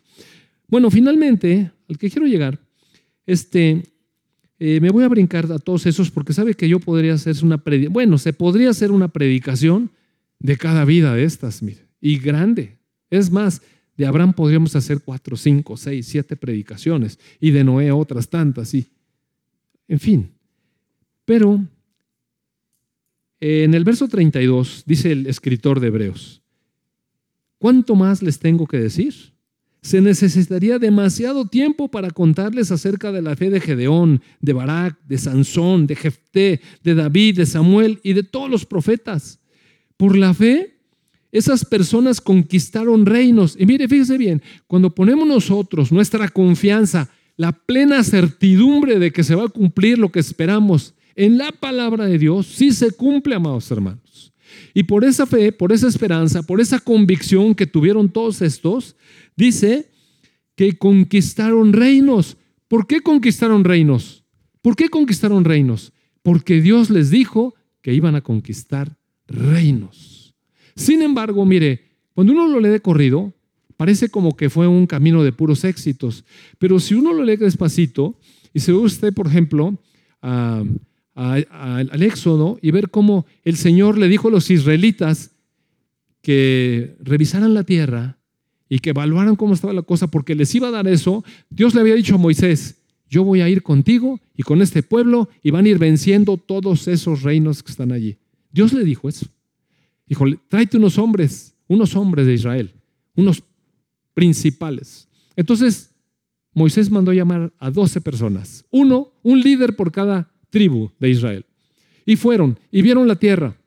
Bueno, 0.67 0.89
finalmente, 0.89 1.71
al 1.87 1.99
que 1.99 2.09
quiero 2.09 2.25
llegar 2.25 2.59
este, 3.27 3.83
eh, 4.57 4.79
me 4.79 4.89
voy 4.89 5.03
a 5.03 5.09
brincar 5.09 5.51
a 5.51 5.59
todos 5.59 5.85
esos 5.85 6.11
porque 6.11 6.33
sabe 6.33 6.53
que 6.53 6.69
yo 6.69 6.79
podría 6.79 7.13
hacer 7.13 7.35
una 7.43 7.57
predicación. 7.57 7.93
Bueno, 7.93 8.17
se 8.17 8.33
podría 8.33 8.69
hacer 8.69 8.91
una 8.91 9.09
predicación 9.09 9.91
de 10.39 10.57
cada 10.57 10.85
vida 10.85 11.13
de 11.13 11.23
estas, 11.23 11.61
mire, 11.61 11.85
y 11.99 12.17
grande. 12.19 12.77
Es 13.09 13.31
más, 13.31 13.61
de 13.97 14.05
Abraham 14.05 14.33
podríamos 14.33 14.75
hacer 14.75 14.99
cuatro, 14.99 15.35
cinco, 15.37 15.77
seis, 15.77 16.07
siete 16.07 16.35
predicaciones 16.35 17.19
y 17.39 17.51
de 17.51 17.63
Noé 17.63 17.91
otras 17.91 18.29
tantas, 18.29 18.73
y 18.73 18.87
en 19.87 19.99
fin. 19.99 20.31
Pero 21.25 21.65
en 23.39 23.73
el 23.73 23.83
verso 23.83 24.07
32 24.07 24.83
dice 24.85 25.11
el 25.11 25.27
escritor 25.27 25.79
de 25.79 25.87
Hebreos, 25.87 26.41
¿cuánto 27.57 27.95
más 27.95 28.21
les 28.21 28.39
tengo 28.39 28.67
que 28.67 28.77
decir? 28.77 29.34
Se 29.85 30.01
necesitaría 30.01 30.79
demasiado 30.79 31.45
tiempo 31.45 31.89
para 31.89 32.09
contarles 32.09 32.71
acerca 32.71 33.11
de 33.11 33.21
la 33.21 33.35
fe 33.35 33.51
de 33.51 33.61
Gedeón, 33.61 34.19
de 34.41 34.51
Barak, 34.51 34.97
de 35.05 35.19
Sansón, 35.19 35.85
de 35.85 35.95
Jefté, 35.95 36.59
de 36.83 36.95
David, 36.95 37.37
de 37.37 37.45
Samuel 37.45 37.99
y 38.01 38.13
de 38.13 38.23
todos 38.23 38.49
los 38.49 38.65
profetas. 38.65 39.39
Por 39.95 40.17
la 40.17 40.33
fe, 40.33 40.79
esas 41.31 41.63
personas 41.63 42.19
conquistaron 42.19 43.05
reinos. 43.05 43.55
Y 43.59 43.67
mire, 43.67 43.87
fíjese 43.87 44.17
bien, 44.17 44.41
cuando 44.65 44.89
ponemos 44.89 45.27
nosotros 45.27 45.91
nuestra 45.91 46.29
confianza, 46.29 47.11
la 47.37 47.51
plena 47.51 48.03
certidumbre 48.03 48.97
de 48.97 49.11
que 49.11 49.23
se 49.23 49.35
va 49.35 49.43
a 49.43 49.49
cumplir 49.49 49.99
lo 49.99 50.11
que 50.11 50.19
esperamos 50.19 50.95
en 51.15 51.37
la 51.37 51.51
palabra 51.51 52.05
de 52.07 52.17
Dios, 52.17 52.47
sí 52.47 52.71
se 52.71 52.89
cumple, 52.89 53.35
amados 53.35 53.69
hermanos. 53.69 54.04
Y 54.73 54.83
por 54.83 55.03
esa 55.03 55.25
fe, 55.25 55.51
por 55.51 55.71
esa 55.71 55.87
esperanza, 55.87 56.43
por 56.43 56.61
esa 56.61 56.79
convicción 56.79 57.55
que 57.55 57.67
tuvieron 57.67 58.09
todos 58.09 58.41
estos, 58.41 58.95
dice 59.35 59.89
que 60.55 60.77
conquistaron 60.77 61.73
reinos. 61.73 62.37
¿Por 62.67 62.87
qué 62.87 63.01
conquistaron 63.01 63.63
reinos? 63.63 64.23
¿Por 64.61 64.75
qué 64.75 64.89
conquistaron 64.89 65.45
reinos? 65.45 65.93
Porque 66.23 66.61
Dios 66.61 66.89
les 66.89 67.09
dijo 67.09 67.55
que 67.81 67.93
iban 67.93 68.15
a 68.15 68.21
conquistar 68.21 68.97
reinos. 69.27 70.35
Sin 70.75 71.01
embargo, 71.01 71.45
mire, 71.45 71.83
cuando 72.13 72.33
uno 72.33 72.47
lo 72.47 72.59
lee 72.59 72.69
de 72.69 72.81
corrido, 72.81 73.33
parece 73.77 74.09
como 74.09 74.35
que 74.35 74.49
fue 74.49 74.67
un 74.67 74.87
camino 74.87 75.23
de 75.23 75.31
puros 75.31 75.63
éxitos. 75.63 76.25
Pero 76.57 76.79
si 76.79 76.95
uno 76.95 77.13
lo 77.13 77.23
lee 77.23 77.37
despacito, 77.37 78.17
y 78.53 78.61
se 78.61 78.71
ve 78.71 78.77
usted, 78.77 79.13
por 79.13 79.27
ejemplo, 79.27 79.77
al 81.15 82.03
Éxodo 82.03 82.59
y 82.61 82.71
ver 82.71 82.89
cómo 82.89 83.25
el 83.43 83.55
Señor 83.55 83.97
le 83.97 84.09
dijo 84.09 84.27
a 84.27 84.31
los 84.31 84.51
israelitas 84.51 85.31
que 86.21 86.97
revisaran 86.99 87.53
la 87.53 87.63
tierra 87.63 88.17
y 88.67 88.79
que 88.79 88.89
evaluaran 88.89 89.35
cómo 89.35 89.53
estaba 89.53 89.73
la 89.73 89.83
cosa, 89.83 90.07
porque 90.07 90.35
les 90.35 90.53
iba 90.55 90.67
a 90.67 90.71
dar 90.71 90.87
eso, 90.87 91.23
Dios 91.49 91.73
le 91.73 91.81
había 91.81 91.95
dicho 91.95 92.15
a 92.15 92.17
Moisés, 92.17 92.81
yo 93.09 93.23
voy 93.23 93.41
a 93.41 93.49
ir 93.49 93.63
contigo 93.63 94.19
y 94.35 94.43
con 94.43 94.61
este 94.61 94.83
pueblo 94.83 95.29
y 95.43 95.51
van 95.51 95.65
a 95.65 95.69
ir 95.69 95.77
venciendo 95.77 96.37
todos 96.37 96.87
esos 96.87 97.21
reinos 97.21 97.63
que 97.63 97.71
están 97.71 97.91
allí. 97.91 98.17
Dios 98.51 98.73
le 98.73 98.83
dijo 98.83 99.07
eso. 99.07 99.27
Dijo, 100.07 100.25
tráete 100.49 100.77
unos 100.77 100.97
hombres, 100.97 101.55
unos 101.67 101.95
hombres 101.95 102.25
de 102.25 102.33
Israel, 102.33 102.73
unos 103.15 103.43
principales. 104.13 105.07
Entonces, 105.35 105.91
Moisés 106.53 106.89
mandó 106.89 107.11
llamar 107.13 107.53
a 107.59 107.69
12 107.69 108.01
personas, 108.01 108.65
uno, 108.71 109.11
un 109.23 109.41
líder 109.41 109.75
por 109.75 109.91
cada 109.91 110.31
tribu 110.55 110.89
de 111.01 111.09
Israel. 111.09 111.45
Y 112.05 112.15
fueron 112.15 112.57
y 112.71 112.81
vieron 112.81 113.09
la 113.09 113.17
tierra. 113.17 113.57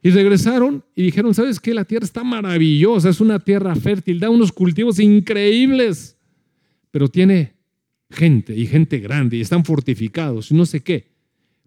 Y 0.00 0.10
regresaron 0.10 0.84
y 0.94 1.02
dijeron, 1.02 1.34
¿sabes 1.34 1.58
qué? 1.58 1.74
La 1.74 1.84
tierra 1.84 2.04
está 2.04 2.22
maravillosa, 2.22 3.08
es 3.08 3.20
una 3.20 3.40
tierra 3.40 3.74
fértil, 3.74 4.20
da 4.20 4.30
unos 4.30 4.52
cultivos 4.52 5.00
increíbles, 5.00 6.16
pero 6.92 7.08
tiene 7.08 7.54
gente 8.10 8.56
y 8.56 8.64
gente 8.66 9.00
grande 9.00 9.38
y 9.38 9.40
están 9.40 9.64
fortificados 9.64 10.52
y 10.52 10.54
no 10.54 10.66
sé 10.66 10.84
qué. 10.84 11.10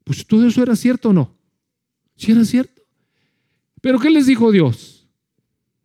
Pues 0.05 0.25
todo 0.25 0.47
eso 0.47 0.63
era 0.63 0.77
cierto 0.77 1.09
o 1.09 1.13
no? 1.13 1.35
Sí 2.15 2.31
era 2.31 2.45
cierto. 2.45 2.81
Pero 3.81 3.99
¿qué 3.99 4.09
les 4.09 4.27
dijo 4.27 4.49
Dios? 4.53 5.09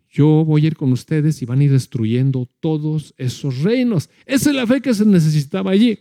Yo 0.09 0.45
voy 0.45 0.63
a 0.63 0.67
ir 0.69 0.77
con 0.77 0.93
ustedes 0.93 1.43
y 1.43 1.47
van 1.47 1.59
a 1.59 1.65
ir 1.65 1.73
destruyendo 1.73 2.49
todos 2.61 3.13
esos 3.17 3.59
reinos. 3.63 4.09
Esa 4.25 4.51
es 4.51 4.57
la 4.57 4.69
fe 4.69 4.81
que 4.81 4.95
se 4.95 5.05
necesitaba 5.05 5.73
allí. 5.73 5.99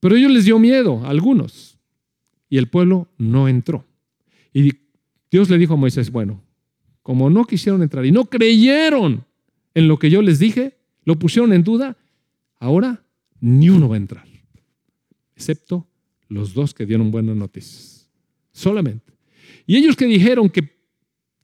Pero 0.00 0.16
ellos 0.16 0.30
les 0.30 0.44
dio 0.44 0.58
miedo 0.58 1.04
a 1.04 1.10
algunos 1.10 1.78
y 2.48 2.58
el 2.58 2.68
pueblo 2.68 3.08
no 3.18 3.48
entró. 3.48 3.84
Y 4.52 4.72
Dios 5.30 5.50
le 5.50 5.58
dijo 5.58 5.74
a 5.74 5.76
Moisés, 5.76 6.10
bueno, 6.10 6.42
como 7.02 7.30
no 7.30 7.44
quisieron 7.44 7.82
entrar 7.82 8.04
y 8.06 8.12
no 8.12 8.26
creyeron 8.26 9.24
en 9.74 9.88
lo 9.88 9.98
que 9.98 10.10
yo 10.10 10.22
les 10.22 10.38
dije, 10.38 10.78
lo 11.04 11.18
pusieron 11.18 11.52
en 11.52 11.64
duda, 11.64 11.96
ahora 12.58 13.04
ni 13.40 13.70
uno 13.70 13.88
va 13.88 13.94
a 13.94 13.98
entrar, 13.98 14.26
excepto 15.36 15.86
los 16.28 16.54
dos 16.54 16.74
que 16.74 16.86
dieron 16.86 17.10
buenas 17.10 17.36
noticias. 17.36 18.08
Solamente. 18.52 19.12
Y 19.66 19.76
ellos 19.76 19.96
que 19.96 20.06
dijeron 20.06 20.50
que, 20.50 20.68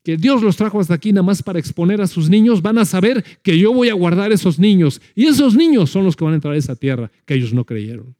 que 0.02 0.16
Dios 0.16 0.42
los 0.42 0.56
trajo 0.56 0.80
hasta 0.80 0.94
aquí 0.94 1.12
nada 1.12 1.22
más 1.22 1.42
para 1.42 1.58
exponer 1.58 2.00
a 2.00 2.06
sus 2.06 2.28
niños, 2.28 2.60
van 2.60 2.78
a 2.78 2.84
saber 2.84 3.24
que 3.42 3.58
yo 3.58 3.72
voy 3.72 3.88
a 3.88 3.94
guardar 3.94 4.32
esos 4.32 4.58
niños. 4.58 5.00
Y 5.14 5.26
esos 5.26 5.54
niños 5.54 5.90
son 5.90 6.04
los 6.04 6.16
que 6.16 6.24
van 6.24 6.32
a 6.32 6.36
entrar 6.36 6.54
a 6.54 6.58
esa 6.58 6.76
tierra 6.76 7.10
que 7.24 7.34
ellos 7.34 7.54
no 7.54 7.64
creyeron. 7.64 8.14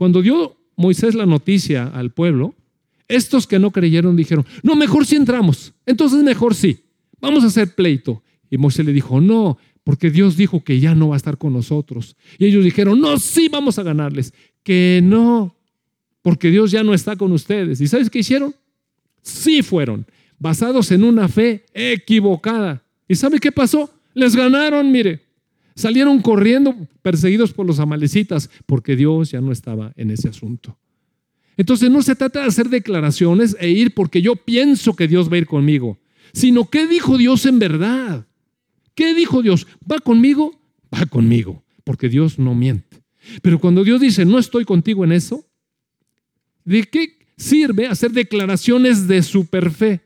Cuando 0.00 0.22
dio 0.22 0.56
Moisés 0.76 1.14
la 1.14 1.26
noticia 1.26 1.86
al 1.86 2.10
pueblo, 2.10 2.54
estos 3.06 3.46
que 3.46 3.58
no 3.58 3.70
creyeron 3.70 4.16
dijeron, 4.16 4.46
no, 4.62 4.74
mejor 4.74 5.04
si 5.04 5.14
entramos. 5.14 5.74
Entonces 5.84 6.22
mejor 6.22 6.54
sí. 6.54 6.84
Vamos 7.20 7.44
a 7.44 7.48
hacer 7.48 7.74
pleito. 7.74 8.22
Y 8.48 8.56
Moisés 8.56 8.86
le 8.86 8.94
dijo, 8.94 9.20
no, 9.20 9.58
porque 9.84 10.10
Dios 10.10 10.38
dijo 10.38 10.64
que 10.64 10.80
ya 10.80 10.94
no 10.94 11.08
va 11.08 11.16
a 11.16 11.18
estar 11.18 11.36
con 11.36 11.52
nosotros. 11.52 12.16
Y 12.38 12.46
ellos 12.46 12.64
dijeron, 12.64 12.98
no, 12.98 13.18
sí, 13.18 13.50
vamos 13.50 13.78
a 13.78 13.82
ganarles. 13.82 14.32
Que 14.62 15.02
no, 15.04 15.54
porque 16.22 16.48
Dios 16.48 16.70
ya 16.70 16.82
no 16.82 16.94
está 16.94 17.16
con 17.16 17.30
ustedes. 17.32 17.78
¿Y 17.82 17.86
sabes 17.86 18.08
qué 18.08 18.20
hicieron? 18.20 18.54
Sí 19.20 19.60
fueron, 19.60 20.06
basados 20.38 20.92
en 20.92 21.04
una 21.04 21.28
fe 21.28 21.66
equivocada. 21.74 22.82
¿Y 23.06 23.16
sabe 23.16 23.38
qué 23.38 23.52
pasó? 23.52 23.92
Les 24.14 24.34
ganaron, 24.34 24.90
mire. 24.90 25.20
Salieron 25.80 26.20
corriendo 26.20 26.74
perseguidos 27.02 27.52
por 27.52 27.66
los 27.66 27.78
amalecitas 27.78 28.50
porque 28.66 28.96
Dios 28.96 29.30
ya 29.30 29.40
no 29.40 29.52
estaba 29.52 29.92
en 29.96 30.10
ese 30.10 30.28
asunto. 30.28 30.78
Entonces 31.56 31.90
no 31.90 32.02
se 32.02 32.16
trata 32.16 32.40
de 32.40 32.46
hacer 32.46 32.68
declaraciones 32.68 33.56
e 33.60 33.70
ir 33.70 33.94
porque 33.94 34.22
yo 34.22 34.36
pienso 34.36 34.94
que 34.94 35.08
Dios 35.08 35.30
va 35.30 35.34
a 35.34 35.38
ir 35.38 35.46
conmigo, 35.46 35.98
sino 36.32 36.70
qué 36.70 36.86
dijo 36.86 37.18
Dios 37.18 37.44
en 37.46 37.58
verdad. 37.58 38.26
¿Qué 38.94 39.14
dijo 39.14 39.42
Dios? 39.42 39.66
¿Va 39.90 39.98
conmigo? 39.98 40.58
Va 40.92 41.06
conmigo, 41.06 41.64
porque 41.84 42.08
Dios 42.08 42.38
no 42.38 42.54
miente. 42.54 43.02
Pero 43.42 43.58
cuando 43.58 43.84
Dios 43.84 44.00
dice, 44.00 44.24
no 44.24 44.38
estoy 44.38 44.64
contigo 44.64 45.04
en 45.04 45.12
eso, 45.12 45.46
¿de 46.64 46.84
qué 46.84 47.20
sirve 47.40 47.86
hacer 47.86 48.12
declaraciones 48.12 49.08
de 49.08 49.22
superfe. 49.22 50.00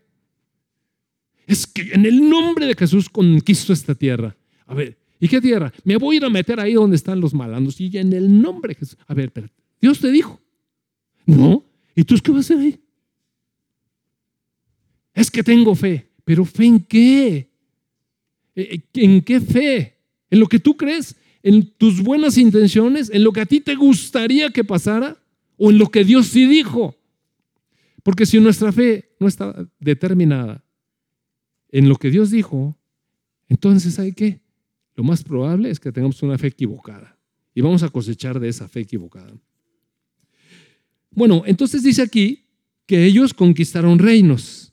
Es 1.46 1.66
que 1.66 1.92
en 1.92 2.06
el 2.06 2.28
nombre 2.28 2.66
de 2.66 2.74
Jesús 2.74 3.10
conquisto 3.10 3.72
esta 3.72 3.94
tierra. 3.94 4.34
A 4.66 4.74
ver, 4.74 4.96
¿y 5.24 5.28
qué 5.28 5.40
tierra? 5.40 5.72
Me 5.84 5.96
voy 5.96 6.16
a 6.16 6.18
ir 6.18 6.24
a 6.26 6.28
meter 6.28 6.60
ahí 6.60 6.74
donde 6.74 6.96
están 6.96 7.18
los 7.18 7.32
malandros. 7.32 7.80
Y 7.80 7.96
en 7.96 8.12
el 8.12 8.42
nombre 8.42 8.74
de 8.74 8.80
Jesús. 8.80 8.98
A 9.06 9.14
ver, 9.14 9.32
pero 9.32 9.48
Dios 9.80 9.98
te 9.98 10.10
dijo. 10.10 10.38
No. 11.24 11.64
¿Y 11.96 12.04
tú 12.04 12.14
qué 12.22 12.30
vas 12.30 12.50
a 12.50 12.54
hacer 12.54 12.58
ahí? 12.58 12.78
Es 15.14 15.30
que 15.30 15.42
tengo 15.42 15.74
fe. 15.74 16.06
¿Pero 16.26 16.44
fe 16.44 16.66
en 16.66 16.80
qué? 16.80 17.48
¿E, 18.54 18.82
e, 18.94 19.02
¿En 19.02 19.22
qué 19.22 19.40
fe? 19.40 19.96
¿En 20.28 20.40
lo 20.40 20.46
que 20.46 20.58
tú 20.58 20.76
crees? 20.76 21.16
¿En 21.42 21.70
tus 21.70 22.02
buenas 22.02 22.36
intenciones? 22.36 23.08
¿En 23.08 23.24
lo 23.24 23.32
que 23.32 23.40
a 23.40 23.46
ti 23.46 23.60
te 23.60 23.76
gustaría 23.76 24.50
que 24.50 24.62
pasara? 24.62 25.16
¿O 25.56 25.70
en 25.70 25.78
lo 25.78 25.86
que 25.86 26.04
Dios 26.04 26.26
sí 26.26 26.44
dijo? 26.44 26.94
Porque 28.02 28.26
si 28.26 28.38
nuestra 28.40 28.72
fe 28.72 29.16
no 29.18 29.26
está 29.26 29.66
determinada 29.80 30.62
en 31.70 31.88
lo 31.88 31.96
que 31.96 32.10
Dios 32.10 32.30
dijo, 32.30 32.76
entonces 33.48 33.98
¿hay 33.98 34.12
qué? 34.12 34.43
Lo 34.94 35.04
más 35.04 35.22
probable 35.22 35.70
es 35.70 35.80
que 35.80 35.92
tengamos 35.92 36.22
una 36.22 36.38
fe 36.38 36.48
equivocada 36.48 37.18
y 37.54 37.60
vamos 37.60 37.82
a 37.82 37.88
cosechar 37.88 38.38
de 38.38 38.48
esa 38.48 38.68
fe 38.68 38.80
equivocada. 38.80 39.32
Bueno, 41.10 41.42
entonces 41.46 41.82
dice 41.82 42.02
aquí 42.02 42.44
que 42.86 43.04
ellos 43.04 43.32
conquistaron 43.32 43.98
reinos, 43.98 44.72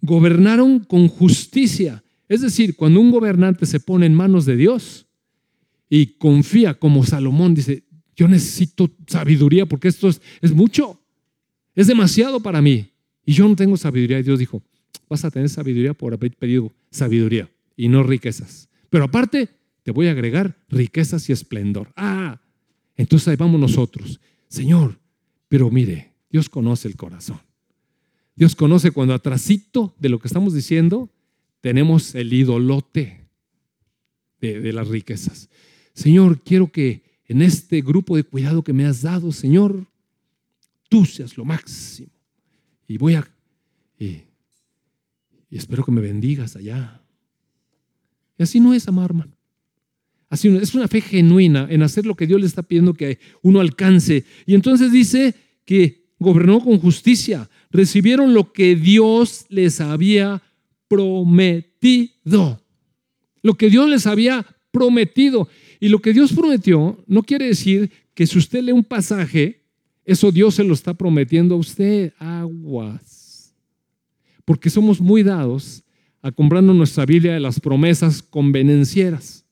gobernaron 0.00 0.80
con 0.80 1.08
justicia. 1.08 2.02
Es 2.28 2.40
decir, 2.40 2.76
cuando 2.76 3.00
un 3.00 3.10
gobernante 3.10 3.64
se 3.66 3.80
pone 3.80 4.06
en 4.06 4.14
manos 4.14 4.44
de 4.44 4.56
Dios 4.56 5.06
y 5.88 6.06
confía 6.18 6.74
como 6.74 7.04
Salomón, 7.04 7.54
dice, 7.54 7.84
yo 8.18 8.26
necesito 8.26 8.90
sabiduría 9.06 9.66
porque 9.66 9.88
esto 9.88 10.08
es, 10.08 10.52
mucho. 10.52 11.00
Es 11.74 11.86
demasiado 11.86 12.40
para 12.40 12.60
mí. 12.60 12.90
Y 13.24 13.32
yo 13.32 13.48
no 13.48 13.54
tengo 13.54 13.76
sabiduría. 13.76 14.18
Y 14.18 14.24
Dios 14.24 14.40
dijo, 14.40 14.62
vas 15.08 15.24
a 15.24 15.30
tener 15.30 15.48
sabiduría 15.48 15.94
por 15.94 16.12
haber 16.12 16.36
pedido 16.36 16.72
sabiduría 16.90 17.48
y 17.76 17.88
no 17.88 18.02
riquezas. 18.02 18.67
Pero 18.90 19.04
aparte, 19.04 19.48
te 19.82 19.90
voy 19.90 20.08
a 20.08 20.12
agregar 20.12 20.56
riquezas 20.68 21.28
y 21.28 21.32
esplendor. 21.32 21.92
Ah, 21.96 22.40
entonces 22.96 23.28
ahí 23.28 23.36
vamos 23.36 23.60
nosotros. 23.60 24.20
Señor, 24.48 24.98
pero 25.48 25.70
mire, 25.70 26.12
Dios 26.30 26.48
conoce 26.48 26.88
el 26.88 26.96
corazón. 26.96 27.40
Dios 28.34 28.54
conoce 28.54 28.90
cuando 28.90 29.14
atrasito 29.14 29.94
de 29.98 30.08
lo 30.08 30.18
que 30.18 30.28
estamos 30.28 30.54
diciendo 30.54 31.10
tenemos 31.60 32.14
el 32.14 32.32
idolote 32.32 33.28
de, 34.40 34.60
de 34.60 34.72
las 34.72 34.88
riquezas. 34.88 35.48
Señor, 35.92 36.42
quiero 36.42 36.70
que 36.70 37.02
en 37.26 37.42
este 37.42 37.82
grupo 37.82 38.16
de 38.16 38.24
cuidado 38.24 38.62
que 38.62 38.72
me 38.72 38.86
has 38.86 39.02
dado, 39.02 39.32
Señor, 39.32 39.86
tú 40.88 41.04
seas 41.04 41.36
lo 41.36 41.44
máximo. 41.44 42.08
Y 42.86 42.96
voy 42.96 43.14
a, 43.14 43.30
y, 43.98 44.22
espero 45.50 45.84
que 45.84 45.92
me 45.92 46.00
bendigas 46.00 46.56
allá. 46.56 47.02
Y 48.38 48.42
así 48.42 48.60
no 48.60 48.72
es 48.72 48.86
amar, 48.86 49.06
hermano. 49.06 49.32
Así 50.30 50.48
no, 50.48 50.60
es 50.60 50.74
una 50.74 50.88
fe 50.88 51.00
genuina 51.00 51.66
en 51.70 51.82
hacer 51.82 52.06
lo 52.06 52.14
que 52.14 52.26
Dios 52.26 52.40
le 52.40 52.46
está 52.46 52.62
pidiendo 52.62 52.94
que 52.94 53.18
uno 53.42 53.60
alcance. 53.60 54.24
Y 54.46 54.54
entonces 54.54 54.92
dice 54.92 55.34
que 55.64 56.04
gobernó 56.18 56.60
con 56.60 56.78
justicia, 56.78 57.48
recibieron 57.70 58.34
lo 58.34 58.52
que 58.52 58.76
Dios 58.76 59.46
les 59.48 59.80
había 59.80 60.42
prometido. 60.86 62.62
Lo 63.42 63.54
que 63.54 63.70
Dios 63.70 63.88
les 63.88 64.06
había 64.06 64.44
prometido. 64.70 65.48
Y 65.80 65.88
lo 65.88 66.00
que 66.00 66.12
Dios 66.12 66.32
prometió 66.32 67.02
no 67.06 67.22
quiere 67.22 67.46
decir 67.46 67.90
que 68.14 68.26
si 68.26 68.38
usted 68.38 68.62
lee 68.62 68.72
un 68.72 68.84
pasaje, 68.84 69.64
eso 70.04 70.30
Dios 70.30 70.54
se 70.56 70.64
lo 70.64 70.74
está 70.74 70.94
prometiendo 70.94 71.54
a 71.54 71.58
usted. 71.58 72.12
Aguas. 72.18 73.54
Porque 74.44 74.70
somos 74.70 75.00
muy 75.00 75.22
dados 75.22 75.82
a 76.22 76.32
comprando 76.32 76.74
nuestra 76.74 77.06
Biblia 77.06 77.34
de 77.34 77.40
las 77.40 77.60
promesas 77.60 78.22
convenencieras. 78.22 79.44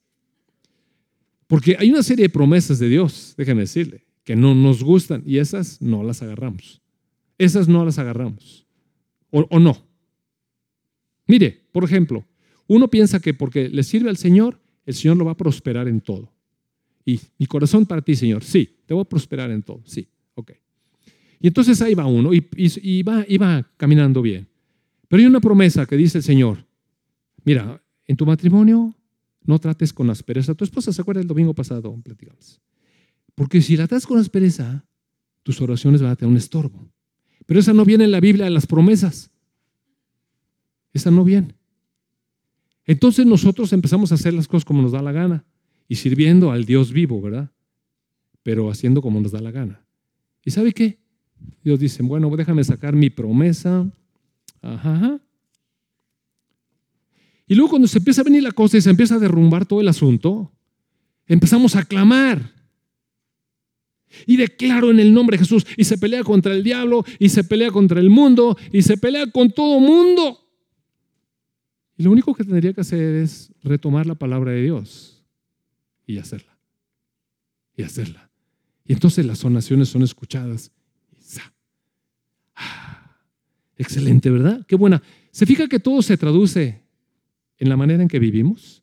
Porque 1.47 1.77
hay 1.79 1.91
una 1.91 2.03
serie 2.03 2.25
de 2.25 2.31
promesas 2.31 2.79
de 2.79 2.89
Dios, 2.89 3.35
déjeme 3.37 3.63
decirle, 3.63 4.05
que 4.25 4.35
no 4.35 4.55
nos 4.55 4.83
gustan 4.83 5.23
y 5.25 5.39
esas 5.39 5.81
no 5.81 6.03
las 6.03 6.23
agarramos. 6.23 6.83
Esas 7.39 7.69
no 7.69 7.85
las 7.85 7.99
agarramos. 7.99 8.67
¿O, 9.31 9.61
no? 9.61 9.77
Mire, 11.27 11.67
por 11.71 11.85
ejemplo, 11.85 12.27
uno 12.67 12.89
piensa 12.89 13.21
que 13.21 13.35
porque 13.35 13.69
le 13.69 13.83
sirve 13.83 14.09
al 14.09 14.17
Señor, 14.17 14.61
el 14.87 14.95
Señor 14.95 15.17
lo 15.17 15.27
va 15.27 15.33
a 15.33 15.37
prosperar 15.37 15.87
en 15.89 16.01
todo. 16.01 16.33
Y 17.05 17.21
mi 17.39 17.47
corazón 17.47 17.87
para 17.87 18.03
ti, 18.03 18.17
Señor, 18.17 18.43
sí, 18.43 18.79
te 18.87 18.95
voy 18.95 19.03
a 19.03 19.09
prosperar 19.09 19.51
en 19.51 19.63
todo, 19.63 19.83
sí, 19.85 20.09
ok. 20.35 20.53
Y 21.39 21.47
entonces 21.47 21.81
ahí 21.83 21.95
va 21.95 22.07
uno 22.07 22.33
y, 22.33 23.03
va, 23.03 23.25
y 23.29 23.39
va 23.39 23.71
caminando 23.77 24.23
bien. 24.23 24.49
Pero 25.09 25.21
hay 25.21 25.27
una 25.27 25.41
promesa 25.41 25.87
que 25.87 25.97
dice 25.97 26.19
el 26.19 26.25
Señor, 26.25 26.67
mira, 27.45 27.83
en 28.07 28.17
tu 28.17 28.27
matrimonio 28.27 28.95
no 29.45 29.59
trates 29.59 29.93
con 29.93 30.11
aspereza. 30.11 30.55
Tu 30.55 30.65
esposa 30.65 30.93
se 30.93 31.01
acuerda 31.01 31.21
el 31.21 31.29
domingo 31.29 31.55
pasado, 31.55 31.97
platicamos. 32.03 32.61
Porque 33.35 33.63
si 33.63 33.77
la 33.77 33.87
tratas 33.87 34.07
con 34.07 34.19
aspereza, 34.19 34.85
tus 35.43 35.61
oraciones 35.61 36.03
van 36.03 36.11
a 36.11 36.17
tener 36.17 36.31
un 36.31 36.37
estorbo. 36.37 36.89
Pero 37.47 37.61
esa 37.61 37.73
no 37.73 37.85
viene 37.85 38.05
en 38.05 38.11
la 38.11 38.21
Biblia 38.21 38.47
de 38.47 38.51
las 38.51 38.67
promesas. 38.67 39.31
Esa 40.93 41.11
no 41.11 41.23
viene. 41.23 41.55
Entonces 42.85 43.27
nosotros 43.27 43.73
empezamos 43.73 44.11
a 44.11 44.17
hacer 44.17 44.35
las 44.35 44.49
cosas 44.49 44.65
como 44.65 44.83
nos 44.83 44.93
da 44.93 45.03
la 45.03 45.13
gana 45.13 45.45
y 45.89 45.97
sirviendo 45.97 46.51
al 46.51 46.65
Dios 46.65 46.93
vivo, 46.93 47.21
¿verdad? 47.21 47.51
Pero 48.43 48.71
haciendo 48.71 49.03
como 49.03 49.21
nos 49.21 49.33
da 49.33 49.41
la 49.41 49.51
gana. 49.51 49.85
¿Y 50.45 50.51
sabe 50.51 50.73
qué? 50.73 50.99
Dios 51.63 51.79
dice, 51.79 52.03
bueno, 52.03 52.35
déjame 52.37 52.65
sacar 52.65 52.95
mi 52.95 53.11
promesa. 53.11 53.91
Ajá. 54.75 55.21
Y 57.47 57.55
luego 57.55 57.71
cuando 57.71 57.87
se 57.87 57.99
empieza 57.99 58.23
a 58.23 58.25
venir 58.25 58.43
la 58.43 58.53
cosa 58.53 58.77
y 58.77 58.81
se 58.81 58.91
empieza 58.91 59.15
a 59.15 59.19
derrumbar 59.21 59.67
todo 59.67 59.81
el 59.81 59.89
asunto, 59.89 60.53
empezamos 61.27 61.77
a 61.77 61.85
clamar. 61.85 62.53
Y 64.27 64.37
declaro 64.37 64.91
en 64.91 64.99
el 64.99 65.13
nombre 65.13 65.37
de 65.37 65.45
Jesús. 65.45 65.67
Y 65.77 65.85
se 65.85 65.99
pelea 65.99 66.25
contra 66.25 66.55
el 66.55 66.65
diablo, 66.65 67.05
y 67.19 67.29
se 67.29 67.45
pelea 67.45 67.71
contra 67.71 68.01
el 68.01 68.11
mundo, 68.11 68.57
y 68.73 68.83
se 68.83 68.97
pelea 68.97 69.31
con 69.31 69.51
todo 69.51 69.79
mundo. 69.79 70.41
Y 71.97 72.03
lo 72.03 72.11
único 72.11 72.35
que 72.35 72.45
tendría 72.45 72.73
que 72.73 72.81
hacer 72.81 73.15
es 73.17 73.53
retomar 73.63 74.07
la 74.07 74.15
palabra 74.15 74.53
de 74.53 74.63
Dios 74.63 75.25
y 76.07 76.19
hacerla. 76.19 76.59
Y 77.77 77.83
hacerla. 77.83 78.31
Y 78.85 78.93
entonces 78.93 79.25
las 79.25 79.39
sonaciones 79.39 79.89
son 79.89 80.03
escuchadas. 80.03 80.73
Ah, 82.55 83.19
excelente, 83.77 84.31
¿verdad? 84.31 84.65
Qué 84.67 84.77
buena. 84.77 85.03
¿Se 85.31 85.47
fija 85.47 85.69
que 85.69 85.81
todo 85.81 86.03
se 86.03 86.17
traduce 86.17 86.83
en 87.59 87.69
la 87.69 87.77
manera 87.77 88.03
en 88.03 88.09
que 88.09 88.19
vivimos? 88.19 88.83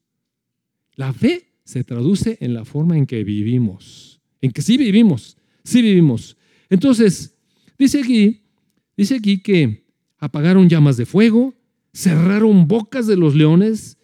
La 0.95 1.13
fe 1.13 1.53
se 1.63 1.83
traduce 1.83 2.37
en 2.41 2.53
la 2.53 2.65
forma 2.65 2.97
en 2.97 3.05
que 3.05 3.23
vivimos. 3.23 4.21
En 4.41 4.51
que 4.51 4.61
sí 4.61 4.77
vivimos, 4.77 5.37
sí 5.63 5.81
vivimos. 5.81 6.37
Entonces, 6.69 7.35
dice 7.77 8.01
aquí, 8.01 8.41
dice 8.97 9.15
aquí 9.15 9.41
que 9.41 9.85
apagaron 10.17 10.69
llamas 10.69 10.97
de 10.97 11.05
fuego, 11.05 11.53
cerraron 11.93 12.67
bocas 12.67 13.07
de 13.07 13.15
los 13.15 13.35
leones, 13.35 13.97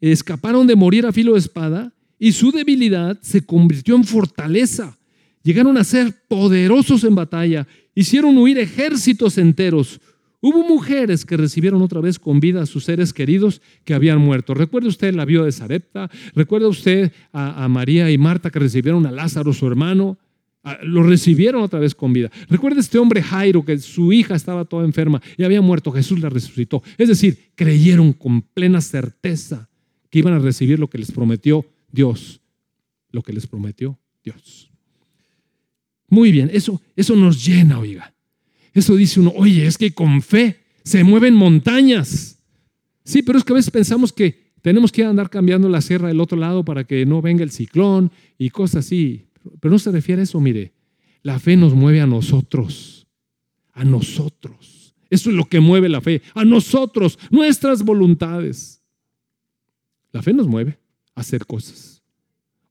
escaparon 0.00 0.66
de 0.66 0.76
morir 0.76 1.06
a 1.06 1.12
filo 1.12 1.34
de 1.34 1.38
espada 1.38 1.94
y 2.18 2.32
su 2.32 2.52
debilidad 2.52 3.18
se 3.22 3.44
convirtió 3.44 3.96
en 3.96 4.04
fortaleza. 4.04 4.98
Llegaron 5.42 5.78
a 5.78 5.84
ser 5.84 6.14
poderosos 6.28 7.04
en 7.04 7.14
batalla, 7.14 7.66
hicieron 7.94 8.36
huir 8.36 8.58
ejércitos 8.58 9.38
enteros. 9.38 10.00
Hubo 10.42 10.66
mujeres 10.66 11.26
que 11.26 11.36
recibieron 11.36 11.82
otra 11.82 12.00
vez 12.00 12.18
con 12.18 12.40
vida 12.40 12.62
a 12.62 12.66
sus 12.66 12.84
seres 12.84 13.12
queridos 13.12 13.60
que 13.84 13.92
habían 13.92 14.18
muerto. 14.18 14.54
Recuerda 14.54 14.88
usted 14.88 15.14
la 15.14 15.26
viuda 15.26 15.44
de 15.44 15.52
Sarepta, 15.52 16.10
recuerda 16.34 16.68
usted 16.68 17.12
a, 17.32 17.68
María 17.68 18.10
y 18.10 18.16
Marta 18.16 18.50
que 18.50 18.58
recibieron 18.58 19.06
a 19.06 19.10
Lázaro, 19.10 19.52
su 19.52 19.66
hermano. 19.66 20.18
Lo 20.82 21.02
recibieron 21.02 21.62
otra 21.62 21.80
vez 21.80 21.94
con 21.94 22.12
vida. 22.12 22.30
Recuerda 22.48 22.80
este 22.80 22.98
hombre 22.98 23.22
Jairo, 23.22 23.64
que 23.64 23.78
su 23.78 24.12
hija 24.12 24.34
estaba 24.34 24.66
toda 24.66 24.84
enferma 24.84 25.22
y 25.38 25.44
había 25.44 25.62
muerto. 25.62 25.90
Jesús 25.90 26.20
la 26.20 26.28
resucitó. 26.28 26.82
Es 26.98 27.08
decir, 27.08 27.52
creyeron 27.54 28.12
con 28.12 28.42
plena 28.42 28.82
certeza 28.82 29.70
que 30.10 30.18
iban 30.18 30.34
a 30.34 30.38
recibir 30.38 30.78
lo 30.78 30.88
que 30.88 30.98
les 30.98 31.12
prometió 31.12 31.64
Dios. 31.90 32.42
Lo 33.10 33.22
que 33.22 33.32
les 33.32 33.46
prometió 33.46 33.98
Dios. 34.22 34.69
Muy 36.10 36.32
bien, 36.32 36.50
eso, 36.52 36.82
eso 36.96 37.16
nos 37.16 37.44
llena, 37.44 37.78
oiga. 37.78 38.12
Eso 38.74 38.94
dice 38.96 39.20
uno, 39.20 39.32
oye, 39.36 39.66
es 39.66 39.78
que 39.78 39.92
con 39.92 40.20
fe 40.20 40.60
se 40.84 41.02
mueven 41.04 41.34
montañas. 41.34 42.38
Sí, 43.04 43.22
pero 43.22 43.38
es 43.38 43.44
que 43.44 43.52
a 43.52 43.56
veces 43.56 43.70
pensamos 43.70 44.12
que 44.12 44.50
tenemos 44.60 44.92
que 44.92 45.04
andar 45.04 45.30
cambiando 45.30 45.68
la 45.68 45.80
sierra 45.80 46.08
del 46.08 46.20
otro 46.20 46.36
lado 46.36 46.64
para 46.64 46.84
que 46.84 47.06
no 47.06 47.22
venga 47.22 47.42
el 47.42 47.50
ciclón 47.50 48.10
y 48.36 48.50
cosas 48.50 48.86
así. 48.86 49.28
Pero 49.60 49.72
no 49.72 49.78
se 49.78 49.90
refiere 49.90 50.20
a 50.20 50.24
eso, 50.24 50.40
mire. 50.40 50.72
La 51.22 51.38
fe 51.38 51.56
nos 51.56 51.74
mueve 51.74 52.00
a 52.00 52.06
nosotros. 52.06 53.06
A 53.72 53.84
nosotros. 53.84 54.94
Eso 55.08 55.30
es 55.30 55.36
lo 55.36 55.44
que 55.46 55.60
mueve 55.60 55.88
la 55.88 56.00
fe. 56.00 56.22
A 56.34 56.44
nosotros, 56.44 57.18
nuestras 57.30 57.82
voluntades. 57.82 58.82
La 60.12 60.22
fe 60.22 60.32
nos 60.32 60.46
mueve 60.46 60.78
a 61.14 61.20
hacer 61.20 61.46
cosas 61.46 62.02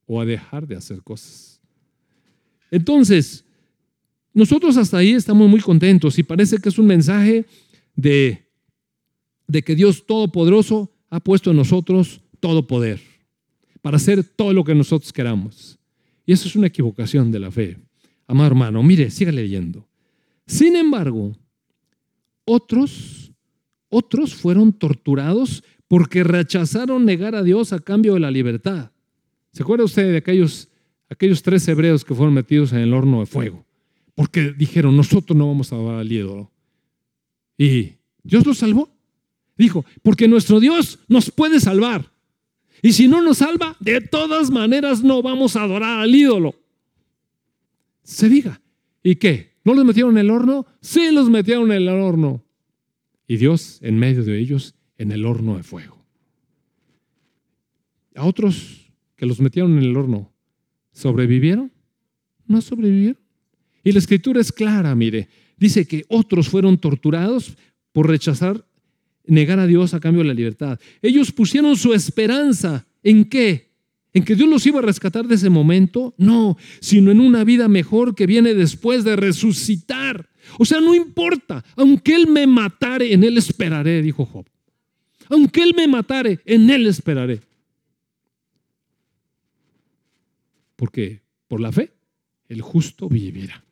o 0.05 0.19
a 0.19 0.25
dejar 0.25 0.67
de 0.67 0.75
hacer 0.75 1.01
cosas. 1.01 1.48
Entonces, 2.71 3.45
nosotros 4.33 4.77
hasta 4.77 4.97
ahí 4.97 5.11
estamos 5.11 5.49
muy 5.49 5.59
contentos 5.59 6.17
y 6.19 6.23
parece 6.23 6.57
que 6.57 6.69
es 6.69 6.77
un 6.77 6.87
mensaje 6.87 7.45
de, 7.95 8.47
de 9.47 9.61
que 9.63 9.75
Dios 9.75 10.05
Todopoderoso 10.05 10.91
ha 11.09 11.19
puesto 11.19 11.51
en 11.51 11.57
nosotros 11.57 12.21
todo 12.39 12.67
poder 12.67 13.01
para 13.81 13.97
hacer 13.97 14.23
todo 14.23 14.53
lo 14.53 14.63
que 14.63 14.75
nosotros 14.75 15.11
queramos. 15.11 15.79
Y 16.25 16.33
eso 16.33 16.47
es 16.47 16.55
una 16.55 16.67
equivocación 16.67 17.31
de 17.31 17.39
la 17.39 17.51
fe. 17.51 17.77
Amado 18.27 18.47
hermano, 18.47 18.83
mire, 18.83 19.09
siga 19.09 19.31
leyendo. 19.31 19.87
Sin 20.45 20.75
embargo, 20.75 21.35
otros, 22.45 23.31
otros 23.89 24.35
fueron 24.35 24.73
torturados 24.73 25.63
porque 25.87 26.23
rechazaron 26.23 27.05
negar 27.05 27.35
a 27.35 27.43
Dios 27.43 27.73
a 27.73 27.79
cambio 27.79 28.13
de 28.13 28.19
la 28.19 28.31
libertad. 28.31 28.91
¿Se 29.51 29.63
acuerda 29.63 29.85
usted 29.85 30.11
de 30.11 30.17
aquellos, 30.17 30.69
aquellos 31.09 31.41
tres 31.41 31.67
hebreos 31.67 32.05
que 32.05 32.15
fueron 32.15 32.33
metidos 32.33 32.71
en 32.71 32.79
el 32.79 32.93
horno 32.93 33.19
de 33.19 33.25
fuego? 33.25 33.65
Porque 34.15 34.51
dijeron, 34.51 34.95
nosotros 34.95 35.37
no 35.37 35.47
vamos 35.47 35.71
a 35.71 35.77
dar 35.77 35.95
al 35.95 36.11
ídolo. 36.11 36.51
Y 37.57 37.93
Dios 38.23 38.45
los 38.45 38.57
salvó. 38.57 38.89
Dijo, 39.57 39.85
porque 40.01 40.27
nuestro 40.27 40.59
Dios 40.59 40.99
nos 41.07 41.31
puede 41.31 41.59
salvar. 41.59 42.11
Y 42.81 42.93
si 42.93 43.07
no 43.07 43.21
nos 43.21 43.39
salva, 43.39 43.75
de 43.79 44.01
todas 44.01 44.51
maneras 44.51 45.03
no 45.03 45.21
vamos 45.21 45.55
a 45.55 45.63
adorar 45.63 45.99
al 45.99 46.15
ídolo. 46.15 46.55
Se 48.03 48.29
diga. 48.29 48.61
¿Y 49.03 49.15
qué? 49.15 49.57
¿No 49.63 49.73
los 49.73 49.85
metieron 49.85 50.17
en 50.17 50.25
el 50.25 50.31
horno? 50.31 50.65
Sí, 50.81 51.11
los 51.11 51.29
metieron 51.29 51.71
en 51.71 51.83
el 51.83 51.89
horno. 51.89 52.43
Y 53.27 53.37
Dios 53.37 53.79
en 53.81 53.97
medio 53.97 54.23
de 54.23 54.39
ellos 54.39 54.75
en 54.97 55.11
el 55.11 55.25
horno 55.25 55.57
de 55.57 55.63
fuego. 55.63 56.03
A 58.15 58.25
otros 58.25 58.91
que 59.15 59.25
los 59.25 59.39
metieron 59.39 59.77
en 59.77 59.83
el 59.83 59.95
horno, 59.95 60.33
¿sobrevivieron? 60.99 61.71
No 62.45 62.61
sobrevivieron. 62.61 63.17
Y 63.83 63.91
la 63.91 63.99
escritura 63.99 64.41
es 64.41 64.51
clara, 64.51 64.93
mire. 64.95 65.29
Dice 65.57 65.85
que 65.85 66.05
otros 66.09 66.49
fueron 66.49 66.77
torturados 66.77 67.55
por 67.91 68.07
rechazar 68.07 68.65
negar 69.25 69.59
a 69.59 69.67
Dios 69.67 69.93
a 69.93 69.99
cambio 69.99 70.23
de 70.23 70.29
la 70.29 70.33
libertad. 70.33 70.79
Ellos 71.01 71.31
pusieron 71.31 71.77
su 71.77 71.93
esperanza 71.93 72.85
en 73.03 73.25
qué? 73.25 73.69
¿En 74.13 74.23
que 74.23 74.35
Dios 74.35 74.49
los 74.49 74.65
iba 74.65 74.79
a 74.79 74.83
rescatar 74.83 75.27
de 75.27 75.35
ese 75.35 75.49
momento? 75.49 76.15
No, 76.17 76.57
sino 76.79 77.11
en 77.11 77.19
una 77.19 77.43
vida 77.43 77.67
mejor 77.67 78.15
que 78.15 78.25
viene 78.25 78.55
después 78.55 79.03
de 79.03 79.15
resucitar. 79.15 80.29
O 80.57 80.65
sea, 80.65 80.81
no 80.81 80.95
importa, 80.95 81.63
aunque 81.75 82.15
Él 82.15 82.27
me 82.27 82.47
matare, 82.47 83.13
en 83.13 83.23
Él 83.23 83.37
esperaré, 83.37 84.01
dijo 84.01 84.25
Job. 84.25 84.45
Aunque 85.29 85.61
Él 85.61 85.75
me 85.75 85.87
matare, 85.87 86.39
en 86.45 86.69
Él 86.71 86.87
esperaré. 86.87 87.41
Porque 90.79 91.23
por 91.49 91.59
la 91.59 91.73
fe, 91.73 91.91
el 92.47 92.61
justo 92.61 93.09
vivirá. 93.09 93.65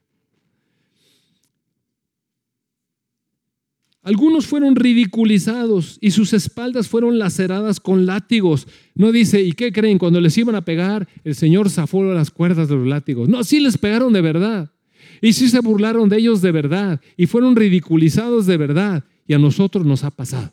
Algunos 4.01 4.45
fueron 4.45 4.75
ridiculizados 4.75 5.99
y 6.01 6.11
sus 6.11 6.33
espaldas 6.33 6.89
fueron 6.89 7.17
laceradas 7.17 7.79
con 7.79 8.05
látigos. 8.05 8.67
No 8.93 9.13
dice, 9.13 9.41
¿y 9.41 9.53
qué 9.53 9.71
creen? 9.71 9.99
Cuando 9.99 10.19
les 10.19 10.37
iban 10.37 10.55
a 10.55 10.65
pegar, 10.65 11.07
el 11.23 11.33
Señor 11.33 11.69
zafó 11.69 12.03
las 12.03 12.29
cuerdas 12.29 12.67
de 12.67 12.75
los 12.75 12.85
látigos. 12.85 13.29
No, 13.29 13.41
sí 13.45 13.61
les 13.61 13.77
pegaron 13.77 14.11
de 14.11 14.21
verdad. 14.21 14.73
Y 15.21 15.31
sí 15.31 15.47
se 15.47 15.61
burlaron 15.61 16.09
de 16.09 16.17
ellos 16.17 16.41
de 16.41 16.51
verdad. 16.51 16.99
Y 17.15 17.27
fueron 17.27 17.55
ridiculizados 17.55 18.45
de 18.47 18.57
verdad. 18.57 19.05
Y 19.25 19.33
a 19.33 19.39
nosotros 19.39 19.85
nos 19.85 20.03
ha 20.03 20.11
pasado. 20.11 20.51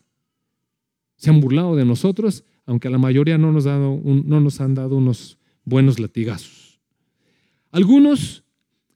Se 1.16 1.30
han 1.30 1.40
burlado 1.40 1.74
de 1.74 1.84
nosotros, 1.84 2.44
aunque 2.64 2.86
a 2.86 2.92
la 2.92 2.98
mayoría 2.98 3.38
no 3.38 3.50
nos, 3.50 3.64
dado 3.64 4.00
no 4.04 4.40
nos 4.40 4.60
han 4.60 4.76
dado 4.76 4.96
unos 4.96 5.38
buenos 5.64 5.98
latigazos. 5.98 6.80
Algunos 7.70 8.44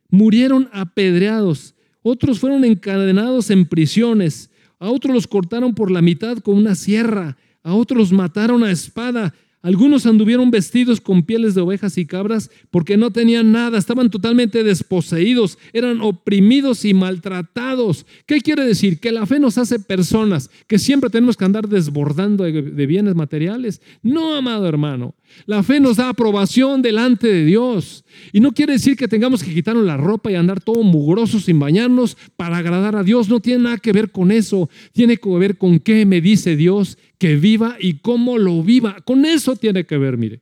murieron 0.09 0.69
apedreados, 0.73 1.75
otros 2.03 2.39
fueron 2.39 2.65
encadenados 2.65 3.51
en 3.51 3.67
prisiones, 3.67 4.51
a 4.79 4.91
otros 4.91 5.15
los 5.15 5.27
cortaron 5.27 5.75
por 5.75 5.91
la 5.91 6.03
mitad 6.03 6.39
con 6.39 6.57
una 6.57 6.75
sierra, 6.75 7.37
a 7.63 7.75
otros 7.75 7.99
los 7.99 8.13
mataron 8.13 8.63
a 8.63 8.71
espada, 8.71 9.35
algunos 9.61 10.07
anduvieron 10.07 10.53
vestidos 10.53 11.01
con 11.01 11.25
pieles 11.25 11.57
de 11.57 11.61
ovejas 11.61 11.99
y 11.99 12.07
cabras 12.07 12.49
porque 12.71 12.97
no 12.97 13.11
tenían 13.11 13.51
nada, 13.51 13.77
estaban 13.77 14.09
totalmente 14.09 14.63
desposeídos, 14.63 15.59
eran 15.73 16.01
oprimidos 16.01 16.85
y 16.85 16.95
maltratados. 16.95 18.07
¿Qué 18.25 18.41
quiere 18.41 18.65
decir? 18.65 19.01
Que 19.01 19.11
la 19.11 19.27
fe 19.27 19.41
nos 19.41 19.59
hace 19.59 19.81
personas, 19.81 20.49
que 20.69 20.79
siempre 20.79 21.11
tenemos 21.11 21.37
que 21.37 21.45
andar 21.45 21.69
desbordando 21.69 22.45
de, 22.45 22.87
bienes 22.87 23.17
materiales. 23.17 23.83
No, 24.01 24.37
amado 24.37 24.69
hermano, 24.69 25.17
la 25.47 25.63
fe 25.63 25.81
nos 25.81 25.97
da 25.97 26.09
aprobación 26.09 26.83
delante 26.83 27.29
de 27.29 27.45
Dios. 27.45 28.05
Y 28.33 28.41
no 28.41 28.53
quiere 28.53 28.75
decir 28.75 28.97
que 28.97 29.09
tengamos 29.09 29.43
que 29.43 29.55
quitarnos 29.55 29.85
la 29.85 29.97
ropa 29.97 30.31
y 30.31 30.35
andar 30.35 30.61
todo 30.61 30.83
mugroso 30.83 31.41
sin 31.41 31.59
bañarnos 31.59 32.17
para 32.37 32.59
agradar 32.59 32.97
a 32.97 33.03
Dios. 33.03 33.29
No 33.29 33.41
tiene 33.41 33.65
nada 33.65 33.79
que 33.79 33.93
ver 33.93 34.11
con 34.11 34.33
eso. 34.33 34.69
Tiene 34.93 35.17
que 35.17 35.29
ver 35.31 35.57
con 35.57 35.79
qué 35.79 36.05
me 36.07 36.21
dice 36.21 36.57
Dios 36.57 36.99
que 37.19 37.37
viva 37.37 37.77
y 37.81 37.95
cómo 37.95 38.39
lo 38.39 38.63
viva. 38.63 38.97
Con 39.05 39.25
eso 39.25 39.57
tiene 39.57 39.85
que 39.85 39.99
ver, 39.99 40.17
mire, 40.17 40.41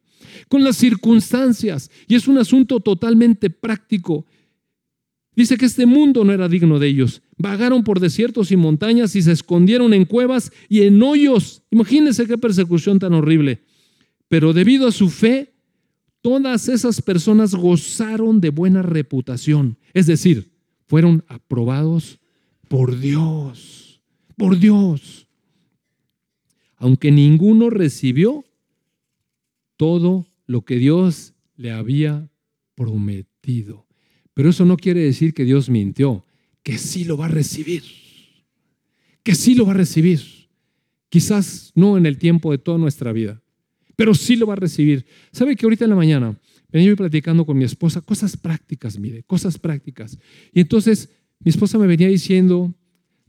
con 0.48 0.64
las 0.64 0.76
circunstancias. 0.76 1.90
Y 2.08 2.14
es 2.14 2.28
un 2.28 2.38
asunto 2.38 2.80
totalmente 2.80 3.50
práctico. 3.50 4.26
Dice 5.34 5.58
que 5.58 5.66
este 5.66 5.84
mundo 5.84 6.24
no 6.24 6.32
era 6.32 6.48
digno 6.48 6.78
de 6.78 6.88
ellos. 6.88 7.22
Vagaron 7.36 7.84
por 7.84 8.00
desiertos 8.00 8.50
y 8.50 8.56
montañas 8.56 9.14
y 9.14 9.22
se 9.22 9.32
escondieron 9.32 9.92
en 9.92 10.06
cuevas 10.06 10.50
y 10.70 10.82
en 10.82 11.02
hoyos. 11.02 11.62
Imagínense 11.70 12.26
qué 12.26 12.38
persecución 12.38 12.98
tan 12.98 13.12
horrible. 13.12 13.60
Pero 14.28 14.52
debido 14.52 14.88
a 14.88 14.92
su 14.92 15.08
fe, 15.08 15.54
todas 16.20 16.68
esas 16.68 17.00
personas 17.00 17.54
gozaron 17.54 18.40
de 18.40 18.50
buena 18.50 18.82
reputación. 18.82 19.78
Es 19.94 20.06
decir, 20.06 20.52
fueron 20.86 21.24
aprobados 21.28 22.18
por 22.68 22.98
Dios. 22.98 24.00
Por 24.36 24.58
Dios 24.58 25.26
aunque 26.76 27.10
ninguno 27.10 27.70
recibió 27.70 28.44
todo 29.76 30.26
lo 30.46 30.64
que 30.64 30.76
Dios 30.76 31.34
le 31.56 31.72
había 31.72 32.30
prometido. 32.74 33.86
Pero 34.34 34.50
eso 34.50 34.64
no 34.64 34.76
quiere 34.76 35.00
decir 35.00 35.32
que 35.32 35.44
Dios 35.44 35.70
mintió, 35.70 36.24
que 36.62 36.78
sí 36.78 37.04
lo 37.04 37.16
va 37.16 37.26
a 37.26 37.30
recibir, 37.30 37.82
que 39.22 39.34
sí 39.34 39.54
lo 39.54 39.66
va 39.66 39.72
a 39.72 39.76
recibir. 39.76 40.20
Quizás 41.08 41.72
no 41.74 41.96
en 41.96 42.04
el 42.04 42.18
tiempo 42.18 42.52
de 42.52 42.58
toda 42.58 42.78
nuestra 42.78 43.12
vida, 43.12 43.42
pero 43.96 44.14
sí 44.14 44.36
lo 44.36 44.46
va 44.46 44.52
a 44.52 44.56
recibir. 44.56 45.06
¿Sabe 45.32 45.56
que 45.56 45.66
ahorita 45.66 45.84
en 45.84 45.90
la 45.90 45.96
mañana 45.96 46.38
venía 46.70 46.88
yo 46.88 46.96
platicando 46.96 47.44
con 47.44 47.56
mi 47.56 47.64
esposa 47.64 48.00
cosas 48.02 48.36
prácticas, 48.36 48.98
mire, 48.98 49.22
cosas 49.24 49.58
prácticas? 49.58 50.18
Y 50.52 50.60
entonces 50.60 51.08
mi 51.40 51.50
esposa 51.50 51.78
me 51.78 51.86
venía 51.86 52.08
diciendo, 52.08 52.74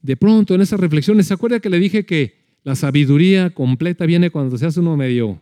de 0.01 0.17
pronto 0.17 0.53
en 0.53 0.61
esas 0.61 0.79
reflexiones, 0.79 1.27
¿se 1.27 1.33
acuerda 1.33 1.59
que 1.59 1.69
le 1.69 1.79
dije 1.79 2.05
que 2.05 2.35
la 2.63 2.75
sabiduría 2.75 3.49
completa 3.49 4.05
viene 4.05 4.29
cuando 4.29 4.57
se 4.57 4.65
hace 4.65 4.81
uno 4.81 4.97
medio 4.97 5.41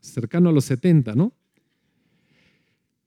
cercano 0.00 0.48
a 0.48 0.52
los 0.52 0.64
70, 0.66 1.14
¿no? 1.14 1.32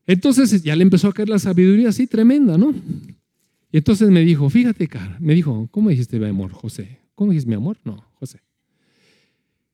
Entonces 0.05 0.63
ya 0.63 0.75
le 0.75 0.83
empezó 0.83 1.07
a 1.07 1.13
caer 1.13 1.29
la 1.29 1.39
sabiduría 1.39 1.89
así 1.89 2.07
tremenda, 2.07 2.57
¿no? 2.57 2.73
Y 3.71 3.77
entonces 3.77 4.09
me 4.09 4.21
dijo, 4.21 4.49
fíjate, 4.49 4.87
cara, 4.87 5.17
me 5.19 5.35
dijo, 5.35 5.67
¿cómo 5.71 5.89
dijiste 5.89 6.19
mi 6.19 6.25
amor, 6.25 6.51
José? 6.51 6.99
¿Cómo 7.15 7.31
dijiste 7.31 7.49
mi 7.49 7.55
amor? 7.55 7.77
No, 7.83 8.03
José. 8.15 8.39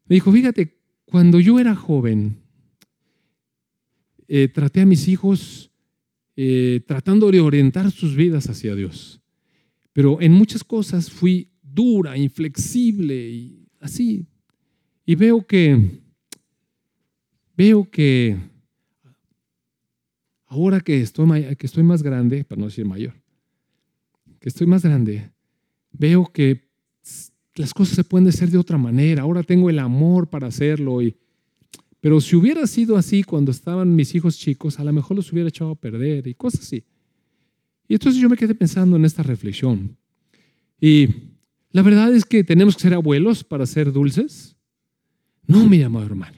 Me 0.07 0.16
dijo, 0.16 0.32
fíjate, 0.32 0.75
cuando 1.06 1.39
yo 1.39 1.60
era 1.60 1.76
joven, 1.76 2.38
eh, 4.28 4.47
traté 4.47 4.82
a 4.82 4.86
mis 4.86 5.08
hijos 5.08 5.72
eh, 6.36 6.82
tratando 6.88 7.32
de 7.32 7.39
orientar 7.39 7.91
sus 7.91 8.16
vidas 8.16 8.49
hacia 8.49 8.76
Dios. 8.76 9.22
Pero 9.93 10.20
en 10.20 10.34
muchas 10.34 10.64
cosas 10.64 11.10
fui 11.10 11.49
dura, 11.62 12.18
inflexible 12.18 13.16
y 13.30 13.68
así. 13.80 14.26
Y 15.06 15.16
veo 15.16 15.45
que, 15.45 16.01
veo 17.56 17.89
que 17.89 18.38
ahora 20.47 20.82
que 20.82 21.01
estoy, 21.01 21.56
que 21.56 21.66
estoy 21.66 21.84
más 21.84 22.01
grande, 22.01 22.43
para 22.43 22.60
no 22.60 22.66
decir 22.66 22.86
mayor, 22.86 23.14
que 24.39 24.49
estoy 24.49 24.68
más 24.68 24.84
grande, 24.84 25.32
veo 25.91 26.26
que 26.26 26.64
las 27.56 27.74
cosas 27.74 27.95
se 27.95 28.03
pueden 28.03 28.28
hacer 28.28 28.49
de 28.49 28.58
otra 28.58 28.78
manera. 28.78 29.24
Ahora 29.24 29.43
tengo 29.43 29.70
el 29.70 29.80
amor 29.80 30.28
para 30.28 30.47
hacerlo. 30.47 31.01
Y, 31.01 31.16
pero 32.01 32.20
si 32.20 32.36
hubiera 32.36 32.68
sido 32.68 32.97
así 32.97 33.24
cuando 33.24 33.51
estaban 33.51 33.95
mis 33.95 34.14
hijos 34.14 34.38
chicos, 34.38 34.80
a 34.80 34.84
lo 34.84 34.91
mejor 34.91 35.18
los 35.18 35.32
hubiera 35.32 35.49
echado 35.49 35.72
a 35.72 35.76
perder 35.76 36.28
y 36.28 36.34
cosas 36.34 36.62
así. 36.62 36.84
Y 37.88 37.93
entonces 37.93 38.22
yo 38.22 38.30
me 38.30 38.38
quedé 38.38 38.56
pensando 38.56 38.95
en 38.95 39.06
esta 39.06 39.24
reflexión. 39.24 39.95
Y 40.82 41.08
la 41.72 41.82
verdad 41.82 42.14
es 42.14 42.26
que 42.26 42.43
tenemos 42.43 42.76
que 42.76 42.82
ser 42.82 42.93
abuelos 42.93 43.43
para 43.43 43.66
ser 43.66 43.91
dulces. 43.91 44.56
No, 45.47 45.68
mi 45.68 45.82
amado 45.82 46.06
hermano. 46.06 46.38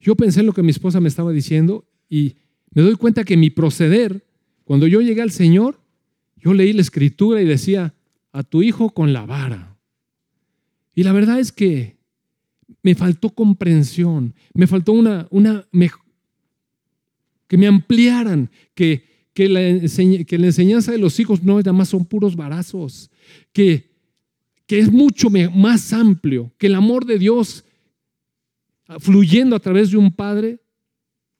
Yo 0.00 0.16
pensé 0.16 0.40
en 0.40 0.46
lo 0.46 0.52
que 0.52 0.62
mi 0.62 0.70
esposa 0.70 1.00
me 1.00 1.08
estaba 1.08 1.32
diciendo 1.32 1.84
y 2.08 2.36
me 2.72 2.82
doy 2.82 2.94
cuenta 2.96 3.24
que 3.24 3.36
mi 3.36 3.50
proceder, 3.50 4.26
cuando 4.64 4.86
yo 4.86 5.00
llegué 5.00 5.22
al 5.22 5.30
Señor, 5.30 5.80
yo 6.36 6.54
leí 6.54 6.72
la 6.72 6.82
escritura 6.82 7.40
y 7.40 7.44
decía, 7.44 7.94
a 8.32 8.42
tu 8.42 8.62
hijo 8.62 8.90
con 8.90 9.12
la 9.12 9.26
vara. 9.26 9.75
Y 10.96 11.04
la 11.04 11.12
verdad 11.12 11.38
es 11.38 11.52
que 11.52 11.98
me 12.82 12.96
faltó 12.96 13.30
comprensión, 13.30 14.34
me 14.52 14.66
faltó 14.66 14.92
una, 14.92 15.28
una 15.30 15.64
que 17.46 17.56
me 17.56 17.68
ampliaran, 17.68 18.50
que, 18.74 19.04
que, 19.32 19.48
la, 19.48 19.60
enseñanza 19.60 20.90
de 20.90 20.98
los 20.98 21.20
hijos 21.20 21.44
no 21.44 21.58
nada 21.58 21.72
más 21.72 21.90
son 21.90 22.04
puros 22.04 22.34
varazos, 22.34 23.12
que 23.52 23.94
que 24.66 24.78
es 24.78 24.90
mucho 24.90 25.28
más 25.30 25.92
amplio, 25.92 26.52
que 26.58 26.66
el 26.66 26.74
amor 26.74 27.06
de 27.06 27.18
Dios 27.18 27.64
fluyendo 28.98 29.56
a 29.56 29.60
través 29.60 29.90
de 29.90 29.96
un 29.96 30.12
padre 30.12 30.60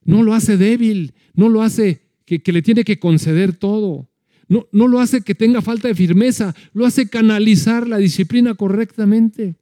no 0.03 0.23
lo 0.23 0.33
hace 0.33 0.57
débil, 0.57 1.15
no 1.35 1.49
lo 1.49 1.63
hace 1.63 2.03
que, 2.25 2.41
le 2.53 2.63
tiene 2.63 2.85
que 2.85 2.99
conceder 2.99 3.55
todo, 3.55 4.09
no, 4.49 4.67
no 4.73 4.87
lo 4.87 5.01
hace 5.01 5.23
que 5.23 5.35
tenga 5.35 5.61
falta 5.61 5.89
de 5.89 5.95
firmeza, 5.95 6.55
lo 6.73 6.87
hace 6.87 7.09
canalizar 7.09 7.89
la 7.89 7.99
disciplina 7.99 8.55
correctamente. 8.55 9.57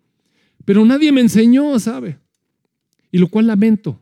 Pero 0.64 0.84
nadie 0.84 1.12
me 1.12 1.20
enseñó, 1.20 1.78
¿sabe? 1.78 2.18
Y 3.10 3.18
lo 3.18 3.28
cual 3.28 3.46
lamento, 3.46 4.00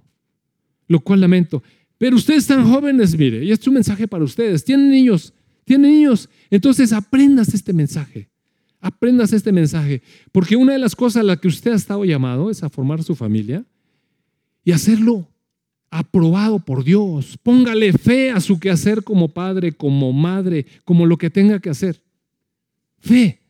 lo 0.88 1.00
cual 1.00 1.20
lamento. 1.20 1.62
Pero 1.98 2.16
ustedes 2.16 2.40
están 2.40 2.68
jóvenes, 2.68 3.16
mire, 3.16 3.44
y 3.44 3.52
este 3.52 3.64
es 3.64 3.68
un 3.68 3.74
mensaje 3.74 4.08
para 4.08 4.24
ustedes. 4.24 4.64
Tienen 4.64 4.90
niños, 4.90 5.32
tienen 5.64 5.92
niños. 5.92 6.28
Entonces 6.50 6.92
aprendas 6.92 7.54
este 7.54 7.72
mensaje. 7.72 8.28
Aprendas 8.80 9.32
este 9.32 9.52
mensaje, 9.52 10.02
porque 10.32 10.56
una 10.56 10.72
de 10.72 10.80
las 10.80 10.96
cosas 10.96 11.20
a 11.20 11.22
las 11.22 11.38
que 11.38 11.46
usted 11.46 11.70
ha 11.70 11.76
estado 11.76 12.04
llamado 12.04 12.50
es 12.50 12.64
a 12.64 12.68
formar 12.68 13.04
su 13.04 13.14
familia 13.14 13.64
y 14.64 14.72
hacerlo 14.72 15.28
aprobado 15.92 16.58
por 16.58 16.82
Dios. 16.82 17.38
Póngale 17.42 17.92
fe 17.92 18.30
a 18.30 18.40
su 18.40 18.58
quehacer 18.58 19.04
como 19.04 19.28
padre, 19.28 19.72
como 19.72 20.12
madre, 20.12 20.66
como 20.84 21.06
lo 21.06 21.16
que 21.16 21.30
tenga 21.30 21.60
que 21.60 21.70
hacer. 21.70 22.02
Fe. 22.98 23.40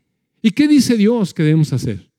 ¿Y 0.42 0.50
qué 0.50 0.68
dice 0.68 0.96
Dios 0.96 1.32
que 1.32 1.42
debemos 1.42 1.72
hacer? 1.72 2.10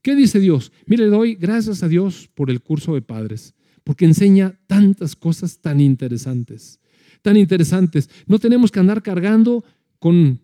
¿Qué 0.00 0.14
dice 0.14 0.40
Dios? 0.40 0.72
Mire, 0.86 1.06
doy 1.06 1.34
gracias 1.34 1.82
a 1.82 1.88
Dios 1.88 2.30
por 2.34 2.50
el 2.50 2.62
curso 2.62 2.94
de 2.94 3.02
padres, 3.02 3.52
porque 3.84 4.06
enseña 4.06 4.58
tantas 4.66 5.14
cosas 5.14 5.58
tan 5.58 5.80
interesantes, 5.80 6.80
tan 7.20 7.36
interesantes. 7.36 8.08
No 8.26 8.38
tenemos 8.38 8.70
que 8.70 8.80
andar 8.80 9.02
cargando 9.02 9.64
con 9.98 10.40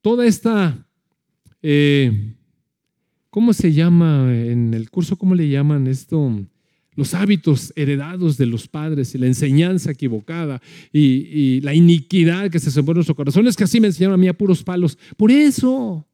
toda 0.00 0.26
esta 0.26 0.86
eh, 1.62 2.34
¿Cómo 3.34 3.52
se 3.52 3.72
llama 3.72 4.32
en 4.32 4.74
el 4.74 4.90
curso? 4.90 5.16
¿Cómo 5.16 5.34
le 5.34 5.48
llaman 5.48 5.88
esto? 5.88 6.46
Los 6.96 7.14
hábitos 7.14 7.72
heredados 7.76 8.36
de 8.36 8.46
los 8.46 8.68
padres 8.68 9.14
y 9.14 9.18
la 9.18 9.26
enseñanza 9.26 9.90
equivocada 9.90 10.62
y, 10.92 11.60
la 11.60 11.74
iniquidad 11.74 12.50
que 12.50 12.60
se 12.60 12.70
sembró 12.70 12.92
en 12.92 12.98
nuestro 12.98 13.16
corazón. 13.16 13.46
Es 13.46 13.56
que 13.56 13.64
así 13.64 13.80
me 13.80 13.88
enseñaron 13.88 14.14
a 14.14 14.16
mí 14.18 14.28
a 14.28 14.36
puros 14.36 14.62
palos. 14.62 14.98
Por 15.16 15.30
eso. 15.30 16.06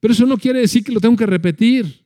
Pero 0.00 0.12
eso 0.12 0.26
no 0.26 0.36
quiere 0.36 0.60
decir 0.60 0.84
que 0.84 0.92
lo 0.92 1.00
tengo 1.00 1.16
que 1.16 1.26
repetir. 1.26 2.04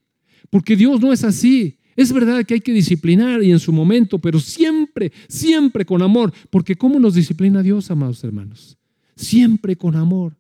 Porque 0.51 0.77
Dios 0.77 1.01
no 1.01 1.13
es 1.13 1.25
así. 1.25 1.79
Es 1.97 2.13
verdad 2.13 2.45
que 2.45 2.55
hay 2.55 2.61
que 2.61 2.73
disciplinar 2.73 3.43
y 3.43 3.51
en 3.51 3.59
su 3.59 3.73
momento, 3.73 4.19
pero 4.19 4.39
siempre, 4.39 5.13
siempre 5.29 5.85
con 5.85 6.03
amor. 6.03 6.33
Porque 6.51 6.77
¿cómo 6.77 7.01
nos 7.01 7.15
disciplina 7.15 7.63
Dios, 7.63 7.91
amados 7.91 8.23
hermanos? 8.23 8.77
Siempre 9.17 9.77
con 9.77 9.97
amor. 9.97 10.37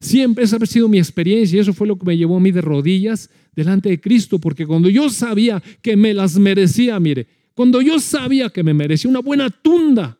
Siempre 0.00 0.44
esa 0.44 0.56
ha 0.56 0.66
sido 0.66 0.88
mi 0.88 0.98
experiencia 0.98 1.56
y 1.56 1.60
eso 1.60 1.72
fue 1.72 1.86
lo 1.86 1.98
que 1.98 2.06
me 2.06 2.16
llevó 2.16 2.36
a 2.36 2.40
mí 2.40 2.50
de 2.52 2.60
rodillas 2.60 3.30
delante 3.54 3.88
de 3.88 4.00
Cristo, 4.00 4.38
porque 4.38 4.66
cuando 4.66 4.88
yo 4.88 5.10
sabía 5.10 5.62
que 5.82 5.96
me 5.96 6.14
las 6.14 6.38
merecía, 6.38 6.98
mire, 7.00 7.26
cuando 7.54 7.82
yo 7.82 7.98
sabía 7.98 8.50
que 8.50 8.62
me 8.62 8.72
merecía 8.72 9.10
una 9.10 9.20
buena 9.20 9.50
tunda, 9.50 10.16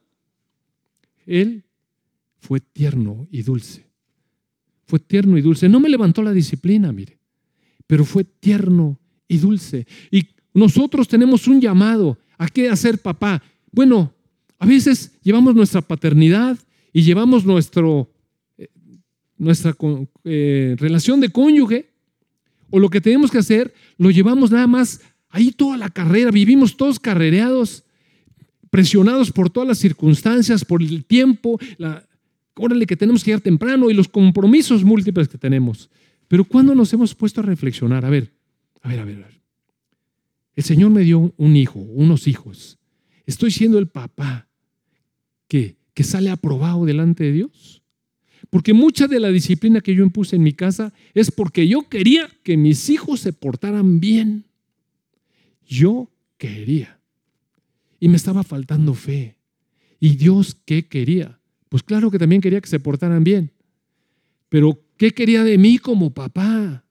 Él 1.24 1.62
fue 2.40 2.58
tierno 2.60 3.28
y 3.30 3.42
dulce. 3.42 3.86
Fue 4.86 4.98
tierno 4.98 5.38
y 5.38 5.42
dulce. 5.42 5.68
No 5.68 5.78
me 5.78 5.88
levantó 5.88 6.22
la 6.22 6.32
disciplina, 6.32 6.90
mire, 6.92 7.18
pero 7.86 8.04
fue 8.04 8.24
tierno 8.24 8.98
y 9.28 9.38
dulce. 9.38 9.86
Y 10.10 10.26
Nosotros 10.54 11.06
tenemos 11.06 11.46
un 11.46 11.60
llamado. 11.60 12.18
¿A 12.38 12.48
qué 12.48 12.68
hacer 12.68 12.98
papá? 12.98 13.40
Bueno, 13.70 14.12
a 14.58 14.66
veces 14.66 15.12
llevamos 15.22 15.54
nuestra 15.54 15.82
paternidad 15.82 16.58
y 16.92 17.02
llevamos 17.02 17.44
nuestro, 17.44 18.10
nuestra 19.38 19.74
eh, 20.24 20.76
relación 20.78 21.20
de 21.20 21.30
cónyuge 21.30 21.90
o 22.70 22.78
lo 22.78 22.90
que 22.90 23.00
tenemos 23.00 23.30
que 23.30 23.38
hacer, 23.38 23.72
lo 23.96 24.10
llevamos 24.10 24.50
nada 24.50 24.66
más 24.66 25.00
ahí 25.30 25.52
toda 25.52 25.76
la 25.76 25.88
carrera, 25.88 26.30
vivimos 26.30 26.76
todos 26.76 27.00
carrereados, 27.00 27.84
presionados 28.70 29.32
por 29.32 29.50
todas 29.50 29.68
las 29.68 29.78
circunstancias, 29.78 30.64
por 30.64 30.82
el 30.82 31.04
tiempo, 31.04 31.58
la, 31.78 32.06
órale 32.56 32.86
que 32.86 32.96
tenemos 32.96 33.22
que 33.22 33.30
llegar 33.30 33.40
temprano 33.40 33.90
y 33.90 33.94
los 33.94 34.08
compromisos 34.08 34.84
múltiples 34.84 35.28
que 35.28 35.38
tenemos. 35.38 35.88
Pero 36.26 36.44
cuando 36.44 36.74
nos 36.74 36.92
hemos 36.92 37.14
puesto 37.14 37.40
a 37.40 37.44
reflexionar, 37.44 38.04
a 38.04 38.10
ver, 38.10 38.32
a 38.82 38.88
ver, 38.88 39.00
a 39.00 39.04
ver, 39.04 39.16
a 39.16 39.26
ver. 39.26 39.40
El 40.54 40.64
Señor 40.64 40.90
me 40.90 41.02
dio 41.02 41.32
un 41.36 41.56
hijo, 41.56 41.78
unos 41.78 42.26
hijos. 42.26 42.78
Estoy 43.26 43.50
siendo 43.50 43.78
el 43.78 43.86
papá 43.86 44.48
que, 45.46 45.76
que 45.94 46.04
sale 46.04 46.30
aprobado 46.30 46.84
delante 46.84 47.24
de 47.24 47.32
Dios. 47.32 47.77
Porque 48.50 48.72
mucha 48.72 49.06
de 49.06 49.20
la 49.20 49.28
disciplina 49.28 49.80
que 49.80 49.94
yo 49.94 50.02
impuse 50.02 50.36
en 50.36 50.42
mi 50.42 50.52
casa 50.52 50.92
es 51.14 51.30
porque 51.30 51.68
yo 51.68 51.88
quería 51.88 52.28
que 52.42 52.56
mis 52.56 52.88
hijos 52.88 53.20
se 53.20 53.32
portaran 53.32 54.00
bien. 54.00 54.44
Yo 55.66 56.10
quería. 56.38 56.98
Y 58.00 58.08
me 58.08 58.16
estaba 58.16 58.42
faltando 58.42 58.94
fe. 58.94 59.36
¿Y 60.00 60.16
Dios 60.16 60.56
qué 60.64 60.86
quería? 60.86 61.38
Pues 61.68 61.82
claro 61.82 62.10
que 62.10 62.18
también 62.18 62.40
quería 62.40 62.60
que 62.60 62.68
se 62.68 62.80
portaran 62.80 63.22
bien. 63.22 63.52
Pero 64.48 64.82
¿qué 64.96 65.10
quería 65.10 65.44
de 65.44 65.58
mí 65.58 65.78
como 65.78 66.14
papá? 66.14 66.84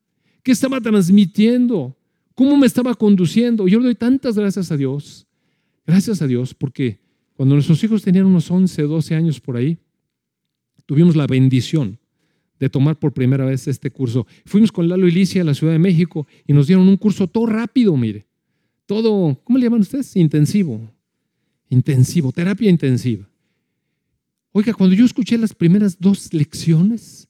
¿Qué 0.43 0.51
estaba 0.51 0.80
transmitiendo? 0.80 1.97
¿Cómo 2.36 2.55
me 2.55 2.68
estaba 2.68 2.93
conduciendo? 2.93 3.68
Yo 3.68 3.80
le 3.80 3.86
doy 3.86 3.95
tantas 3.95 4.38
gracias 4.38 4.72
a 4.72 4.78
Dios. 4.78 5.26
Gracias 5.88 6.22
a 6.22 6.28
Dios 6.28 6.53
porque 6.53 6.99
cuando 7.34 7.55
nuestros 7.55 7.84
hijos 7.84 8.03
tenían 8.03 8.26
unos 8.26 8.51
11, 8.51 8.84
12 8.84 9.16
años 9.16 9.39
por 9.39 9.58
ahí, 9.58 9.80
tuvimos 10.88 11.15
la 11.15 11.27
bendición 11.27 11.99
de 12.59 12.69
tomar 12.69 12.97
por 12.97 13.13
primera 13.13 13.45
vez 13.45 13.67
este 13.67 13.91
curso. 13.91 14.25
Fuimos 14.45 14.71
con 14.71 14.88
Lalo 14.88 15.07
y 15.07 15.11
Licia 15.11 15.43
a 15.43 15.45
la 15.45 15.53
Ciudad 15.53 15.73
de 15.73 15.79
México 15.79 16.25
y 16.47 16.53
nos 16.53 16.65
dieron 16.65 16.88
un 16.88 16.97
curso 16.97 17.27
todo 17.27 17.45
rápido, 17.45 17.95
mire. 17.95 18.25
Todo, 18.88 19.39
¿cómo 19.43 19.59
le 19.59 19.65
llaman 19.65 19.81
ustedes? 19.81 20.15
Intensivo. 20.15 20.89
Intensivo, 21.69 22.31
terapia 22.31 22.69
intensiva. 22.69 23.29
Oiga, 24.53 24.73
cuando 24.73 24.95
yo 24.95 25.05
escuché 25.05 25.38
las 25.38 25.53
primeras 25.53 25.99
dos 25.99 26.33
lecciones, 26.33 27.27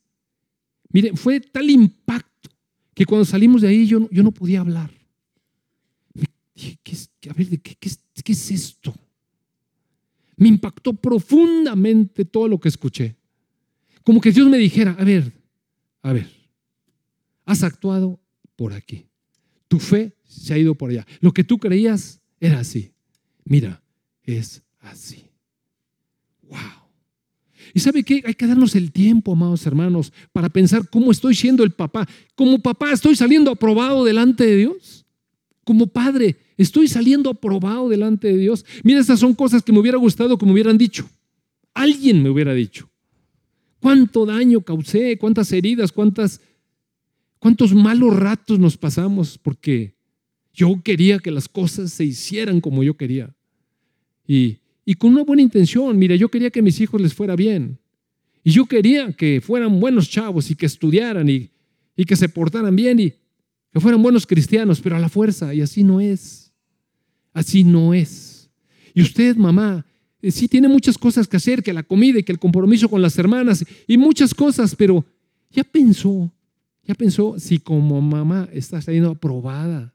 mire, 0.90 1.14
fue 1.16 1.42
tal 1.42 1.70
impacto 1.70 2.50
que 2.94 3.06
cuando 3.06 3.26
salimos 3.26 3.62
de 3.62 3.68
ahí 3.68 3.86
yo, 3.86 4.08
yo 4.12 4.24
no 4.24 4.32
podía 4.32 4.62
hablar. 4.62 4.92
dije, 6.56 6.78
a 7.30 7.34
ver, 7.34 7.60
¿qué, 7.60 7.76
qué 7.76 8.32
es 8.32 8.52
esto? 8.52 8.94
Me 10.38 10.48
impactó 10.48 10.94
profundamente 10.94 12.24
todo 12.24 12.48
lo 12.48 12.60
que 12.60 12.70
escuché. 12.70 13.17
Como 14.08 14.22
que 14.22 14.32
Dios 14.32 14.48
me 14.48 14.58
dijera, 14.58 14.96
a 14.98 15.04
ver, 15.04 15.34
a 16.02 16.14
ver, 16.14 16.30
has 17.46 17.62
actuado 17.62 18.22
por 18.56 18.72
aquí. 18.72 19.06
Tu 19.68 19.82
fe 19.82 20.16
se 20.24 20.54
ha 20.54 20.58
ido 20.58 20.76
por 20.76 20.92
allá. 20.92 21.06
Lo 21.20 21.34
que 21.34 21.44
tú 21.44 21.58
creías 21.58 22.22
era 22.40 22.60
así. 22.60 22.94
Mira, 23.44 23.84
es 24.24 24.64
así. 24.80 25.26
Wow. 26.44 26.88
¿Y 27.74 27.82
sabe 27.82 28.02
qué? 28.04 28.24
Hay 28.26 28.34
que 28.34 28.48
darnos 28.48 28.76
el 28.76 28.94
tiempo, 28.94 29.34
amados 29.34 29.66
hermanos, 29.66 30.14
para 30.32 30.48
pensar 30.48 30.90
cómo 30.90 31.12
estoy 31.12 31.36
siendo 31.36 31.66
el 31.66 31.72
papá. 31.72 32.08
Como 32.34 32.60
papá 32.60 32.94
estoy 32.94 33.18
saliendo 33.18 33.52
aprobado 33.52 34.06
delante 34.06 34.46
de 34.46 34.56
Dios. 34.56 35.06
Como 35.66 35.86
padre 35.86 36.38
estoy 36.56 36.88
saliendo 36.88 37.30
aprobado 37.30 37.90
delante 37.90 38.30
de 38.30 38.38
Dios. 38.38 38.66
Mira, 38.86 39.02
estas 39.02 39.20
son 39.20 39.34
cosas 39.34 39.64
que 39.64 39.74
me 39.74 39.80
hubiera 39.80 39.98
gustado 39.98 40.38
que 40.38 40.46
me 40.46 40.54
hubieran 40.54 40.78
dicho. 40.78 41.10
Alguien 41.74 42.24
me 42.24 42.30
hubiera 42.30 42.54
dicho. 42.54 42.90
¿Cuánto 43.80 44.26
daño 44.26 44.62
causé? 44.62 45.18
¿Cuántas 45.18 45.52
heridas? 45.52 45.92
¿Cuántas, 45.92 46.42
¿Cuántos 47.40 47.74
malos 47.74 48.16
ratos 48.16 48.60
nos 48.60 48.78
pasamos? 48.78 49.38
Porque 49.38 49.96
yo 50.54 50.82
quería 50.84 51.20
que 51.20 51.32
las 51.32 51.48
cosas 51.48 51.94
se 51.94 52.06
hicieran 52.06 52.62
como 52.62 52.84
yo 52.84 52.98
quería. 52.98 53.36
Y 54.28 54.60
y 54.90 54.94
con 54.94 55.12
una 55.12 55.26
buena 55.26 55.42
intención. 55.42 56.00
Mire, 56.00 56.18
yo 56.18 56.30
quería 56.30 56.50
que 56.50 56.62
mis 56.62 56.80
hijos 56.80 57.02
les 57.02 57.14
fuera 57.14 57.36
bien. 57.36 57.78
Y 58.42 58.52
yo 58.52 58.66
quería 58.68 59.12
que 59.12 59.42
fueran 59.42 59.82
buenos 59.82 60.10
chavos 60.10 60.50
y 60.50 60.56
que 60.56 60.66
estudiaran 60.66 61.28
y, 61.28 61.50
y 61.98 62.06
que 62.06 62.16
se 62.16 62.30
portaran 62.30 62.74
bien 62.74 62.98
y 63.02 63.14
que 63.74 63.82
fueran 63.82 64.02
buenos 64.02 64.26
cristianos, 64.26 64.80
pero 64.80 64.96
a 64.96 65.00
la 65.00 65.10
fuerza. 65.10 65.54
Y 65.54 65.60
así 65.60 65.84
no 65.84 66.00
es. 66.00 66.54
Así 67.34 67.66
no 67.66 67.94
es. 67.94 68.50
Y 68.94 69.02
usted, 69.02 69.36
mamá, 69.36 69.86
sí 70.22 70.48
tiene 70.48 70.68
muchas 70.68 70.98
cosas 70.98 71.28
que 71.28 71.38
hacer, 71.38 71.64
que 71.64 71.74
la 71.74 71.84
comida 71.84 72.20
y 72.20 72.24
que 72.24 72.32
el 72.32 72.40
compromiso 72.40 72.90
con 72.90 73.02
las 73.02 73.18
hermanas 73.18 73.64
y 73.88 73.98
muchas 73.98 74.34
cosas, 74.34 74.76
pero 74.76 75.06
ya 75.52 75.64
pensó, 75.64 76.32
ya 76.84 76.96
pensó 76.96 77.40
si 77.40 77.60
como 77.60 78.02
mamá 78.02 78.50
está 78.52 78.82
saliendo 78.82 79.12
aprobada 79.12 79.94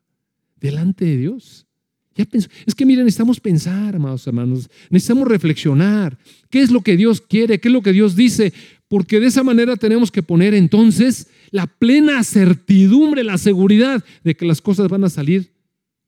delante 0.61 1.05
de 1.05 1.17
Dios. 1.19 1.67
Es 2.15 2.75
que 2.75 2.85
miren, 2.85 3.05
necesitamos 3.05 3.41
pensar, 3.41 3.97
amados 3.97 4.27
hermanos, 4.27 4.69
necesitamos 4.91 5.27
reflexionar. 5.29 6.19
¿Qué 6.51 6.61
es 6.61 6.71
lo 6.71 6.83
que 6.83 6.97
Dios 6.97 7.21
quiere? 7.21 7.59
¿Qué 7.59 7.69
es 7.69 7.73
lo 7.73 7.83
que 7.83 7.93
Dios 7.93 8.15
dice? 8.17 8.53
Porque 8.87 9.19
de 9.19 9.27
esa 9.27 9.43
manera 9.43 9.77
tenemos 9.77 10.11
que 10.11 10.23
poner 10.23 10.53
entonces 10.53 11.29
la 11.51 11.67
plena 11.67 12.23
certidumbre, 12.23 13.25
la 13.25 13.39
seguridad 13.39 14.05
de 14.25 14.37
que 14.37 14.45
las 14.45 14.61
cosas 14.61 14.89
van 14.89 15.05
a 15.05 15.11
salir 15.11 15.53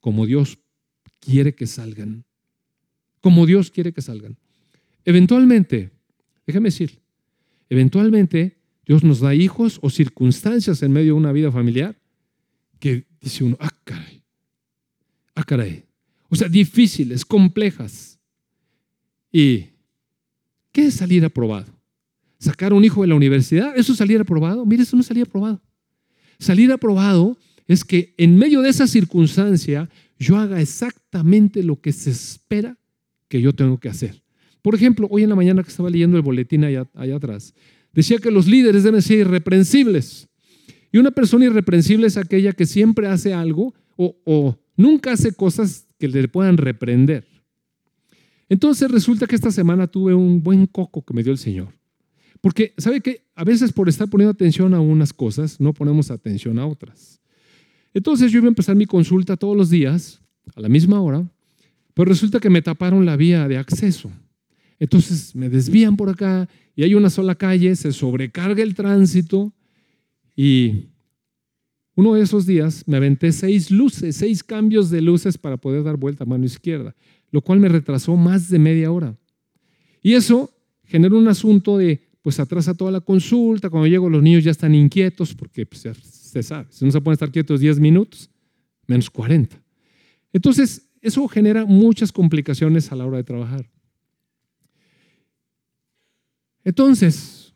como 0.00 0.26
Dios 0.26 0.58
quiere 1.20 1.54
que 1.54 1.66
salgan. 1.66 2.24
Como 3.24 3.46
Dios 3.46 3.70
quiere 3.70 3.90
que 3.94 4.02
salgan. 4.02 4.36
Eventualmente, 5.02 5.90
déjame 6.46 6.68
decir, 6.68 7.00
eventualmente 7.70 8.58
Dios 8.84 9.02
nos 9.02 9.20
da 9.20 9.34
hijos 9.34 9.78
o 9.80 9.88
circunstancias 9.88 10.82
en 10.82 10.92
medio 10.92 11.14
de 11.14 11.20
una 11.20 11.32
vida 11.32 11.50
familiar 11.50 11.98
que 12.78 13.06
dice 13.22 13.44
uno, 13.44 13.56
ah, 13.60 13.70
caray, 13.82 14.22
ah, 15.34 15.42
caray, 15.42 15.86
o 16.28 16.36
sea, 16.36 16.50
difíciles, 16.50 17.24
complejas. 17.24 18.18
¿Y 19.32 19.68
qué 20.70 20.88
es 20.88 20.94
salir 20.96 21.24
aprobado? 21.24 21.72
¿Sacar 22.38 22.74
un 22.74 22.84
hijo 22.84 23.00
de 23.00 23.08
la 23.08 23.14
universidad? 23.14 23.74
¿Eso 23.74 23.92
es 23.92 23.98
salir 23.98 24.20
aprobado? 24.20 24.66
Mire, 24.66 24.82
eso 24.82 24.98
no 24.98 25.02
salir 25.02 25.24
aprobado. 25.24 25.62
Salir 26.38 26.70
aprobado 26.70 27.38
es 27.66 27.86
que 27.86 28.14
en 28.18 28.36
medio 28.36 28.60
de 28.60 28.68
esa 28.68 28.86
circunstancia 28.86 29.88
yo 30.18 30.36
haga 30.36 30.60
exactamente 30.60 31.62
lo 31.62 31.80
que 31.80 31.90
se 31.90 32.10
espera 32.10 32.76
que 33.28 33.40
yo 33.40 33.52
tengo 33.52 33.78
que 33.78 33.88
hacer. 33.88 34.22
Por 34.62 34.74
ejemplo, 34.74 35.06
hoy 35.10 35.22
en 35.22 35.28
la 35.28 35.36
mañana 35.36 35.62
que 35.62 35.68
estaba 35.68 35.90
leyendo 35.90 36.16
el 36.16 36.22
boletín 36.22 36.64
allá, 36.64 36.88
atrás, 37.14 37.54
decía 37.92 38.18
que 38.18 38.30
los 38.30 38.46
líderes 38.46 38.82
deben 38.82 39.02
ser 39.02 39.18
irreprensibles. 39.18 40.28
Y 40.90 40.98
una 40.98 41.10
persona 41.10 41.44
irreprensible 41.44 42.06
es 42.06 42.16
aquella 42.16 42.52
que 42.52 42.66
siempre 42.66 43.06
hace 43.08 43.34
algo 43.34 43.74
o, 43.96 44.16
o 44.24 44.58
nunca 44.76 45.12
hace 45.12 45.32
cosas 45.32 45.86
que 45.98 46.08
le 46.08 46.28
puedan 46.28 46.56
reprender. 46.56 47.26
Entonces 48.48 48.90
resulta 48.90 49.26
que 49.26 49.34
esta 49.34 49.50
semana 49.50 49.86
tuve 49.86 50.14
un 50.14 50.42
buen 50.42 50.66
coco 50.66 51.04
que 51.04 51.14
me 51.14 51.22
dio 51.22 51.32
el 51.32 51.38
Señor. 51.38 51.68
Porque, 52.40 52.74
¿sabe 52.76 53.00
qué? 53.00 53.24
A 53.34 53.42
veces 53.42 53.72
por 53.72 53.88
estar 53.88 54.08
poniendo 54.08 54.30
atención 54.30 54.74
a 54.74 54.80
unas 54.80 55.12
cosas, 55.12 55.60
no 55.60 55.72
ponemos 55.72 56.10
atención 56.10 56.58
a 56.58 56.66
otras. 56.66 57.20
Entonces 57.94 58.30
yo 58.30 58.38
iba 58.38 58.46
a 58.46 58.48
empezar 58.48 58.76
mi 58.76 58.86
consulta 58.86 59.36
todos 59.36 59.56
los 59.56 59.70
días, 59.70 60.20
a 60.54 60.60
la 60.60 60.68
misma 60.68 61.00
hora, 61.00 61.26
pero 61.94 62.08
resulta 62.08 62.40
que 62.40 62.50
me 62.50 62.62
taparon 62.62 63.06
la 63.06 63.16
vía 63.16 63.48
de 63.48 63.56
acceso. 63.56 64.10
Entonces 64.78 65.34
me 65.34 65.48
desvían 65.48 65.96
por 65.96 66.10
acá 66.10 66.48
y 66.74 66.82
hay 66.82 66.94
una 66.94 67.08
sola 67.08 67.36
calle, 67.36 67.76
se 67.76 67.92
sobrecarga 67.92 68.62
el 68.62 68.74
tránsito 68.74 69.52
y 70.36 70.88
uno 71.94 72.14
de 72.14 72.22
esos 72.22 72.44
días 72.44 72.82
me 72.86 72.96
aventé 72.96 73.30
seis 73.30 73.70
luces, 73.70 74.16
seis 74.16 74.42
cambios 74.42 74.90
de 74.90 75.00
luces 75.00 75.38
para 75.38 75.56
poder 75.56 75.84
dar 75.84 75.96
vuelta 75.96 76.24
a 76.24 76.26
mano 76.26 76.44
izquierda, 76.44 76.94
lo 77.30 77.40
cual 77.40 77.60
me 77.60 77.68
retrasó 77.68 78.16
más 78.16 78.50
de 78.50 78.58
media 78.58 78.90
hora. 78.90 79.16
Y 80.02 80.14
eso 80.14 80.50
generó 80.84 81.16
un 81.16 81.28
asunto 81.28 81.78
de, 81.78 82.02
pues 82.20 82.40
atrasa 82.40 82.74
toda 82.74 82.90
la 82.90 83.00
consulta, 83.00 83.70
cuando 83.70 83.86
llego 83.86 84.10
los 84.10 84.22
niños 84.22 84.42
ya 84.42 84.50
están 84.50 84.74
inquietos, 84.74 85.34
porque 85.34 85.64
pues, 85.66 85.82
se 85.82 86.42
sabe, 86.42 86.66
si 86.70 86.84
no 86.84 86.90
se 86.90 87.00
pueden 87.00 87.14
estar 87.14 87.30
quietos 87.30 87.60
10 87.60 87.78
minutos, 87.78 88.28
menos 88.88 89.08
40. 89.08 89.62
Entonces, 90.32 90.90
eso 91.04 91.28
genera 91.28 91.66
muchas 91.66 92.12
complicaciones 92.12 92.90
a 92.90 92.96
la 92.96 93.04
hora 93.04 93.18
de 93.18 93.24
trabajar. 93.24 93.70
Entonces, 96.64 97.52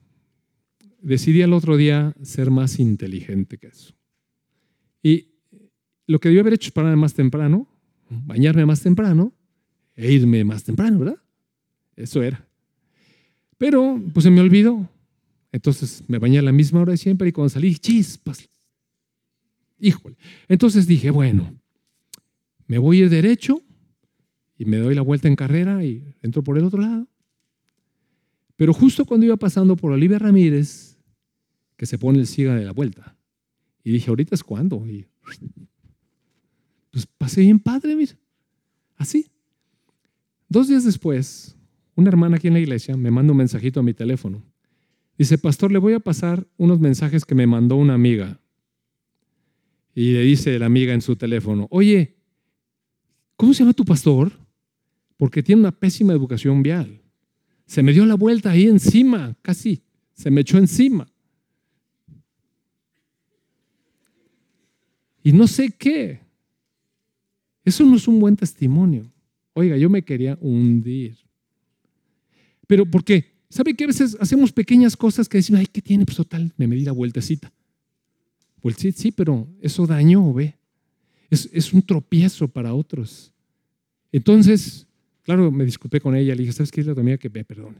decidí 1.00 1.40
el 1.40 1.54
otro 1.54 1.78
día 1.78 2.14
ser 2.22 2.50
más 2.50 2.78
inteligente 2.78 3.56
que 3.56 3.68
eso. 3.68 3.94
Y 5.02 5.30
lo 6.06 6.20
que 6.20 6.28
debió 6.28 6.42
haber 6.42 6.52
hecho 6.52 6.68
es 6.68 6.72
pararme 6.72 6.96
más 6.96 7.14
temprano, 7.14 7.66
bañarme 8.10 8.66
más 8.66 8.82
temprano 8.82 9.32
e 9.96 10.12
irme 10.12 10.44
más 10.44 10.64
temprano, 10.64 10.98
¿verdad? 10.98 11.18
Eso 11.96 12.22
era. 12.22 12.46
Pero 13.56 13.98
pues 14.12 14.24
se 14.24 14.30
me 14.30 14.42
olvidó. 14.42 14.90
Entonces 15.52 16.04
me 16.06 16.18
bañé 16.18 16.38
a 16.38 16.42
la 16.42 16.52
misma 16.52 16.82
hora 16.82 16.92
de 16.92 16.98
siempre 16.98 17.28
y 17.28 17.32
cuando 17.32 17.48
salí, 17.48 17.76
chispas. 17.76 18.46
Híjole. 19.80 20.18
Entonces 20.48 20.86
dije, 20.86 21.08
bueno, 21.10 21.58
me 22.68 22.78
voy 22.78 23.02
a 23.02 23.08
derecho 23.08 23.62
y 24.56 24.66
me 24.66 24.76
doy 24.76 24.94
la 24.94 25.02
vuelta 25.02 25.26
en 25.26 25.34
carrera 25.34 25.82
y 25.84 26.14
entro 26.22 26.44
por 26.44 26.58
el 26.58 26.64
otro 26.64 26.80
lado. 26.80 27.08
Pero 28.56 28.72
justo 28.72 29.04
cuando 29.04 29.24
iba 29.24 29.36
pasando 29.36 29.74
por 29.74 29.90
Olivia 29.90 30.18
Ramírez, 30.18 30.98
que 31.76 31.86
se 31.86 31.98
pone 31.98 32.18
el 32.18 32.26
siga 32.26 32.54
de 32.54 32.64
la 32.64 32.72
vuelta, 32.72 33.16
y 33.82 33.92
dije, 33.92 34.10
ahorita 34.10 34.34
es 34.34 34.44
cuando. 34.44 34.86
Y 34.86 35.08
pues 36.90 37.06
pasé 37.16 37.40
bien 37.40 37.58
padre, 37.58 37.96
mira. 37.96 38.18
Así. 38.96 39.30
Dos 40.48 40.68
días 40.68 40.84
después, 40.84 41.56
una 41.94 42.08
hermana 42.08 42.36
aquí 42.36 42.48
en 42.48 42.54
la 42.54 42.60
iglesia 42.60 42.96
me 42.96 43.10
manda 43.10 43.32
un 43.32 43.38
mensajito 43.38 43.80
a 43.80 43.82
mi 43.82 43.94
teléfono. 43.94 44.42
Dice, 45.16 45.38
pastor, 45.38 45.72
le 45.72 45.78
voy 45.78 45.94
a 45.94 46.00
pasar 46.00 46.46
unos 46.58 46.80
mensajes 46.80 47.24
que 47.24 47.34
me 47.34 47.46
mandó 47.46 47.76
una 47.76 47.94
amiga. 47.94 48.40
Y 49.94 50.12
le 50.12 50.20
dice 50.20 50.58
la 50.58 50.66
amiga 50.66 50.92
en 50.92 51.00
su 51.00 51.16
teléfono, 51.16 51.66
oye, 51.70 52.17
¿cómo 53.38 53.54
se 53.54 53.60
llama 53.60 53.72
tu 53.72 53.86
pastor? 53.86 54.32
Porque 55.16 55.42
tiene 55.42 55.60
una 55.60 55.72
pésima 55.72 56.12
educación 56.12 56.62
vial. 56.62 57.00
Se 57.64 57.82
me 57.82 57.92
dio 57.92 58.04
la 58.04 58.14
vuelta 58.14 58.50
ahí 58.50 58.66
encima, 58.66 59.34
casi. 59.40 59.82
Se 60.12 60.30
me 60.30 60.42
echó 60.42 60.58
encima. 60.58 61.10
Y 65.22 65.32
no 65.32 65.46
sé 65.46 65.70
qué. 65.70 66.20
Eso 67.64 67.84
no 67.84 67.96
es 67.96 68.08
un 68.08 68.18
buen 68.18 68.36
testimonio. 68.36 69.10
Oiga, 69.52 69.76
yo 69.76 69.88
me 69.88 70.02
quería 70.02 70.36
hundir. 70.40 71.16
Pero 72.66 72.84
¿por 72.86 73.04
qué? 73.04 73.38
¿Sabe 73.50 73.74
que 73.74 73.84
a 73.84 73.88
veces 73.88 74.16
hacemos 74.20 74.52
pequeñas 74.52 74.96
cosas 74.96 75.28
que 75.28 75.38
decimos, 75.38 75.60
ay, 75.60 75.66
¿qué 75.66 75.80
tiene? 75.80 76.04
Pues 76.04 76.16
total, 76.16 76.52
me 76.56 76.66
medí 76.66 76.84
la 76.84 76.92
vueltecita. 76.92 77.52
Pues 78.60 78.76
sí, 78.76 78.92
sí, 78.92 79.12
pero 79.12 79.48
eso 79.60 79.86
dañó, 79.86 80.32
ve. 80.32 80.57
Es, 81.30 81.48
es 81.52 81.72
un 81.72 81.82
tropiezo 81.82 82.48
para 82.48 82.74
otros. 82.74 83.32
Entonces, 84.12 84.86
claro, 85.22 85.50
me 85.50 85.64
disculpé 85.64 86.00
con 86.00 86.16
ella, 86.16 86.34
le 86.34 86.42
dije, 86.42 86.52
¿sabes 86.52 86.70
qué 86.70 86.80
es 86.80 86.86
la 86.86 86.92
amiga 86.92 87.18
que 87.18 87.28
me 87.28 87.44
perdone? 87.44 87.78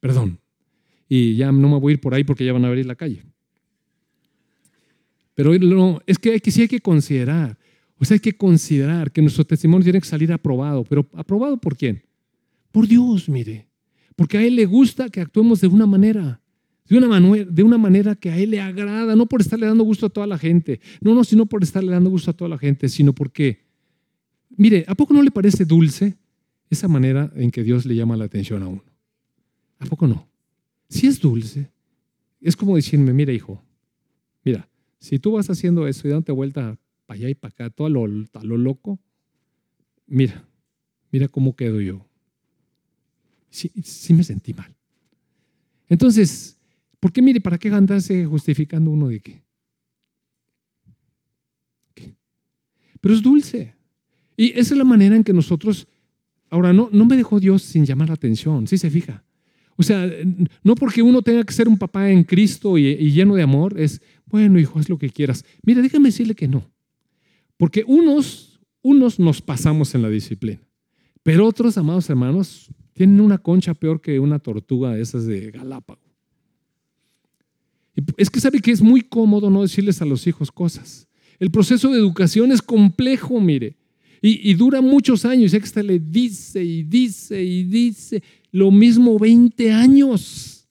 Perdón. 0.00 0.38
Y 1.08 1.36
ya 1.36 1.52
no 1.52 1.68
me 1.68 1.78
voy 1.78 1.92
a 1.92 1.94
ir 1.94 2.00
por 2.00 2.14
ahí 2.14 2.24
porque 2.24 2.44
ya 2.44 2.52
van 2.52 2.64
a 2.64 2.68
abrir 2.68 2.86
la 2.86 2.94
calle. 2.94 3.22
Pero 5.34 5.56
no, 5.58 6.00
es 6.06 6.18
que, 6.18 6.32
hay 6.32 6.40
que 6.40 6.50
sí 6.50 6.62
hay 6.62 6.68
que 6.68 6.80
considerar. 6.80 7.56
Pues 7.96 8.10
hay 8.10 8.18
que 8.18 8.36
considerar 8.36 9.12
que 9.12 9.22
nuestro 9.22 9.44
testimonio 9.44 9.84
tiene 9.84 10.00
que 10.00 10.08
salir 10.08 10.32
aprobado. 10.32 10.84
¿Pero 10.84 11.08
aprobado 11.14 11.56
por 11.56 11.76
quién? 11.76 12.02
Por 12.72 12.86
Dios, 12.86 13.28
mire. 13.28 13.68
Porque 14.16 14.38
a 14.38 14.42
Él 14.42 14.56
le 14.56 14.66
gusta 14.66 15.08
que 15.08 15.20
actuemos 15.20 15.60
de 15.60 15.68
una 15.68 15.86
manera. 15.86 16.41
De 16.88 16.98
una, 16.98 17.08
manera, 17.08 17.44
de 17.44 17.62
una 17.62 17.78
manera 17.78 18.14
que 18.16 18.30
a 18.30 18.38
Él 18.38 18.50
le 18.50 18.60
agrada, 18.60 19.14
no 19.16 19.26
por 19.26 19.40
estarle 19.40 19.66
dando 19.66 19.84
gusto 19.84 20.06
a 20.06 20.10
toda 20.10 20.26
la 20.26 20.38
gente, 20.38 20.80
no, 21.00 21.14
no, 21.14 21.24
sino 21.24 21.46
por 21.46 21.62
estarle 21.62 21.92
dando 21.92 22.10
gusto 22.10 22.30
a 22.30 22.34
toda 22.34 22.48
la 22.48 22.58
gente, 22.58 22.88
sino 22.88 23.14
porque, 23.14 23.64
mire, 24.50 24.84
¿a 24.88 24.94
poco 24.94 25.14
no 25.14 25.22
le 25.22 25.30
parece 25.30 25.64
dulce 25.64 26.16
esa 26.68 26.88
manera 26.88 27.32
en 27.36 27.50
que 27.50 27.62
Dios 27.62 27.86
le 27.86 27.94
llama 27.94 28.16
la 28.16 28.24
atención 28.24 28.62
a 28.62 28.68
uno? 28.68 28.84
¿A 29.78 29.86
poco 29.86 30.06
no? 30.06 30.28
Si 30.88 31.06
es 31.06 31.20
dulce, 31.20 31.70
es 32.40 32.56
como 32.56 32.76
decirme, 32.76 33.12
mira 33.12 33.32
hijo, 33.32 33.62
mira, 34.44 34.68
si 34.98 35.18
tú 35.18 35.32
vas 35.32 35.48
haciendo 35.50 35.86
eso 35.86 36.06
y 36.06 36.10
dándote 36.10 36.32
vuelta 36.32 36.78
para 37.06 37.18
allá 37.18 37.28
y 37.28 37.34
para 37.34 37.50
acá, 37.50 37.70
todo 37.70 37.86
a 37.86 37.90
lo, 37.90 38.06
lo 38.06 38.56
loco, 38.56 39.00
mira, 40.06 40.44
mira 41.10 41.28
cómo 41.28 41.56
quedo 41.56 41.80
yo. 41.80 42.06
Sí, 43.50 43.70
sí 43.82 44.14
me 44.14 44.24
sentí 44.24 44.54
mal. 44.54 44.74
Entonces, 45.88 46.58
¿por 47.02 47.12
qué 47.12 47.20
mire, 47.20 47.40
para 47.40 47.58
qué 47.58 47.68
andarse 47.68 48.24
justificando 48.24 48.88
uno 48.88 49.08
de 49.08 49.18
qué? 49.18 49.42
¿Qué? 51.96 52.14
Pero 53.00 53.12
es 53.12 53.20
dulce. 53.20 53.74
Y 54.36 54.50
esa 54.50 54.74
es 54.74 54.78
la 54.78 54.84
manera 54.84 55.16
en 55.16 55.24
que 55.24 55.32
nosotros, 55.32 55.88
ahora 56.48 56.72
no, 56.72 56.88
no 56.92 57.04
me 57.04 57.16
dejó 57.16 57.40
Dios 57.40 57.62
sin 57.62 57.84
llamar 57.84 58.06
la 58.06 58.14
atención, 58.14 58.68
si 58.68 58.78
se 58.78 58.88
fija. 58.88 59.24
O 59.76 59.82
sea, 59.82 60.08
no 60.62 60.76
porque 60.76 61.02
uno 61.02 61.22
tenga 61.22 61.42
que 61.42 61.52
ser 61.52 61.66
un 61.66 61.76
papá 61.76 62.08
en 62.08 62.22
Cristo 62.22 62.78
y, 62.78 63.10
lleno 63.10 63.34
de 63.34 63.42
amor, 63.42 63.80
es, 63.80 64.00
bueno, 64.26 64.60
hijo, 64.60 64.78
haz 64.78 64.88
lo 64.88 64.96
que 64.96 65.10
quieras. 65.10 65.44
Mira, 65.64 65.82
déjame 65.82 66.10
decirle 66.10 66.36
que 66.36 66.46
no. 66.46 66.70
Porque 67.56 67.82
unos, 67.84 68.60
unos 68.80 69.18
nos 69.18 69.42
pasamos 69.42 69.92
en 69.96 70.02
la 70.02 70.08
disciplina, 70.08 70.60
pero 71.24 71.48
otros, 71.48 71.76
amados 71.78 72.08
hermanos, 72.08 72.70
tienen 72.92 73.20
una 73.20 73.38
concha 73.38 73.74
peor 73.74 74.00
que 74.00 74.20
una 74.20 74.38
tortuga 74.38 74.92
de 74.92 75.02
esas 75.02 75.26
de 75.26 75.50
Galápago. 75.50 76.01
Es 78.16 78.30
que 78.30 78.40
sabe 78.40 78.60
que 78.60 78.70
es 78.70 78.80
muy 78.80 79.02
cómodo 79.02 79.50
no 79.50 79.62
decirles 79.62 80.00
a 80.00 80.06
los 80.06 80.26
hijos 80.26 80.50
cosas. 80.50 81.08
El 81.38 81.50
proceso 81.50 81.90
de 81.90 81.98
educación 81.98 82.52
es 82.52 82.62
complejo, 82.62 83.40
mire, 83.40 83.76
y, 84.24 84.54
dura 84.54 84.80
muchos 84.80 85.24
años. 85.24 85.52
Y 85.52 85.60
que 85.60 85.82
le 85.82 85.98
dice 85.98 86.62
y 86.62 86.84
dice 86.84 87.42
y 87.42 87.64
dice 87.64 88.22
lo 88.52 88.70
mismo 88.70 89.18
20 89.18 89.72
años, 89.72 90.68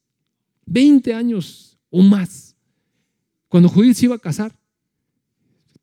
20 0.65 1.13
años 1.13 1.77
o 1.89 2.01
más. 2.01 2.55
Cuando 3.49 3.67
Judith 3.67 3.95
se 3.95 4.05
iba 4.05 4.15
a 4.15 4.19
casar, 4.19 4.55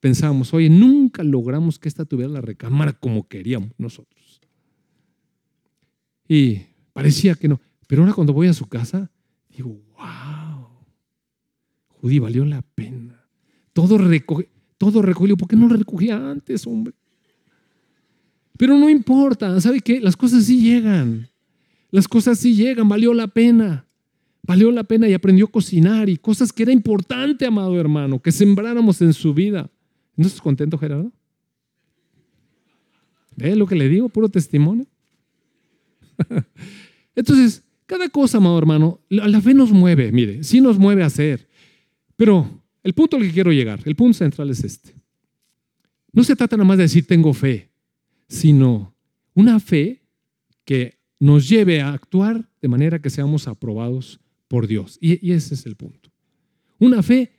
pensábamos, 0.01 0.55
oye, 0.55 0.71
nunca 0.71 1.23
logramos 1.23 1.79
que 1.79 1.89
esta 1.89 2.07
tuviera 2.07 2.33
la 2.33 2.41
recámara 2.41 2.95
como 2.95 3.29
queríamos 3.29 3.73
nosotros. 3.77 4.41
Y 6.27 6.63
parecía 6.95 7.35
que 7.35 7.49
no. 7.49 7.61
Pero 7.87 8.03
ahora 8.03 8.15
cuando 8.15 8.33
voy 8.33 8.49
a 8.49 8.55
su 8.55 8.67
casa, 8.67 9.11
digo, 9.51 9.81
wow, 9.97 10.38
Judy 12.01 12.19
valió 12.19 12.45
la 12.45 12.63
pena. 12.63 13.25
Todo 13.73 13.99
recoge, 13.99 14.49
todo 14.77 15.03
recogió. 15.03 15.37
¿Por 15.37 15.49
qué 15.49 15.57
no 15.57 15.69
lo 15.69 15.77
recogía 15.77 16.31
antes, 16.31 16.67
hombre? 16.67 16.95
Pero 18.57 18.77
no 18.77 18.91
importa, 18.91 19.61
¿sabe 19.61 19.81
qué? 19.81 20.01
Las 20.01 20.17
cosas 20.17 20.45
sí 20.45 20.61
llegan. 20.61 21.29
Las 21.91 22.09
cosas 22.09 22.39
sí 22.39 22.55
llegan, 22.55 22.89
valió 22.89 23.15
la 23.15 23.29
pena. 23.29 23.87
Valió 24.43 24.71
la 24.73 24.85
pena 24.85 25.09
y 25.09 25.15
aprendió 25.15 25.47
a 25.47 25.51
cocinar 25.51 26.09
y 26.09 26.17
cosas 26.17 26.53
que 26.53 26.63
era 26.63 26.73
importante, 26.73 27.47
amado 27.47 27.79
hermano, 27.79 28.21
que 28.21 28.33
sembráramos 28.33 29.01
en 29.03 29.13
su 29.13 29.35
vida. 29.35 29.71
¿No 30.17 30.27
estás 30.27 30.41
contento, 30.41 30.79
Gerardo? 30.79 31.13
¿Ve 33.37 33.55
lo 33.55 33.67
que 33.67 33.77
le 33.77 33.89
digo? 33.89 34.09
Puro 34.09 34.29
testimonio. 34.29 34.87
Entonces, 37.15 37.63
cada 37.87 38.09
cosa, 38.09 38.39
amado 38.39 38.59
hermano, 38.59 39.01
la 39.09 39.41
fe 39.41 39.55
nos 39.55 39.71
mueve, 39.71 40.13
mire, 40.13 40.43
sí 40.45 40.61
nos 40.61 40.79
mueve 40.79 41.03
a 41.03 41.07
hacer. 41.07 41.48
Pero 42.19 42.51
el 42.83 42.95
punto 42.95 43.17
al 43.17 43.23
que 43.23 43.31
quiero 43.31 43.53
llegar, 43.53 43.81
el 43.85 43.95
punto 43.95 44.19
central 44.19 44.51
es 44.51 44.65
este. 44.65 44.93
No 46.13 46.25
se 46.25 46.35
trata 46.35 46.57
nada 46.57 46.67
más 46.67 46.77
de 46.77 46.83
decir 46.83 47.07
tengo 47.07 47.33
fe, 47.33 47.71
sino 48.29 48.93
una 49.35 49.61
fe 49.61 50.03
que 50.65 50.99
nos 51.21 51.49
lleve 51.49 51.81
a 51.81 51.93
actuar 51.93 52.51
de 52.61 52.67
manera 52.67 53.01
que 53.01 53.09
seamos 53.09 53.47
aprobados 53.47 54.19
por 54.49 54.67
Dios. 54.67 54.99
Y, 55.01 55.31
ese 55.31 55.55
es 55.55 55.65
el 55.65 55.77
punto. 55.77 56.11
Una 56.81 57.05
fe 57.05 57.31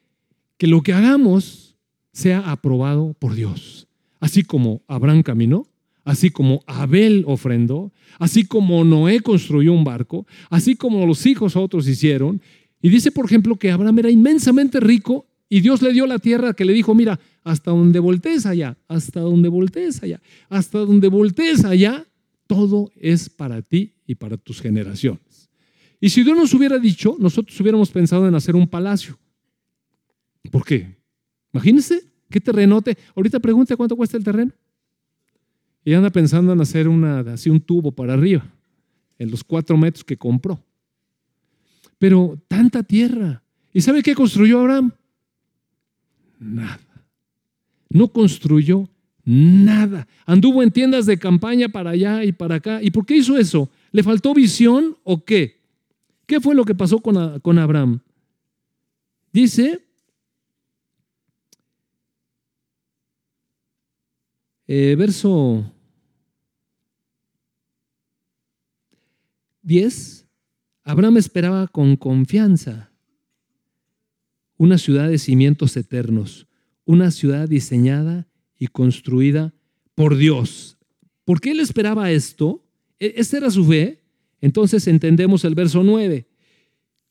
que 0.58 0.68
lo 0.68 0.82
que 0.82 0.94
hagamos 0.94 1.76
sea 2.14 2.50
aprobado 2.50 3.14
por 3.20 3.36
Dios. 3.36 3.86
Así 4.22 4.44
como 4.44 4.82
Abraham 4.88 5.24
caminó, 5.24 5.68
así 6.06 6.30
como 6.30 6.64
Abel 6.68 7.26
ofrendó, 7.28 7.92
así 8.18 8.46
como 8.46 8.86
Noé 8.86 9.20
construyó 9.20 9.74
un 9.74 9.84
barco, 9.84 10.26
así 10.50 10.78
como 10.78 11.06
los 11.06 11.26
hijos 11.26 11.58
otros 11.58 11.86
hicieron. 11.86 12.42
Y 12.82 12.90
dice, 12.90 13.12
por 13.12 13.26
ejemplo, 13.26 13.56
que 13.58 13.72
Abraham 13.72 14.00
era 14.00 14.10
inmensamente 14.12 14.80
rico 14.80 15.26
y 15.50 15.62
Dios 15.62 15.82
le 15.82 15.92
dio 15.92 16.06
la 16.06 16.20
tierra 16.20 16.54
que 16.54 16.64
le 16.64 16.74
dijo, 16.74 16.94
mira, 16.96 17.20
hasta 17.44 17.72
donde 17.72 18.00
voltees 18.00 18.46
allá, 18.46 18.78
hasta 18.88 19.20
donde 19.20 19.50
voltees 19.50 20.02
allá, 20.04 20.22
hasta 20.50 20.80
donde 20.80 21.08
voltees 21.08 21.66
allá, 21.66 22.06
todo 22.48 22.92
es 22.96 23.30
para 23.30 23.62
ti 23.62 23.94
y 24.06 24.16
para 24.16 24.38
tus 24.38 24.62
generaciones. 24.62 25.50
Y 26.00 26.10
si 26.10 26.24
Dios 26.24 26.38
nos 26.38 26.54
hubiera 26.54 26.78
dicho, 26.80 27.16
nosotros 27.20 27.60
hubiéramos 27.60 27.90
pensado 27.90 28.28
en 28.28 28.36
hacer 28.36 28.56
un 28.56 28.68
palacio. 28.68 29.18
¿Por 30.50 30.64
qué? 30.64 30.96
Imagínense 31.52 32.04
qué 32.30 32.40
terrenote. 32.40 32.98
Ahorita 33.16 33.40
pregunte 33.40 33.76
cuánto 33.76 33.96
cuesta 33.96 34.16
el 34.16 34.24
terreno. 34.24 34.52
Y 35.84 35.94
anda 35.94 36.10
pensando 36.10 36.54
en 36.54 36.62
hacer 36.62 36.88
así 37.28 37.50
un 37.50 37.60
tubo 37.60 37.92
para 37.92 38.14
arriba, 38.14 38.46
en 39.18 39.32
los 39.32 39.44
cuatro 39.44 39.78
metros 39.78 40.04
que 40.04 40.18
compró. 40.18 40.64
Pero 42.00 42.40
tanta 42.48 42.82
tierra. 42.82 43.44
¿Y 43.72 43.82
sabe 43.82 44.02
qué 44.02 44.16
construyó 44.16 44.62
Abraham? 44.62 44.92
Nada. 46.40 46.80
No 47.90 48.08
construyó 48.08 48.90
nada. 49.24 50.08
Anduvo 50.26 50.64
en 50.64 50.72
tiendas 50.72 51.06
de 51.06 51.20
campaña 51.20 51.70
para 51.70 51.92
allá 51.92 52.24
y 52.24 52.32
para 52.32 52.56
acá. 52.56 52.82
¿Y 52.82 52.90
por 52.90 53.06
qué 53.06 53.18
hizo 53.18 53.38
eso? 53.38 53.70
¿Le 53.92 54.02
faltó 54.02 54.34
visión 54.34 54.98
o 55.04 55.24
qué? 55.24 55.60
¿Qué 56.26 56.40
fue 56.42 56.56
lo 56.56 56.66
que 56.66 56.74
pasó 56.74 57.00
con, 57.00 57.40
con 57.42 57.60
Abraham? 57.60 58.00
Dice 59.32 59.84
Eh, 64.72 64.96
verso 64.96 65.66
10. 69.64 70.29
Abraham 70.90 71.18
esperaba 71.18 71.68
con 71.68 71.98
confianza 71.98 72.92
una 74.58 74.80
ciudad 74.80 75.08
de 75.08 75.20
cimientos 75.20 75.78
eternos, 75.78 76.48
una 76.84 77.12
ciudad 77.12 77.48
diseñada 77.48 78.28
y 78.58 78.66
construida 78.66 79.54
por 79.94 80.18
Dios. 80.18 80.80
¿Por 81.26 81.42
qué 81.42 81.52
él 81.52 81.60
esperaba 81.60 82.10
esto? 82.10 82.66
E, 83.00 83.14
esta 83.18 83.38
era 83.38 83.52
su 83.52 83.66
fe. 83.66 84.02
Entonces 84.42 84.88
entendemos 84.88 85.46
el 85.46 85.54
verso 85.54 85.84
9. 85.84 86.28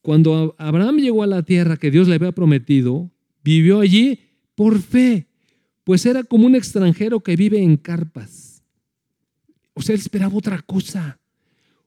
Cuando 0.03 0.57
Abraham 0.59 0.97
llegó 0.97 1.23
a 1.23 1.29
la 1.29 1.45
tierra 1.45 1.77
que 1.77 1.93
Dios 1.93 2.09
le 2.09 2.17
había 2.17 2.33
prometido, 2.33 3.13
vivió 3.45 3.79
allí 3.79 4.19
por 4.57 4.81
fe, 4.83 5.29
pues 5.85 6.05
era 6.05 6.25
como 6.25 6.47
un 6.47 6.57
extranjero 6.57 7.21
que 7.21 7.37
vive 7.37 7.63
en 7.63 7.77
carpas. 7.77 8.65
O 9.73 9.83
sea, 9.83 9.95
él 9.95 10.01
esperaba 10.01 10.35
otra 10.35 10.63
cosa. 10.63 11.21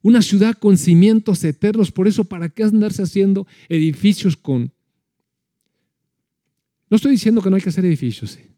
Una 0.02 0.22
ciudad 0.22 0.58
con 0.58 0.78
cimientos 0.78 1.44
eternos. 1.44 1.92
Por 1.92 2.08
eso, 2.08 2.24
¿para 2.24 2.50
qué 2.50 2.64
andarse 2.64 3.04
haciendo 3.04 3.48
edificios 3.70 4.36
con... 4.36 4.72
No 6.90 6.96
estoy 6.96 7.12
diciendo 7.12 7.42
que 7.42 7.50
no 7.50 7.56
hay 7.56 7.62
que 7.62 7.70
hacer 7.70 7.86
edificios. 7.86 8.36
¿eh? 8.38 8.50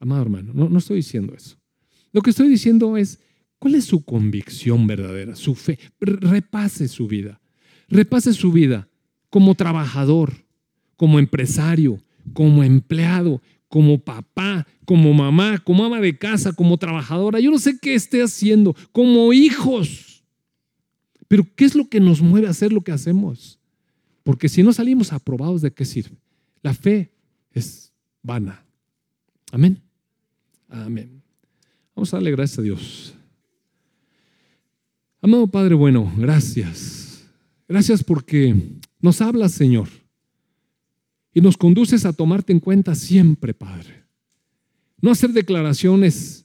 Amado 0.00 0.22
hermano, 0.22 0.52
no, 0.54 0.68
no 0.68 0.78
estoy 0.78 0.96
diciendo 0.96 1.34
eso. 1.34 1.56
Lo 2.12 2.20
que 2.20 2.30
estoy 2.30 2.48
diciendo 2.48 2.96
es, 2.96 3.20
¿cuál 3.58 3.76
es 3.76 3.84
su 3.84 4.04
convicción 4.04 4.86
verdadera, 4.86 5.34
su 5.36 5.54
fe? 5.54 5.78
Repase 6.00 6.88
su 6.88 7.06
vida. 7.06 7.40
Repase 7.88 8.32
su 8.32 8.52
vida 8.52 8.88
como 9.30 9.54
trabajador, 9.54 10.44
como 10.96 11.18
empresario, 11.18 12.02
como 12.34 12.62
empleado, 12.62 13.40
como 13.68 13.98
papá, 13.98 14.66
como 14.84 15.14
mamá, 15.14 15.58
como 15.64 15.86
ama 15.86 16.00
de 16.00 16.18
casa, 16.18 16.52
como 16.52 16.76
trabajadora. 16.76 17.40
Yo 17.40 17.50
no 17.50 17.58
sé 17.58 17.78
qué 17.80 17.94
esté 17.94 18.22
haciendo, 18.22 18.76
como 18.92 19.32
hijos. 19.32 20.11
Pero 21.32 21.46
¿qué 21.56 21.64
es 21.64 21.74
lo 21.74 21.88
que 21.88 21.98
nos 21.98 22.20
mueve 22.20 22.46
a 22.46 22.50
hacer 22.50 22.74
lo 22.74 22.82
que 22.82 22.92
hacemos? 22.92 23.58
Porque 24.22 24.50
si 24.50 24.62
no 24.62 24.70
salimos 24.70 25.14
aprobados, 25.14 25.62
¿de 25.62 25.72
qué 25.72 25.86
sirve? 25.86 26.18
La 26.60 26.74
fe 26.74 27.10
es 27.52 27.90
vana. 28.22 28.62
Amén. 29.50 29.80
Amén. 30.68 31.22
Vamos 31.96 32.12
a 32.12 32.18
darle 32.18 32.32
gracias 32.32 32.58
a 32.58 32.62
Dios. 32.62 33.14
Amado 35.22 35.46
Padre 35.46 35.74
bueno, 35.74 36.12
gracias. 36.18 37.24
Gracias 37.66 38.04
porque 38.04 38.54
nos 39.00 39.22
hablas, 39.22 39.52
Señor, 39.52 39.88
y 41.32 41.40
nos 41.40 41.56
conduces 41.56 42.04
a 42.04 42.12
tomarte 42.12 42.52
en 42.52 42.60
cuenta 42.60 42.94
siempre, 42.94 43.54
Padre. 43.54 44.04
No 45.00 45.10
hacer 45.10 45.30
declaraciones 45.30 46.44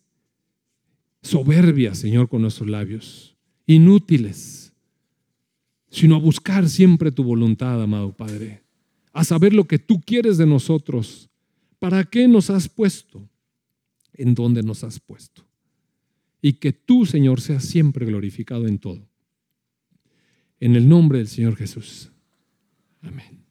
soberbias, 1.22 1.98
Señor, 1.98 2.30
con 2.30 2.42
nuestros 2.42 2.70
labios, 2.70 3.36
inútiles, 3.66 4.67
sino 5.90 6.16
a 6.16 6.20
buscar 6.20 6.68
siempre 6.70 7.12
tu 7.12 7.24
voluntad, 7.24 7.82
amado 7.82 8.14
Padre, 8.14 8.64
a 9.14 9.24
saber 9.24 9.54
lo 9.54 9.66
que 9.66 9.80
tú 9.80 10.02
quieres 10.02 10.38
de 10.38 10.46
nosotros. 10.46 11.30
¿Para 11.80 12.04
qué 12.04 12.28
nos 12.28 12.50
has 12.50 12.68
puesto? 12.68 13.28
en 14.18 14.36
donde 14.36 14.64
nos 14.64 14.84
has 14.84 15.00
puesto. 15.00 15.48
Y 16.42 16.54
que 16.54 16.74
tú, 16.74 17.06
Señor, 17.06 17.40
seas 17.40 17.64
siempre 17.64 18.06
glorificado 18.06 18.68
en 18.68 18.80
todo. 18.80 19.08
En 20.60 20.76
el 20.76 20.90
nombre 20.90 21.20
del 21.20 21.28
Señor 21.28 21.56
Jesús. 21.56 22.12
Amén. 23.02 23.46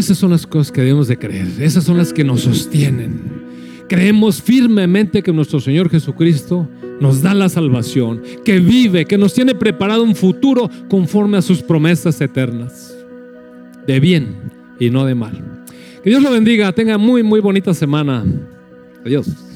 Esas 0.00 0.18
son 0.18 0.30
las 0.30 0.46
cosas 0.46 0.72
que 0.72 0.80
debemos 0.80 1.08
de 1.08 1.18
creer. 1.18 1.46
Esas 1.60 1.84
son 1.84 1.96
las 1.96 2.12
que 2.12 2.24
nos 2.24 2.42
sostienen. 2.42 3.20
Creemos 3.88 4.42
firmemente 4.42 5.22
que 5.22 5.32
nuestro 5.32 5.60
Señor 5.60 5.90
Jesucristo 5.90 6.68
nos 7.00 7.22
da 7.22 7.34
la 7.34 7.48
salvación, 7.48 8.22
que 8.44 8.60
vive, 8.60 9.04
que 9.04 9.18
nos 9.18 9.34
tiene 9.34 9.54
preparado 9.54 10.02
un 10.02 10.14
futuro 10.14 10.70
conforme 10.88 11.38
a 11.38 11.42
sus 11.42 11.62
promesas 11.62 12.20
eternas. 12.20 12.94
De 13.86 14.00
bien 14.00 14.36
y 14.78 14.90
no 14.90 15.04
de 15.04 15.14
mal. 15.14 15.64
Que 16.02 16.10
Dios 16.10 16.22
lo 16.22 16.30
bendiga. 16.30 16.72
Tenga 16.72 16.98
muy, 16.98 17.22
muy 17.22 17.40
bonita 17.40 17.74
semana. 17.74 18.24
Adiós. 19.04 19.49